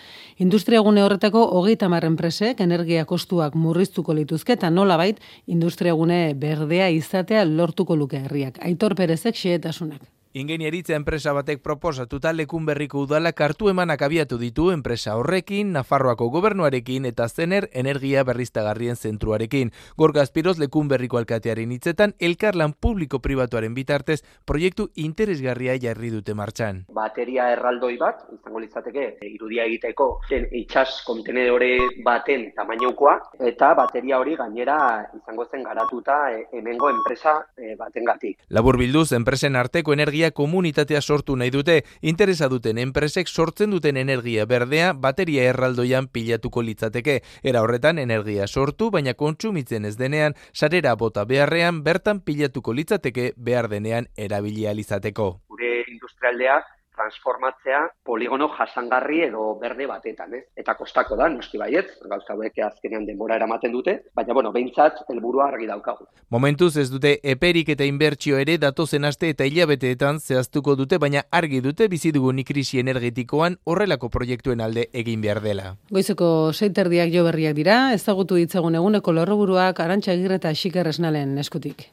[0.46, 8.00] Industriagune horretako hogeita mar enpresek energia kostuak murriztuko lituzke eta nolabait industriagune berdea izatea lortuko
[8.00, 8.62] luke herriak.
[8.64, 10.08] Aitor Perezek xehetasunak.
[10.32, 17.08] Ingenieritza enpresa batek proposatuta lekun berriko udala kartu emanak abiatu ditu enpresa horrekin, Nafarroako gobernuarekin
[17.08, 19.72] eta zener energia berriztagarrien zentruarekin.
[19.98, 26.84] Gorga Aspiroz lekun berriko alkatearen hitzetan, elkarlan publiko-pribatuaren bitartez proiektu interesgarria jarri dute martxan.
[26.94, 31.72] Bateria erraldoi bat, izango litzateke, irudia egiteko zen itxas kontenedore
[32.06, 33.16] baten tamainokoa,
[33.50, 34.78] eta bateria hori gainera
[35.18, 38.38] izango zen garatuta e, hemengo enpresa e, baten gatik.
[38.48, 43.96] Labur bilduz, enpresen arteko energia energia komunitatea sortu nahi dute, interesa duten enpresek sortzen duten
[43.96, 47.22] energia berdea bateria erraldoian pilatuko litzateke.
[47.42, 53.68] Era horretan energia sortu, baina kontsumitzen ez denean, sarera bota beharrean bertan pilatuko litzateke behar
[53.68, 55.40] denean erabilia lizateko.
[55.48, 56.60] Gure industrialdea
[57.00, 60.44] transformatzea poligono jasangarri edo berde batetan, ez?
[60.56, 65.48] Eta kostako da, noski baiet, gauza hauek azkenean denbora eramaten dute, baina bueno, behintzat helburua
[65.50, 66.06] argi daukagu.
[66.30, 71.62] Momentuz ez dute eperik eta inbertsio ere datozen aste eta hilabeteetan zehaztuko dute, baina argi
[71.64, 75.74] dute bizi dugun krisi energetikoan horrelako proiektuen alde egin behar dela.
[75.90, 81.88] Goizeko seiterdiak jo berriak dira, ezagutu ditzagun eguneko lorroburuak arantxa eta xikerresnalen eskutik.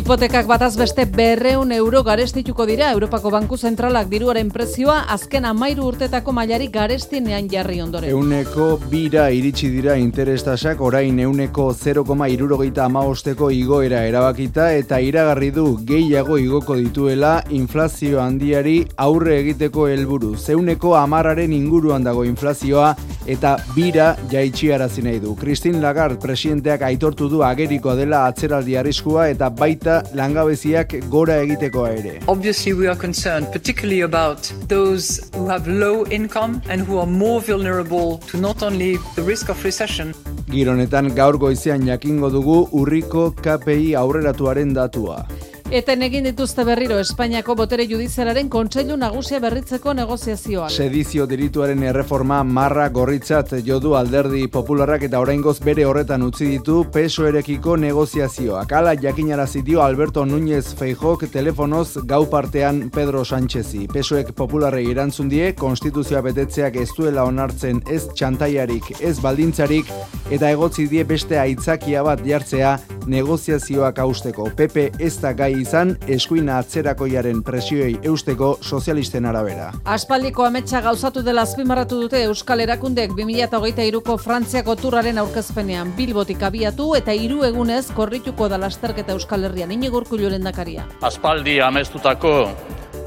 [0.00, 6.32] Hipotekak bataz beste berreun euro garestituko dira Europako Banku Zentralak diruaren prezioa azken amairu urtetako
[6.32, 8.08] mailari garestinean jarri ondore.
[8.08, 15.66] Euneko bira iritsi dira interestasak orain euneko 0,6 irurogeita amaosteko igoera erabakita eta iragarri du
[15.92, 20.32] gehiago igoko dituela inflazio handiari aurre egiteko helburu.
[20.38, 22.94] Zeuneko amarraren inguruan dago inflazioa
[23.28, 25.36] eta bira jaitxiarazi nahi du.
[25.36, 31.86] Christine Lagarde presidenteak aitortu du ageriko dela atzeraldi arriskua eta baita baita langabeziak gora egiteko
[31.88, 32.20] ere.
[32.28, 37.40] Obviously we are concerned particularly about those who have low income and who are more
[37.40, 40.14] vulnerable to not only the risk of recession.
[40.48, 45.26] Gironetan gaur goizean jakingo dugu urriko KPI aurreratuaren datua.
[45.70, 50.72] Eten egin dituzte berriro Espainiako botere judizialaren kontseilu nagusia berritzeko negoziazioak.
[50.74, 57.28] Sedizio dirituaren erreforma marra gorritzat jodu alderdi popularrak eta oraingoz bere horretan utzi ditu peso
[57.28, 58.74] erekiko negoziazioak.
[58.80, 63.86] Ala jakinara zitio Alberto Núñez Feijok telefonoz gau partean Pedro Sánchezi.
[63.94, 69.94] Pesoek popularrei erantzun die, konstituzioa betetzeak ez duela onartzen ez txantaiarik, ez baldintzarik,
[70.34, 72.74] eta egotzi die beste aitzakia bat jartzea
[73.06, 74.50] negoziazioak hausteko.
[74.58, 79.70] Pepe ez da gai izan eskuina atzerakoiaren presioei eusteko sozialisten arabera.
[79.84, 87.12] Aspaldiko ametsa gauzatu dela azpimarratu dute Euskal Erakundek 2008ko Frantziako turraren aurkezpenean Bilbotik abiatu eta
[87.16, 90.86] hiru egunez korrituko da lasterketa Euskal Herrian inigurku joren dakaria.
[91.02, 92.34] Aspaldi amestutako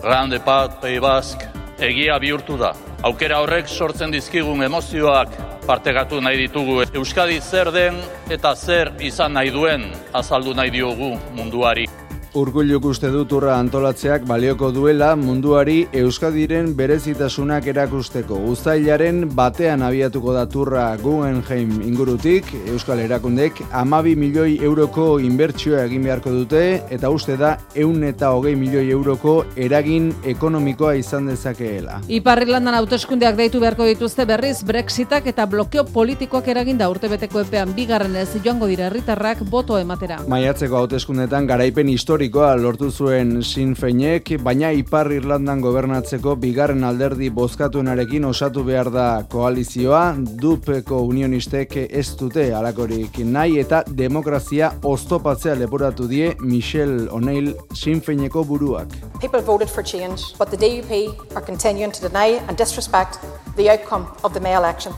[0.04, 1.44] Grande Pat Pei Bask
[1.80, 2.74] egia bihurtu da.
[3.04, 5.34] Aukera horrek sortzen dizkigun emozioak
[5.68, 6.82] partegatu nahi ditugu.
[6.94, 8.00] Euskadi zer den
[8.32, 11.88] eta zer izan nahi duen azaldu nahi diogu munduari.
[12.34, 18.40] Urkulluk uste dut urra antolatzeak balioko duela munduari Euskadiren berezitasunak erakusteko.
[18.50, 26.34] Uztailaren batean abiatuko da turra Guggenheim ingurutik, Euskal Erakundek amabi milioi euroko inbertsioa egin beharko
[26.34, 29.36] dute, eta uste da eun eta hogei milioi euroko
[29.68, 32.00] eragin ekonomikoa izan dezakeela.
[32.10, 37.78] Iparri landan autoeskundeak deitu beharko dituzte berriz Brexitak eta blokeo politikoak eragin da urtebeteko epean
[37.78, 40.24] bigarren ez joango dira herritarrak boto ematera.
[40.34, 48.24] Maiatzeko hauteskundetan garaipen histori historikoa lortu zuen Sinfeinek, baina Ipar Irlandan gobernatzeko bigarren alderdi bozkatuenarekin
[48.24, 56.32] osatu behar da koalizioa, dupeko unionistek ez dute alakorik nahi eta demokrazia oztopatzea leporatu die
[56.40, 58.96] Michelle O'Neill Sinfeineko buruak.
[59.20, 63.20] People voted for change, but the DUP are continuing to deny and disrespect
[63.58, 64.94] the outcome of the May election.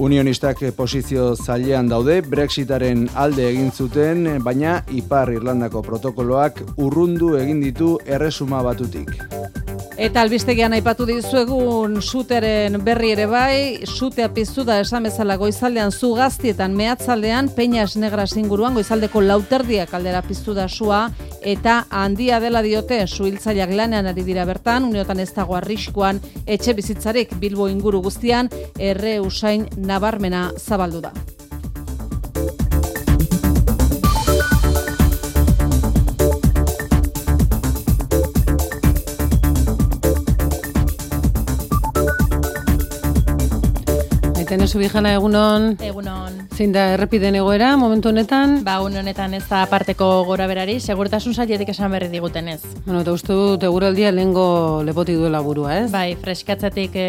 [0.00, 7.98] Unionistak posizio zailean daude, Brexitaren alde egin zuten, baina Ipar Irlandako protokoloak urrundu egin ditu
[8.06, 9.16] erresuma batutik.
[10.00, 16.14] Eta albistegian aipatu dizuegun suteren berri ere bai, sutea piztu da esan bezala goizaldean zu
[16.16, 21.10] gaztietan mehatzaldean, peinas negra inguruan goizaldeko lauterdiak aldera piztu da sua,
[21.42, 27.36] eta handia dela diote suhiltzaileak lanean ari dira bertan, uniotan ez dago arriskoan etxe bizitzarik
[27.36, 28.48] bilbo inguru guztian,
[28.78, 31.12] erre usain nabarmena zabaldu da.
[44.50, 45.76] Maiten esu bijana egunon.
[45.78, 46.40] Egunon.
[46.56, 48.56] Zein da errepiden egoera momentu honetan?
[48.66, 52.58] Ba, honetan ez da aparteko gora berari, segurtasun sailetik esan berri diguten ez.
[52.82, 55.92] Bueno, eta uste dut eguraldia lehengo lepoti duela burua, ez?
[55.92, 57.04] Bai, freskatzatik e,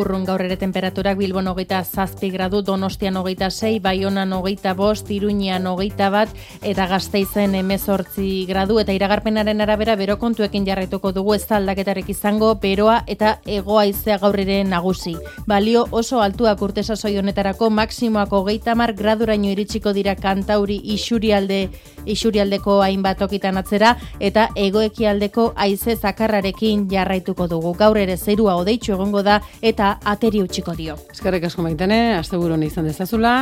[0.00, 5.68] urrun gaur ere temperaturak Bilbon hogeita zazpi gradu, Donostian hogeita sei, Baionan hogeita bost, Iruñian
[5.68, 6.32] hogeita bat,
[6.62, 12.54] eta gazteizen emezortzi gradu, eta iragarpenaren arabera bero kontuekin jarraituko dugu ez da aldaketarek izango,
[12.64, 15.18] beroa eta egoa izea gaur ere nagusi.
[15.44, 21.68] Balio oso altuak urte sasoi honetarako maksimoako geita mar graduraino iritsiko dira kantauri isurialde
[22.06, 27.74] isurialdeko hainbat okitan atzera eta egoekialdeko haize zakarrarekin jarraituko dugu.
[27.74, 30.96] Gaur ere zerua odeitzu egongo da eta ateri utziko dio.
[31.12, 33.34] Eskerrik asko maitene, asteburu izan dezazula.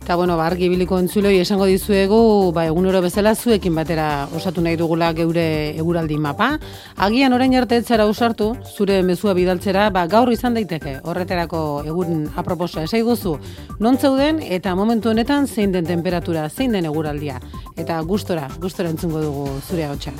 [0.00, 4.76] Eta bueno, ba argi biliko entzuloi esango dizuegu, ba egunero bezala zuekin batera osatu nahi
[4.76, 6.58] dugula geure eguraldi mapa.
[6.96, 11.00] Agian orain arte etzara usartu, zure mezua bidaltzera, ba gaur izan daiteke.
[11.02, 13.38] Horreterako egun aproposa esaiguzu.
[13.80, 17.40] Non zeuden eta momentu honetan zein den temperatura, zein den eguraldia.
[17.76, 20.12] Eta gustora, gustora entzungo dugu zure hotxa.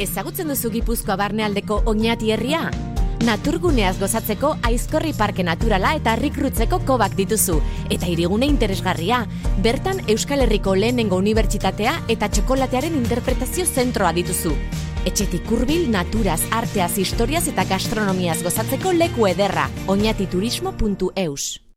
[0.00, 2.70] Ezagutzen duzu Gipuzkoa barnealdeko oinati herria?
[3.20, 7.58] Naturguneaz gozatzeko aizkorri parke naturala eta rikrutzeko kobak dituzu.
[7.92, 9.20] Eta irigune interesgarria,
[9.60, 14.56] bertan Euskal Herriko lehenengo unibertsitatea eta txokolatearen interpretazio zentroa dituzu.
[15.04, 19.68] Etxetik kurbil, naturaz, arteaz, historiaz eta gastronomiaz gozatzeko leku ederra.
[19.86, 21.69] oñatiturismo.eus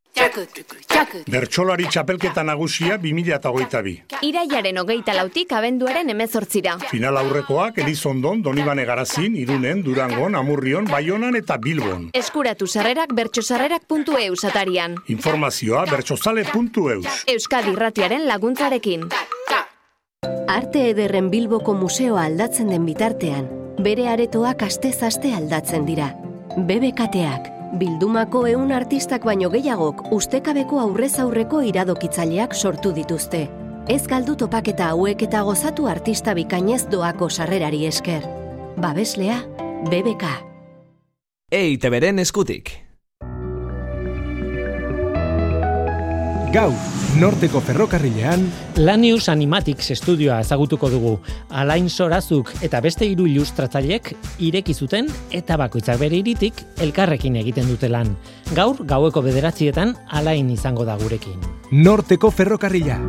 [1.28, 3.94] Bertxolari txapelketa nagusia 2008 bi.
[4.26, 6.78] Iraiaren hogeita lautik abenduaren emezortzira.
[6.90, 12.10] Final aurrekoak Elizondon, Donibane Garazin, Irunen, Durangon, Amurrion, Baionan eta Bilbon.
[12.14, 14.98] Eskuratu sarrerak bertxosarrerak.eus atarian.
[15.08, 17.24] Informazioa bertxosale.eus.
[17.34, 19.10] Euskadi irratiaren laguntzarekin.
[20.48, 23.50] Arte ederren Bilboko museoa aldatzen den bitartean,
[23.82, 26.12] bere aretoak astez aste aldatzen dira.
[26.54, 33.48] BBKteak, bildumako ehun artistak baino gehiagok ustekabeko aurrez aurreko iradokitzaileak sortu dituzte.
[33.90, 38.24] Ez galdu topaketa hauek eta gozatu artista bikainez doako sarrerari esker.
[38.78, 39.42] Babeslea,
[39.90, 40.32] BBK.
[41.52, 42.72] Eite beren eskutik.
[46.54, 46.70] Gau,
[47.18, 48.44] Norteko ferrokarrilean
[48.78, 51.14] Lanius Animatics estudioa ezagutuko dugu.
[51.50, 57.90] Alain Sorazuk eta beste hiru ilustratzailek ireki zuten eta bakoitzak bere iritik elkarrekin egiten dute
[57.90, 58.14] lan.
[58.54, 61.42] Gaur gaueko bederatzietan Alain izango da gurekin.
[61.72, 63.00] Norteko ferrokarrila.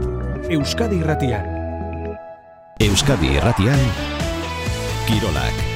[0.49, 2.17] Euskadi Irratian.
[2.81, 3.87] Euskadi Irratian.
[5.05, 5.74] Kirolak.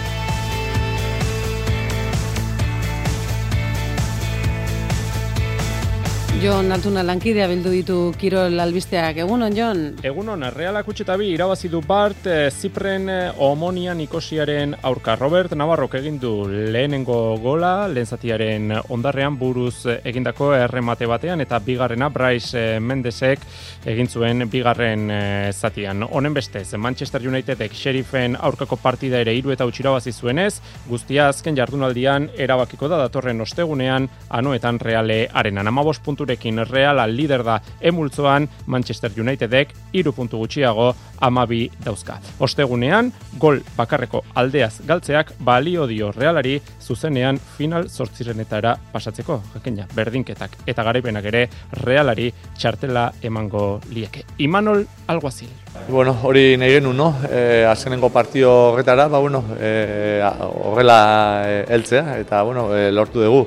[6.38, 9.16] Jon Altuna lankidea bildu ditu Kirol albisteak.
[9.24, 9.78] Egunon, Jon?
[10.06, 15.16] Egunon, Reala Kutsetabi irabazi du Bart eh, Zipren eh, Omonia Nikosiaren aurka.
[15.18, 22.76] Robert Navarrok egin du lehenengo gola, lehen ondarrean buruz egindako erremate batean, eta bigarrena Bryce
[22.76, 23.42] eh, Mendesek
[23.84, 26.06] egin zuen bigarren eh, zatian.
[26.06, 32.30] Honen bestez, Manchester Unitedek Sheriffen aurkako partida ere iru eta utxirabazi zuenez, guztia azken jardunaldian
[32.38, 35.66] erabakiko da datorren ostegunean, anoetan Reale arenan.
[35.66, 42.18] Amabos puntu punturekin Reala lider da emultzoan Manchester Unitedek iru puntu gutxiago amabi dauzka.
[42.38, 50.82] Ostegunean, gol bakarreko aldeaz galtzeak balio dio Realari zuzenean final sortzirenetara pasatzeko, jakina, berdinketak eta
[50.84, 51.48] garaipenak ere
[51.82, 54.24] Realari txartela emango lieke.
[54.38, 55.48] Imanol Alguazil.
[55.88, 57.14] Bueno, hori nahi genuen, no?
[57.30, 63.46] E, azkenengo partio horretara, ba, bueno, e, horrela e, heltzea, eta, bueno, e, lortu dugu.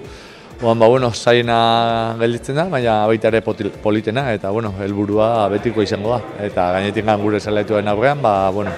[0.63, 6.11] Oan, ba, bueno, zaina gelditzen da, baina baita ere politena, eta, bueno, helburua betiko izango
[6.13, 6.19] da.
[6.45, 8.69] Eta gainetik gure zelaituen aurrean, ba, bueno,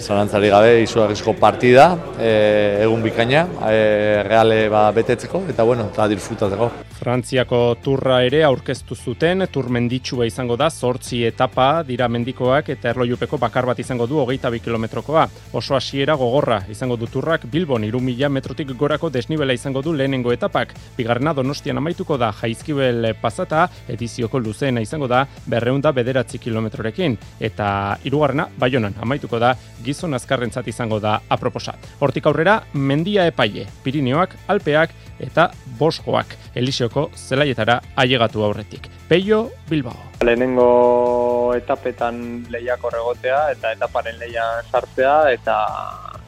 [0.00, 6.70] zalantzari gabe izugarrizko partida, e, egun bikaina, e, reale ba, betetzeko, eta, bueno, eta disfrutatzeko.
[7.02, 13.66] Frantziako turra ere aurkeztu zuten, turmenditsua izango da, sortzi etapa dira mendikoak eta erloiupeko bakar
[13.66, 15.24] bat izango du hogeita bi kilometrokoa.
[15.58, 20.32] Oso hasiera gogorra izango du turrak Bilbon iru mila metrotik gorako desnibela izango du lehenengo
[20.32, 20.76] etapak.
[20.96, 27.18] Bigarna donostian amaituko da jaizkibel pasata, edizioko luzeena izango da berreunda bederatzi kilometrorekin.
[27.40, 31.74] Eta irugarrena, baionan amaituko da gizon azkarrentzat izango da aproposa.
[32.00, 36.36] Hortik aurrera, mendia epaile, Pirineoak, Alpeak eta Boskoak.
[36.54, 38.88] Eliseoko zelaietara ailegatu aurretik.
[39.08, 39.98] Peio Bilbao.
[40.22, 45.58] Lehenengo etapetan lehiako regotea eta etaparen leia sartzea eta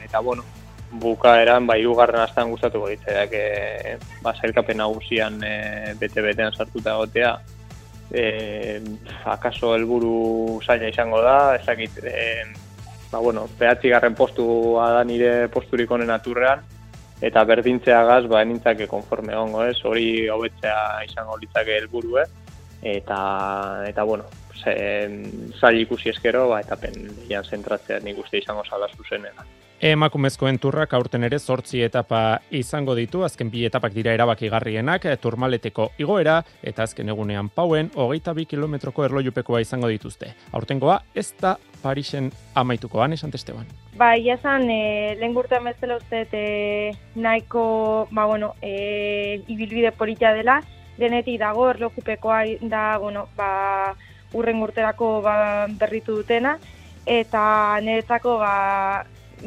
[0.05, 0.45] eta bueno,
[1.01, 7.35] bukaeran bai hirugarren astan gustatuko ditzaidak e, ba sailkapen nagusian e, bete betean sartuta egotea.
[8.15, 8.25] E,
[9.25, 12.45] akaso helburu zaila izango da, ezakit, e,
[13.15, 16.63] ba, bueno, garren postua da nire posturik honen aturrean,
[17.23, 22.27] eta berdintzea gaz, ba, enintzake konforme ongo, ez, hori hobetzea izango litzake helburu, eh?
[22.83, 23.19] eta,
[23.87, 24.25] eta, bueno,
[24.65, 27.07] zail ikusi eskero, ba, eta pen,
[27.45, 29.47] zentratzea nik uste izango zala zuzenena.
[29.83, 36.39] Emakumezkoen turrak aurten ere zortzi etapa izango ditu, azken bi etapak dira erabakigarrienak, turmaleteko igoera,
[36.63, 40.31] eta azken egunean pauen, hogeita bi kilometroko erlojupekoa izango dituzte.
[40.53, 43.67] Aurtengoa, ez da Parisen amaituko, Anes Antesteban.
[43.99, 50.33] Ba, ia zan, e, lehen gurtean bezala uste, e, nahiko, ba, bueno, e, ibilbide polita
[50.33, 50.61] dela,
[50.99, 53.95] denetik dago, erlojupekoa da, bueno, ba,
[54.33, 56.57] urren urterako ba, berritu dutena,
[57.07, 58.55] eta niretzako, ba,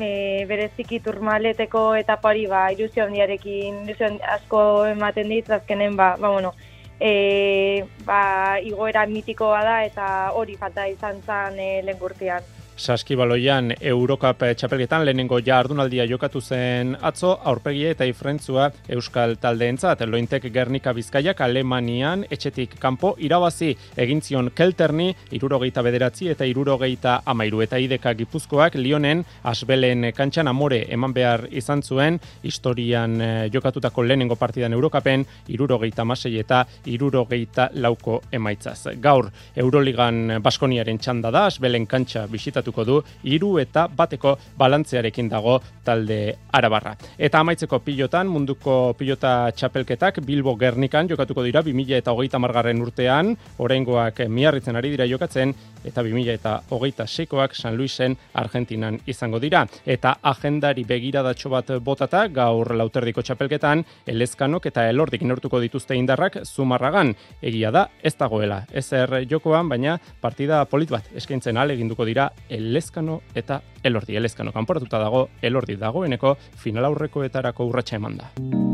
[0.02, 4.62] e, bereziki turmaleteko etapa hori ba, ilusio handiarekin, ilusio asko
[4.92, 6.54] ematen dit, azkenen ba, ba, bueno,
[7.00, 15.02] e, ba, igoera mitikoa da eta hori falta izan zen e, lehen Saskibaloian Eurokap txapelketan
[15.06, 20.04] lehenengo ja ardunaldia jokatu zen atzo, aurpegia eta ifrentzua Euskal taldeentzat.
[20.06, 27.64] Lointek Gernika Bizkaiak Alemanian etxetik kanpo irabazi egin zion Kelterni irurogeita bederatzi eta irurogeita amairu
[27.66, 34.36] eta ideka gipuzkoak Lionen asbelen kantxan amore eman behar izan zuen historian eh, jokatutako lehenengo
[34.38, 38.94] partidan Eurokapen irurogeita masei eta irurogeita lauko emaitzaz.
[39.02, 45.60] Gaur Euroligan Baskoniaren txanda da asbelen kantxa bisitatu jokatuko du hiru eta bateko balantzearekin dago
[45.84, 46.96] talde Arabarra.
[47.18, 53.36] Eta amaitzeko pilotan munduko pilota txapelketak Bilbo Gernikan jokatuko dira 2000 eta hogeita margarren urtean,
[53.60, 55.54] oraingoak miarritzen ari dira jokatzen,
[55.86, 59.66] eta 2000 eta hogeita seikoak San Luisen Argentinan izango dira.
[59.86, 67.14] Eta agendari begiradatxo bat botata, gaur lauterdiko txapelketan, elezkanok eta elordik inortuko dituzte indarrak zumarragan.
[67.42, 68.64] Egia da, ez dagoela.
[68.72, 74.16] Ezer jokoan, baina partida polit bat eskaintzen aleginduko dira Elezkano eta Elordi.
[74.18, 78.32] Elezkano kanporatuta dago, Elordi dagoeneko final aurrekoetarako urratsa eman da.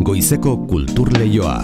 [0.07, 1.57] Goizeko kultur leioa.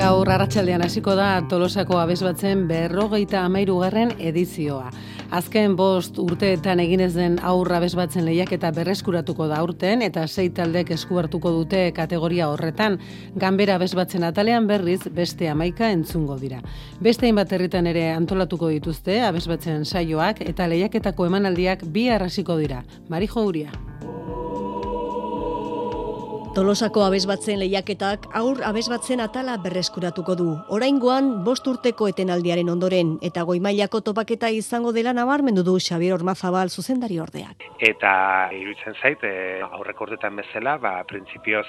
[0.00, 4.90] Gaur arratsaldean hasiko da Tolosako abesbatzen berrogeita amairugarren edizioa.
[5.30, 10.90] Azken bost urteetan eginez den aurra bezbatzen lehiak eta berreskuratuko da urten eta sei taldek
[10.96, 12.98] eskuartuko dute kategoria horretan.
[13.38, 16.58] Ganbera bezbatzen atalean berriz beste amaika entzungo dira.
[16.98, 22.82] Beste hainbat herritan ere antolatuko dituzte abesbatzen saioak eta lehiaketako emanaldiak bi arrasiko dira.
[23.08, 23.89] Marijo Uria.
[26.60, 30.48] Tolosako abesbatzen lehiaketak aur abesbatzen atala berreskuratuko du.
[30.76, 37.16] Oraingoan bost urteko etenaldiaren ondoren eta goimailako topaketa izango dela nabarmendu du Xabier Ormazabal zuzendari
[37.24, 37.64] ordeak.
[37.80, 38.12] Eta
[38.52, 41.64] iruditzen zait, e, aurrek urtetan bezala, ba, printzipioz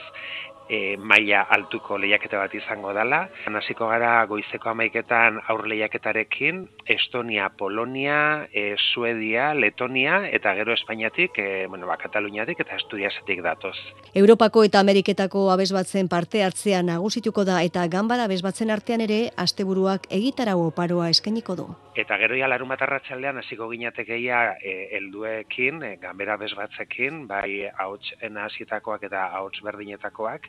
[0.71, 3.25] e, maila altuko lehiaketa bat izango dela.
[3.61, 6.63] Hasiko gara goizeko amaiketan aur lehiaketarekin,
[6.95, 13.75] Estonia, Polonia, e, Suedia, Letonia eta gero Espainiatik, e, bueno, ba, Kataluniatik eta Asturiasetik datoz.
[14.15, 20.59] Europako eta Ameriketako abesbatzen parte hartzea nagusituko da eta ganbara abesbatzen artean ere asteburuak egitarau
[20.69, 21.67] oparoa eskainiko du.
[21.99, 28.15] Eta gero ja larun bat arratsaldean hasiko ginatekeia e, helduekin, e, ganbera abesbatzekin, bai ahots
[28.23, 30.47] enasitakoak eta ahots berdinetakoak,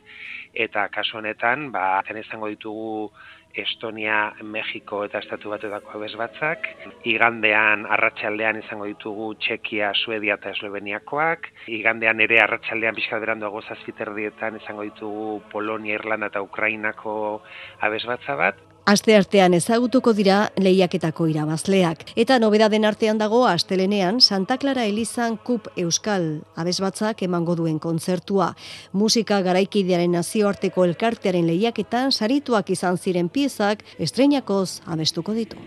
[0.53, 3.11] eta kasu honetan ba zen izango ditugu
[3.53, 6.65] Estonia, Mexiko eta Estatu Batuetako abez batzak.
[7.05, 11.51] Igandean arratsaldean izango ditugu Txekia, Suedia eta Esloveniakoak.
[11.77, 17.15] Igandean ere arratsaldean pixka berandu zazpiterdietan izango ditugu Polonia, Irlanda eta Ukrainako
[17.81, 18.72] abez batza bat.
[18.83, 22.01] Aste artean ezagutuko dira lehiaketako irabazleak.
[22.19, 26.25] Eta nobedaden artean dago astelenean Santa Clara Elizan Kup Euskal
[26.59, 28.49] abesbatzak emango duen kontzertua.
[28.91, 35.63] Musika garaikidearen nazioarteko elkartearen lehiaketan sarituak izan ziren piezak estreinakoz abestuko ditu.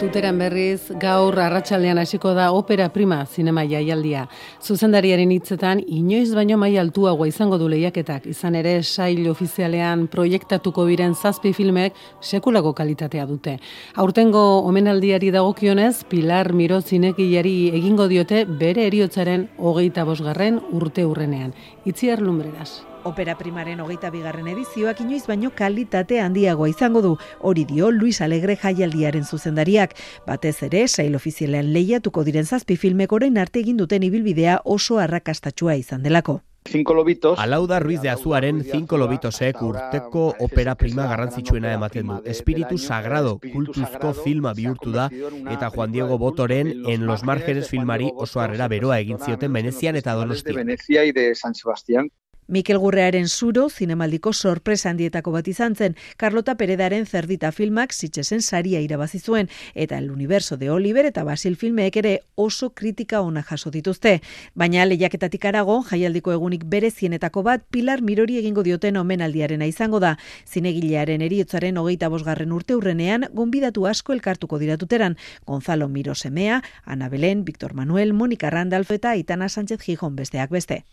[0.00, 4.22] Tuteran berriz, gaur arratsaldean hasiko da opera prima zinema jaialdia.
[4.64, 11.12] Zuzendariaren hitzetan, inoiz baino mai altuagoa izango du lehiaketak, izan ere sail ofizialean proiektatuko biren
[11.12, 13.58] zazpi filmek sekulako kalitatea dute.
[14.00, 21.52] Aurtengo omenaldiari dagokionez, Pilar Miro zinekilari egingo diote bere eriotzaren hogeita bosgarren urte urrenean.
[21.84, 22.89] Itziar lumbreras.
[23.02, 28.56] Opera primaren hogeita bigarren edizioak inoiz baino kalitate handiagoa izango du, hori dio Luis Alegre
[28.60, 29.94] jaialdiaren zuzendariak.
[30.26, 35.78] Batez ere, sail ofizialean lehiatuko diren zazpi filmek orain arte egin duten ibilbidea oso arrakastatxua
[35.80, 36.42] izan delako.
[36.68, 37.38] Cinco Lobitos.
[37.38, 42.20] Alauda Ruiz de Azuaren Cinco Lobitosek urteko opera prima garrantzitsuena ematen du.
[42.26, 45.08] Espiritu Sagrado kultuzko filma bihurtu da
[45.50, 50.12] eta Juan Diego Botoren En los Márgenes filmari oso harrera beroa egin zioten Venezian eta
[50.12, 50.56] Donostian.
[50.56, 52.10] Venezia y de San Sebastián
[52.50, 58.80] Mikel Gurrearen zuro, zinemaldiko sorpresa handietako bat izan zen, Carlota Peredaren zerdita filmak zitzesen saria
[58.82, 63.70] irabazi zuen, eta El Universo de Oliver eta Basil filmeek ere oso kritika ona jaso
[63.70, 64.16] dituzte.
[64.54, 70.16] Baina lehiaketatik arago, jaialdiko egunik bere zienetako bat, Pilar Mirori egingo dioten omenaldiarena izango da.
[70.44, 75.16] Zinegilearen eriotzaren hogeita bosgarren urte urrenean, gonbidatu asko elkartuko diratuteran,
[75.46, 80.84] Gonzalo Miro Semea, Ana Belén, Victor Manuel, Monika Randalf eta Itana Sánchez Gijón besteak beste.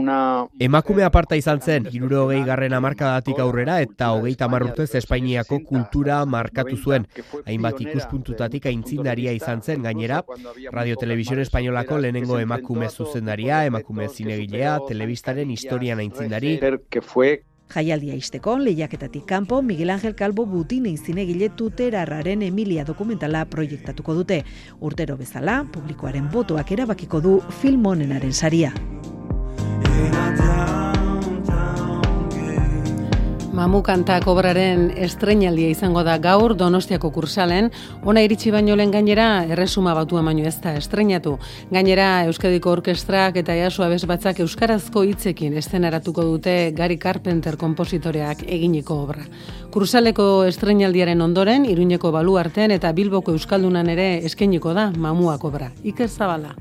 [0.00, 0.46] Una...
[0.58, 6.78] Emakume aparta izan zen, iruro hogei garren amarkadatik aurrera eta hogeita marrutez Espainiako kultura markatu
[6.78, 7.04] zuen.
[7.44, 10.22] Hainbat ikuspuntutatik aintzindaria izan zen gainera,
[10.72, 16.58] Radio Televisión Espainolako lehenengo emakume zuzendaria, emakume zinegilea, telebistaren historian aintzindari.
[17.72, 24.42] Jaialdia isteko, lehiaketatik kanpo, Miguel Ángel Calvo Butine zinegile tuterarraren Emilia dokumentala proiektatuko dute.
[24.80, 28.74] Urtero bezala, publikoaren botoak erabakiko du film honenaren saria.
[33.62, 37.68] Mamu kanta kobraren estrenaldia izango da gaur Donostiako kursalen,
[38.02, 41.36] ona iritsi baino lehen gainera erresuma batu baino ez da estrenatu.
[41.70, 48.98] Gainera Euskadiko Orkestrak eta Iasu Abes batzak euskarazko hitzekin estenaratuko dute Gary Carpenter konpositoreak eginiko
[49.04, 49.28] obra.
[49.70, 55.70] Kursaleko estrenaldiaren ondoren Iruñeko baluarten eta Bilboko euskaldunan ere eskainiko da Mamuak obra.
[55.84, 56.56] Iker Zabala.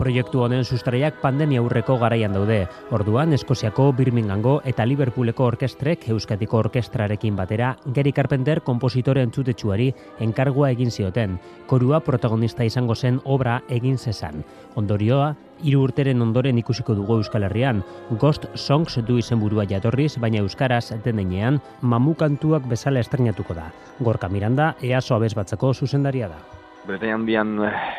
[0.00, 2.62] Proiektu honen sustraiak pandemia aurreko garaian daude.
[2.96, 9.90] Orduan, Eskoziako, Birminghamgo eta Liverpooleko orkestrek Euskatiko orkestrarekin batera Gary Carpenter kompositore entzutetsuari
[10.26, 11.36] enkargua egin zioten.
[11.68, 14.44] Korua protagonista izango zen obra egin zezan.
[14.80, 17.82] Ondorioa, hiru urteren ondoren ikusiko dugu Euskal Herrian.
[18.22, 23.68] Ghost Songs du izenburua jatorriz, baina euskaraz denean mamukantuak bezala estrenatuko da.
[24.00, 26.59] Gorka Miranda, EASO abez batzako zuzendaria da.
[26.90, 27.52] Bretañan bian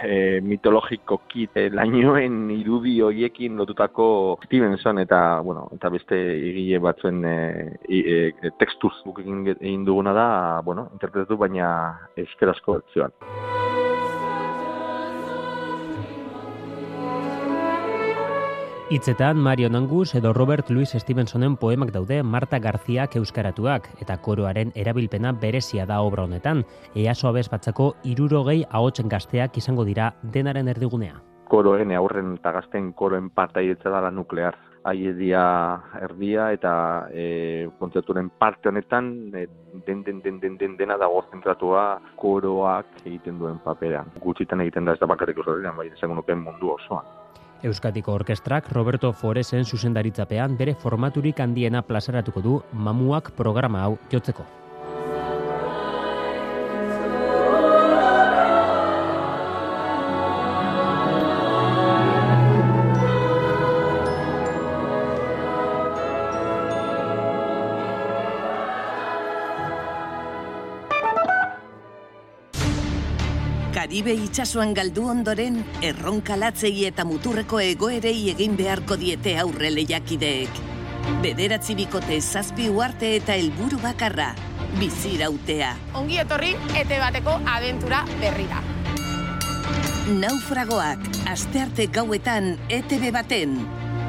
[0.04, 7.24] e, mitologiko kit e, lainoen irudi hoiekin lotutako Stevenson eta, bueno, eta beste egile batzuen
[7.24, 7.38] e,
[7.88, 8.94] e, tekstuz
[9.24, 10.28] egin duguna da,
[10.66, 11.72] bueno, interpretatu baina
[12.28, 13.61] eskerazko bertzioan.
[18.92, 25.32] Hitzetan Mario Nangus edo Robert Louis Stevensonen poemak daude Marta Garziak euskaratuak eta koroaren erabilpena
[25.32, 26.66] berezia da obra honetan.
[26.94, 31.22] Easo abez batzako irurogei ahotzen gazteak izango dira denaren erdigunea.
[31.48, 34.58] Koroen aurren eta gazten koroen parta da la nuklear.
[34.84, 35.46] Aiedia
[36.02, 39.48] erdia eta e, kontzerturen parte honetan e,
[39.88, 44.12] den, den, den, den, den, dena dago zentratua koroak egiten duen paperan.
[44.20, 47.21] Gutxitan egiten da ez da bakarrik osorean, bai, esango nuken mundu osoan.
[47.64, 54.61] Euskatiko Orkestrak Roberto Foresen zuzendaritzapean bere formaturik handiena plazaratuko du mamuak programa hau jotzeko.
[74.02, 80.58] Karibe itsasoan galdu ondoren, erronkalatzei eta muturreko egoerei egin beharko diete aurre lehiakideek.
[81.22, 84.32] Bederatzi bikote zazpi uarte eta helburu bakarra,
[84.80, 85.70] bizirautea.
[86.02, 88.66] Ongi etorri, ete bateko abentura berri da.
[90.18, 93.60] Naufragoak, astearte gauetan, ETV baten,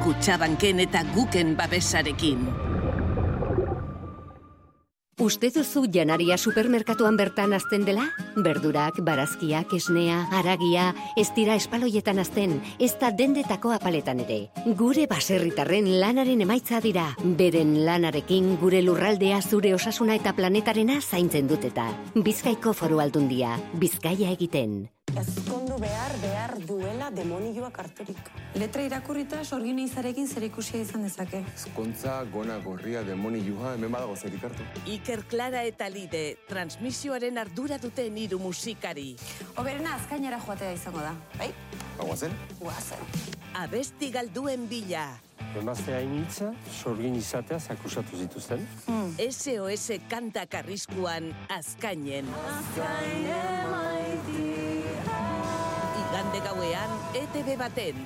[0.01, 2.47] kutsabanken eta guken babesarekin.
[5.21, 8.07] Uste duzu janaria supermerkatuan bertan azten dela?
[8.33, 14.39] Berdurak, barazkiak, esnea, aragia, ez dira espaloietan azten, ez da dendetako apaletan ere.
[14.79, 17.11] Gure baserritarren lanaren emaitza dira.
[17.21, 21.91] Beren lanarekin gure lurraldea zure osasuna eta planetarena zaintzen duteta.
[22.15, 24.92] Bizkaiko foru aldundia, bizkaia egiten.
[25.13, 28.29] Ezkondu behar, behar duela demonioak harturik.
[28.57, 31.43] Letra irakurrita sorgin izarekin zer ikusia izan dezake.
[31.53, 34.65] Ezkontza, gona, gorria, demonioa, hemen badago zer ikartu.
[34.89, 39.11] Iker Clara eta Lide, transmisioaren ardura duten hiru musikari.
[39.61, 41.51] Oberena azkainera joatea izango da, bai?
[41.99, 42.33] Guazen?
[42.57, 43.05] Guazen.
[43.61, 45.11] Abesti galduen bila.
[45.59, 48.65] Emaztea initza, sorgin izatea zakusatu zituzten.
[48.87, 49.13] Mm.
[49.29, 52.33] SOS kanta karriskuan azkainen.
[52.49, 55.02] Azkainen maiti.
[56.13, 57.97] Igande gauean, ETV baten.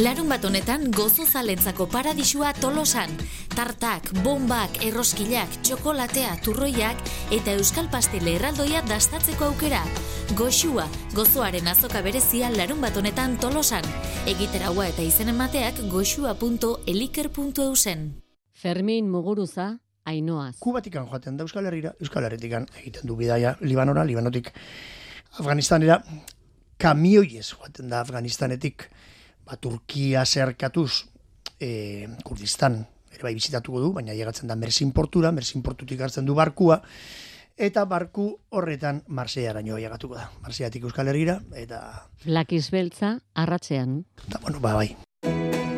[0.00, 3.12] Larun bat honetan gozo zalentzako paradisua tolosan.
[3.52, 6.96] Tartak, bombak, erroskilak, txokolatea, turroiak
[7.28, 9.82] eta euskal pastele erraldoia dastatzeko aukera.
[10.32, 13.84] Goxua, gozoaren azoka berezia larun bat honetan tolosan.
[14.24, 18.16] Egiteraua eta izen emateak goxua.eliker.eusen.
[18.56, 20.56] Fermin Muguruza, Ainoaz.
[20.60, 24.52] Kubatikan joaten da Euskal Herrira, Euskal Herritikan egiten du bidaia Libanora, Libanotik
[25.38, 26.02] Afganistanera,
[26.82, 28.88] kamioiez joaten da Afganistanetik,
[29.46, 31.04] ba, Turkia zerkatuz,
[31.60, 36.34] e, Kurdistan, ere bai bizitatuko du, baina llegatzen da Mersin portura, Mersin portutik hartzen du
[36.34, 36.82] barkua,
[37.56, 40.30] eta barku horretan Marseillaraino llegatuko da.
[40.42, 42.08] Marsellatik Euskal Herrira, eta...
[42.24, 44.02] Blakiz beltza, arratzean.
[44.26, 45.71] Eta, bueno, ba, bai.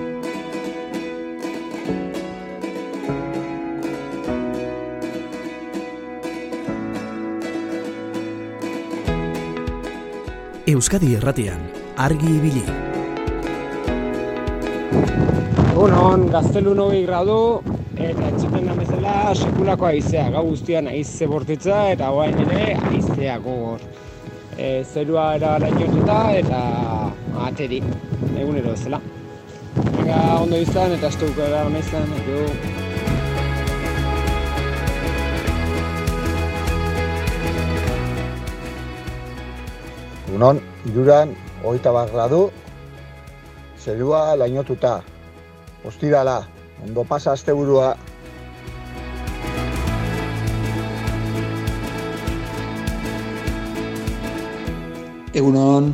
[10.64, 11.60] Euskadi Erratian,
[12.00, 12.62] argi ibili.
[15.74, 17.34] Egunon, gaztelun hogei gradu,
[18.00, 23.84] eta entzuten da bezala sekulako aizea, gau guztian aize bortitza, eta guain ere aizea gogor.
[24.56, 26.62] E, zerua era lainotuta eta
[27.50, 27.82] ateri,
[28.32, 29.02] egunero bezala.
[29.76, 32.83] Venga, ondo izan eta estukara hona izan, edo.
[40.34, 40.58] Egunon,
[40.90, 41.30] iruran,
[41.62, 42.50] hogeita bat gradu,
[43.78, 44.96] zerua lainotuta.
[45.86, 46.40] Ostirala,
[46.82, 47.92] ondo pasa asteburua.
[55.38, 55.92] Egunon,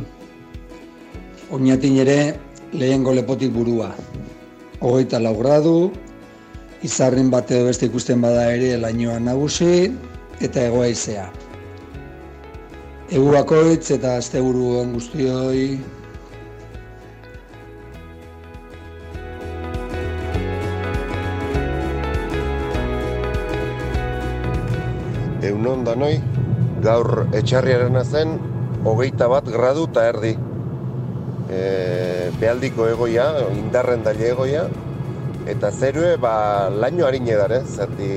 [1.53, 2.17] oinatin ere
[2.73, 3.93] lehen lepotik burua.
[4.81, 5.93] Hogeita lau gradu,
[6.81, 9.93] izarrin bate beste ikusten bada ere lainoan nagusi
[10.41, 11.29] eta egoaizea.
[13.11, 15.63] Egu bakoitz eta asteburu on guztioi.
[25.43, 26.13] Egunon danoi,
[26.87, 28.33] gaur etxarriaren zen,
[28.87, 30.33] hogeita bat gradu eta erdi.
[31.51, 31.61] E,
[32.39, 33.27] behaldiko egoia,
[33.59, 34.65] indarren daile egoia,
[35.51, 36.33] eta zerue, ba,
[36.71, 37.63] laino harin edar, eh?
[37.67, 38.09] zerti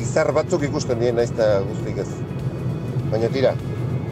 [0.00, 2.12] izar batzuk ikusten dien naizta guztik ez.
[3.12, 3.58] Baina tira,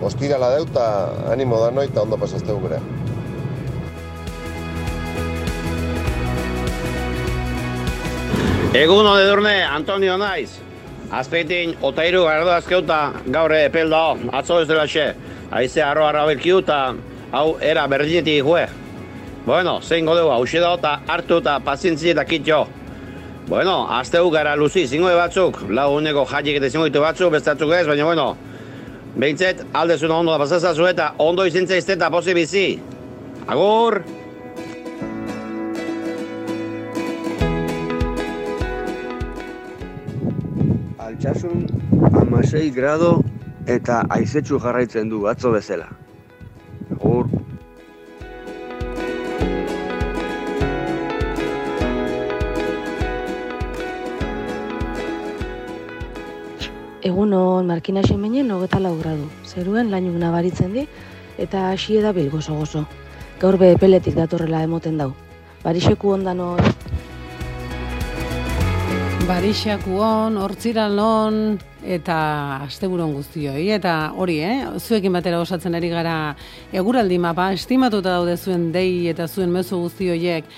[0.06, 0.86] ostirala deuta
[1.32, 2.80] animo da noi eta ondo pasazte gure.
[8.74, 10.56] Egun hon edurne, Antonio naiz.
[11.14, 15.12] Azpeitin, otairu gardo azkeuta gaur epel dao, atzo ez dela xe.
[15.54, 16.78] Aize arro arra belkiu eta
[17.30, 18.64] hau era berdinetik jue.
[19.46, 22.64] Bueno, zein godeu, hau xe eta hartu eta pazientzi eta kitxo.
[23.46, 28.04] Bueno, azteu gara luzi, zingo batzuk, lau uneko jaiek eta zingo batzuk, bestatzuk ez, baina
[28.04, 28.36] bueno,
[29.14, 32.64] Behintzet, alde zuen ondo da pasazazu eta ondo izintza izteta posi bizi.
[33.46, 34.00] Agur!
[40.98, 41.62] Altsasun
[42.24, 43.14] amasei grado
[43.70, 45.92] eta aizetsu jarraitzen du atzo bezala.
[46.98, 47.43] Agur!
[57.04, 59.26] Egunon, Markina Xemenen hogeta lau gradu.
[59.44, 60.86] Zeruen lainuk nabaritzen di,
[61.36, 62.86] eta hasi da bil gozo-gozo.
[63.42, 65.10] Gaur be peletik datorrela emoten dau.
[65.60, 66.62] Barixeku ondan hor...
[69.28, 71.36] Barixaku on, hortziran on,
[71.84, 72.16] eta
[72.64, 73.66] asteburon guztioi.
[73.76, 74.56] Eta hori, eh?
[74.80, 76.16] zuekin batera osatzen ari gara
[76.72, 80.48] eguraldi mapa, estimatuta daude zuen dei eta zuen mezu guztioiek.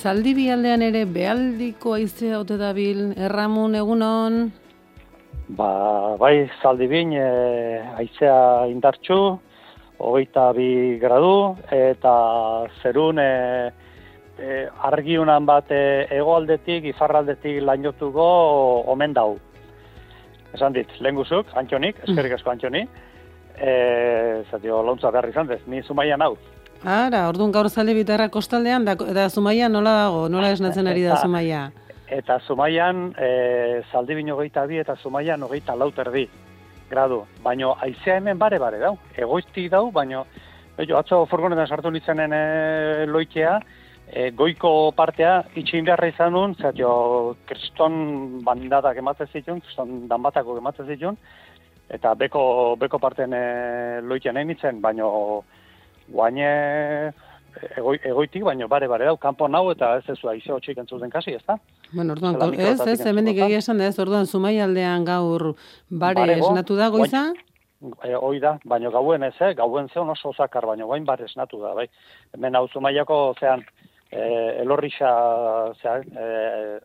[0.00, 4.42] Zaldibi aldean ere behaldiko aizea ote dabil, erramun egunon...
[5.56, 9.16] Ba, bai, zaldi bin, e, aizea indartxu,
[9.98, 12.12] hogeita bi gradu, eta
[12.82, 13.30] zerun e,
[14.38, 14.60] e,
[14.90, 18.28] argiunan bat e, egoaldetik, ifarraldetik lainotuko
[18.94, 19.34] omen dau.
[20.54, 22.86] Esan dit, lehen guzuk, antxonik, eskerrik asko antxoni,
[23.58, 23.74] e,
[24.50, 26.36] zatio, launtza behar izan dez, ni zumaian hau.
[26.86, 31.18] Ara, orduan gaur zaldi bitarra kostaldean, da, da zumaia nola dago, nola esnatzen ari da
[31.24, 31.70] zumaia?
[32.10, 36.24] Eta Zumaian, e, zaldi bino geita bi eta Zumaian ogeita lauterdi
[36.90, 37.20] gradu.
[37.44, 38.96] Baina aizea hemen bare-bare dau.
[39.14, 40.24] Egoizti dau, baina
[40.88, 43.54] jo, atzo furgonetan sartu nintzenen e, loikea,
[44.10, 46.90] e, goiko partea itxin beharra izan nun, jo,
[47.46, 51.18] kriston bandatak ematen zituen, kriston danbatako ematen zituen,
[51.90, 53.44] eta beko, beko parten e,
[54.02, 55.06] loikea nahi nintzen, baina
[56.10, 56.50] guaine
[57.76, 61.34] egoi, egoitik, baino bare bare dau, kanpo nau eta ez ez aize hotxik entzuten kasi,
[61.34, 61.56] ez da?
[61.92, 65.54] Bueno, orduan, ez, ez, hemendik egia esan ez, orduan, zumai aldean gaur
[65.88, 67.24] bare Barego, esnatu da, goiza?
[68.04, 69.52] E, hoi da, baino gauen ez, eh?
[69.58, 71.86] gauen zeon oso zakar, baino guain bare esnatu da, bai.
[72.36, 73.64] Hemen hau zumaiako, zean,
[74.10, 74.24] e,
[74.62, 75.12] elorrixa,
[75.80, 76.78] zean, e,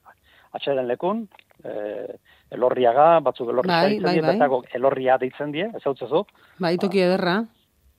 [0.56, 1.26] atxeden lekun,
[1.64, 2.16] e,
[2.56, 4.76] elorriaga, batzuk elorrixa bai, ditzen bai, die, bai.
[4.80, 6.26] elorria deitzen die, ez hau?
[6.60, 7.42] Bai, toki ederra.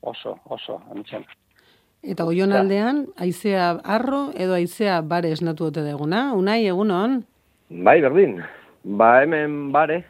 [0.07, 1.27] Oso, oso, emitzen.
[2.07, 6.29] Eta oion aldean, aizea arro edo aizea bare esnatu ote deguna.
[6.39, 7.25] Unai, egunon?
[7.69, 8.37] Bai, berdin.
[8.87, 10.05] Ba, hemen bare,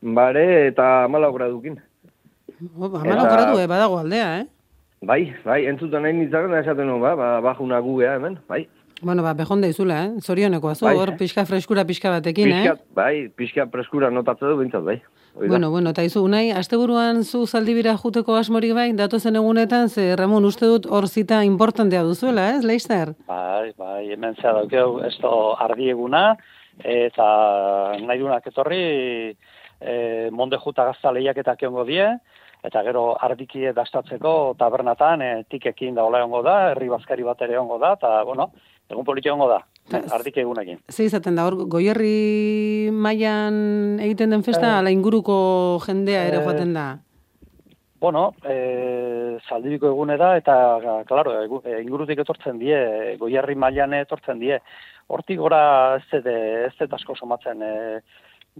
[0.00, 1.76] bare eta amalau gradukin.
[2.78, 4.46] Oh, Amala gradu, eh, badago aldea, eh?
[5.04, 8.62] Bai, bai, entzuten nahi nintzen, esaten nuen, ba, ba, bajuna gugea hemen, bai.
[9.04, 10.20] Bueno, ba, bejonda izula, eh?
[10.24, 10.94] Zorioneko azu, Bai.
[10.96, 12.94] hor pixka freskura pixka batekin, Pixka, eh?
[12.96, 14.96] bai, pixka preskura notatzen du, bintzat, bai.
[15.34, 15.52] Hori da.
[15.52, 20.44] Bueno, bueno, eta izu, unai, asteburuan zu zaldibira juteko asmorik bai, datozen egunetan, ze Ramon
[20.48, 23.14] uste dut hor zita importantea duzuela, ez, Leister?
[23.28, 26.36] Bai, bai, hemen zea daukeu, ez do ardieguna,
[26.78, 27.26] eta
[28.00, 29.36] nahi dunak etorri,
[29.80, 32.06] e, monde juta gazta lehiaketak egongo die,
[32.64, 37.58] eta gero ardikie dastatzeko tabernatan, e, tikekin da hola egongo da, herri bazkari bat ere
[37.58, 38.52] egongo da, eta, bueno,
[38.90, 39.60] egun politi egongo da,
[40.12, 40.78] ardike egunekin.
[40.90, 44.78] Ze izaten da, hor goierri mailan egiten den festa, Eh.
[44.78, 46.98] ala inguruko jendea ere Eh, joaten da.
[48.00, 54.58] Bueno, e, zaldibiko egunera eta, claro, egu- e, ingurutik etortzen die, goierri mailan etortzen die.
[55.08, 57.62] Hortik gora ez dut, ez dut asko somatzen.
[57.62, 58.00] E,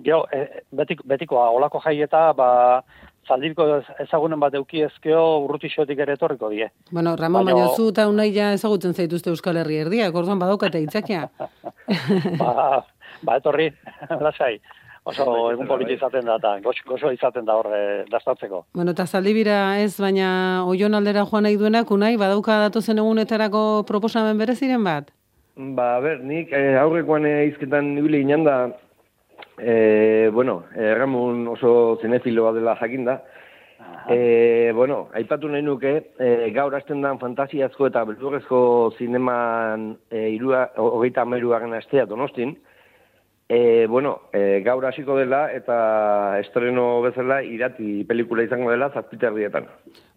[0.03, 2.83] geho, e, betik, betikoa, olako jaieta, ba,
[3.29, 6.71] zaldibiko ez- ezagunen bat euki ezkeo urrutixotik ere etorriko die.
[6.91, 10.81] Bueno, Ramon, Baina- baina zu eta unai ja ezagutzen zaituzte Euskal Herri erdiak, orduan badaukate
[10.81, 11.29] itzakia.
[12.39, 12.85] ba,
[13.23, 13.71] ba, etorri,
[14.27, 14.59] lasai.
[15.05, 16.55] Oso egun politi izaten da, eta
[16.89, 18.63] gozo izaten da horre dastatzeko.
[18.73, 24.39] Bueno, eta zaldibira ez, baina oion aldera joan nahi duenak, unai, badauka datozen egunetarako proposamen
[24.41, 25.11] bereziren bat?
[25.57, 28.57] Ba, ber, nik eh, aurrekoan eh, izketan ibili ginen da,
[29.59, 33.23] eh, bueno, Ramon oso zinefiloa dela jakinda.
[34.09, 40.67] Eh, bueno, aipatu nahi nuke, eh, gaur hasten dan fantasiazko eta beldurrezko zineman eh, irua,
[40.77, 42.59] hogeita ameruaren astea donostin.
[43.49, 49.69] Eh, bueno, eh, gaur hasiko dela eta estreno bezala irati pelikula izango dela zazpiterdietan.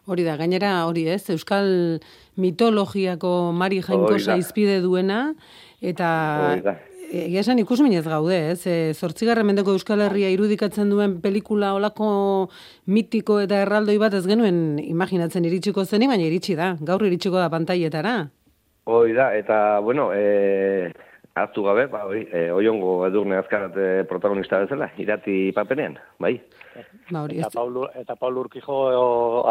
[0.07, 1.99] Hori da, gainera hori ez, Euskal
[2.35, 5.33] mitologiako Mari Jainkosa izpide duena,
[5.81, 6.11] eta
[6.51, 6.77] Hori da.
[7.11, 8.61] Egia esan ikusminez gaude, ez?
[8.67, 12.49] E, zortzigarren mendeko Euskal Herria irudikatzen duen pelikula olako
[12.85, 17.49] mitiko eta erraldoi bat ez genuen imaginatzen iritsiko zeni, baina iritsi da, gaur iritsiko da
[17.53, 18.17] pantailetara.
[18.87, 20.91] Hoi da, eta, bueno, e,
[21.37, 26.37] hartu gabe, ba, hoi, e, oiongo edurne azkarat e, protagonista bezala, irati papenean, bai.
[27.09, 29.01] Ba, hori, Eta Paul, eta Paul Urkijo e,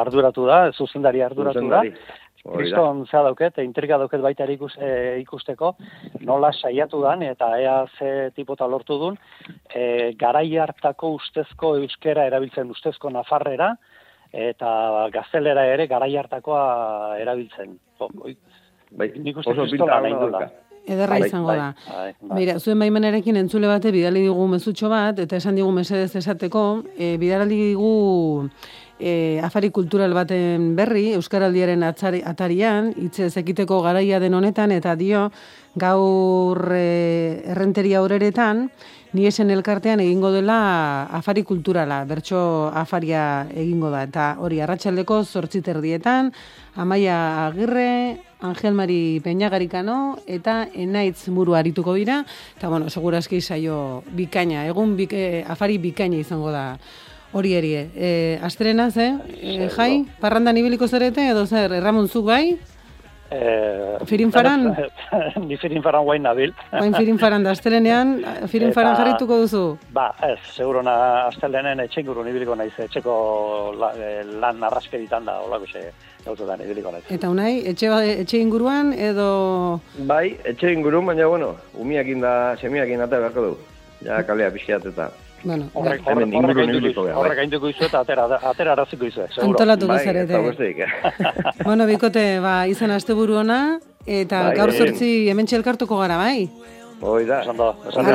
[0.00, 1.92] arduratu da, zuzendari arduratu Zuzendari.
[1.92, 2.22] da.
[2.54, 4.90] Kriston zea dauket, intriga dauket baita ere ikus, e,
[5.22, 5.74] ikusteko,
[6.28, 9.18] nola saiatu dan, eta ea ze tipota lortu dun,
[9.74, 13.74] e, garai hartako ustezko euskera erabiltzen, ustezko nafarrera,
[14.32, 17.78] eta gaztelera ere garai hartakoa erabiltzen.
[17.98, 18.10] Jo,
[18.96, 20.46] Bai, nik uste kristola nahi dula.
[20.86, 21.70] Ederra Bai, izango bai, da.
[21.90, 22.36] bai, bai.
[22.38, 26.62] Beira, zuen baimenarekin entzule bate bidali digu mezutxo bat, eta esan digu mesedez esateko,
[26.94, 28.46] e, bidali digu
[28.98, 35.30] e, afari kultural baten berri, Euskaraldiaren atzari, atarian, hitze ekiteko garaia den honetan, eta dio,
[35.76, 38.70] gaur e, errenteria horeretan,
[39.16, 46.32] ni esen elkartean egingo dela afari kulturala, bertso afaria egingo da, eta hori arratsaldeko zortziterdietan,
[46.76, 52.20] Amaia Agirre, Angel Mari Peñagarikano eta Enaitz Muru arituko dira,
[52.56, 56.66] eta bueno, segurazki saio bikaina, egun bik, eh, afari bikaina izango da
[57.32, 57.88] hori erie.
[57.94, 59.12] E, astrenaz, eh?
[59.40, 62.56] E, jai, parrandan ibiliko zarete, edo zer, Ramon zuk bai?
[63.28, 64.68] Eh, Firinfaran?
[65.48, 66.52] Ni firinfaran guain nabil.
[66.70, 68.12] Bain firinfaran da astelenean,
[68.46, 69.62] firinfaran Eta- jarrituko duzu?
[69.90, 73.16] Ba, ez, segurona astelenen etxe inguru ibiliko naiz, etxeko
[73.80, 73.90] la,
[74.44, 75.82] lan arraskeritan da, holako xe,
[76.24, 77.02] gauzetan ibiliko naiz.
[77.10, 79.80] Eta unai, etxe, ba- etxe inguruan edo...
[80.06, 83.56] Bai, etxe ingurun, baina, bueno, umiakin da, semiakin ata beharko du.
[84.06, 85.10] Ja, kalea pixiat eta...
[85.44, 87.36] Bueno, Horrek, Hemen horrek, gainduko izu, horrek bai.
[87.36, 89.50] gainduko izu eta atera, atera araziko izu, seguro.
[89.52, 90.38] Antolatuko Bai, zarete.
[90.48, 90.78] besterik.
[91.66, 94.78] Bueno, bikote, ba, izan asteburu ona, eta Bai, gaur bai.
[94.78, 96.48] zortzi hemen txelkartuko gara, bai?
[97.00, 97.42] Hoi da.
[97.42, 98.12] Esan da, esan da.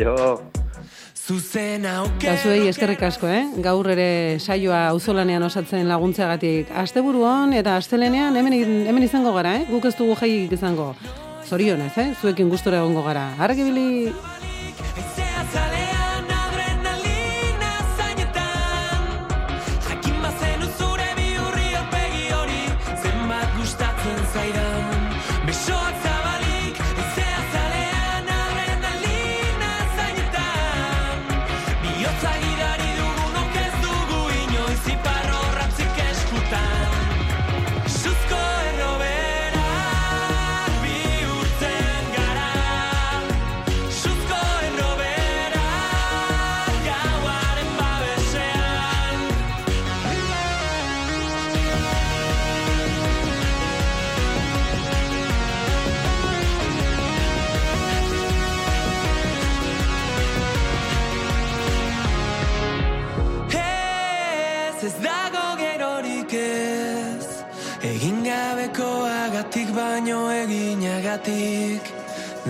[0.00, 0.40] Jo.
[2.20, 3.44] eta zuei eskerrik asko, eh?
[3.64, 8.52] Gaur ere saioa auzolanean osatzen laguntzeagatik asteburu on eta astelenean hemen,
[8.86, 9.66] hemen izango gara, eh?
[9.70, 10.94] Guk ez dugu jaiik izango.
[11.48, 12.10] Zorionez, eh?
[12.20, 13.30] Zuekin gustora egongo gara.
[13.38, 14.12] Argibili!
[15.54, 15.83] Jakin
[69.54, 71.82] batik baino eginagatik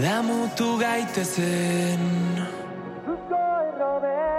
[0.00, 2.00] damutu gaitezen.
[3.04, 4.33] Zuzko errobea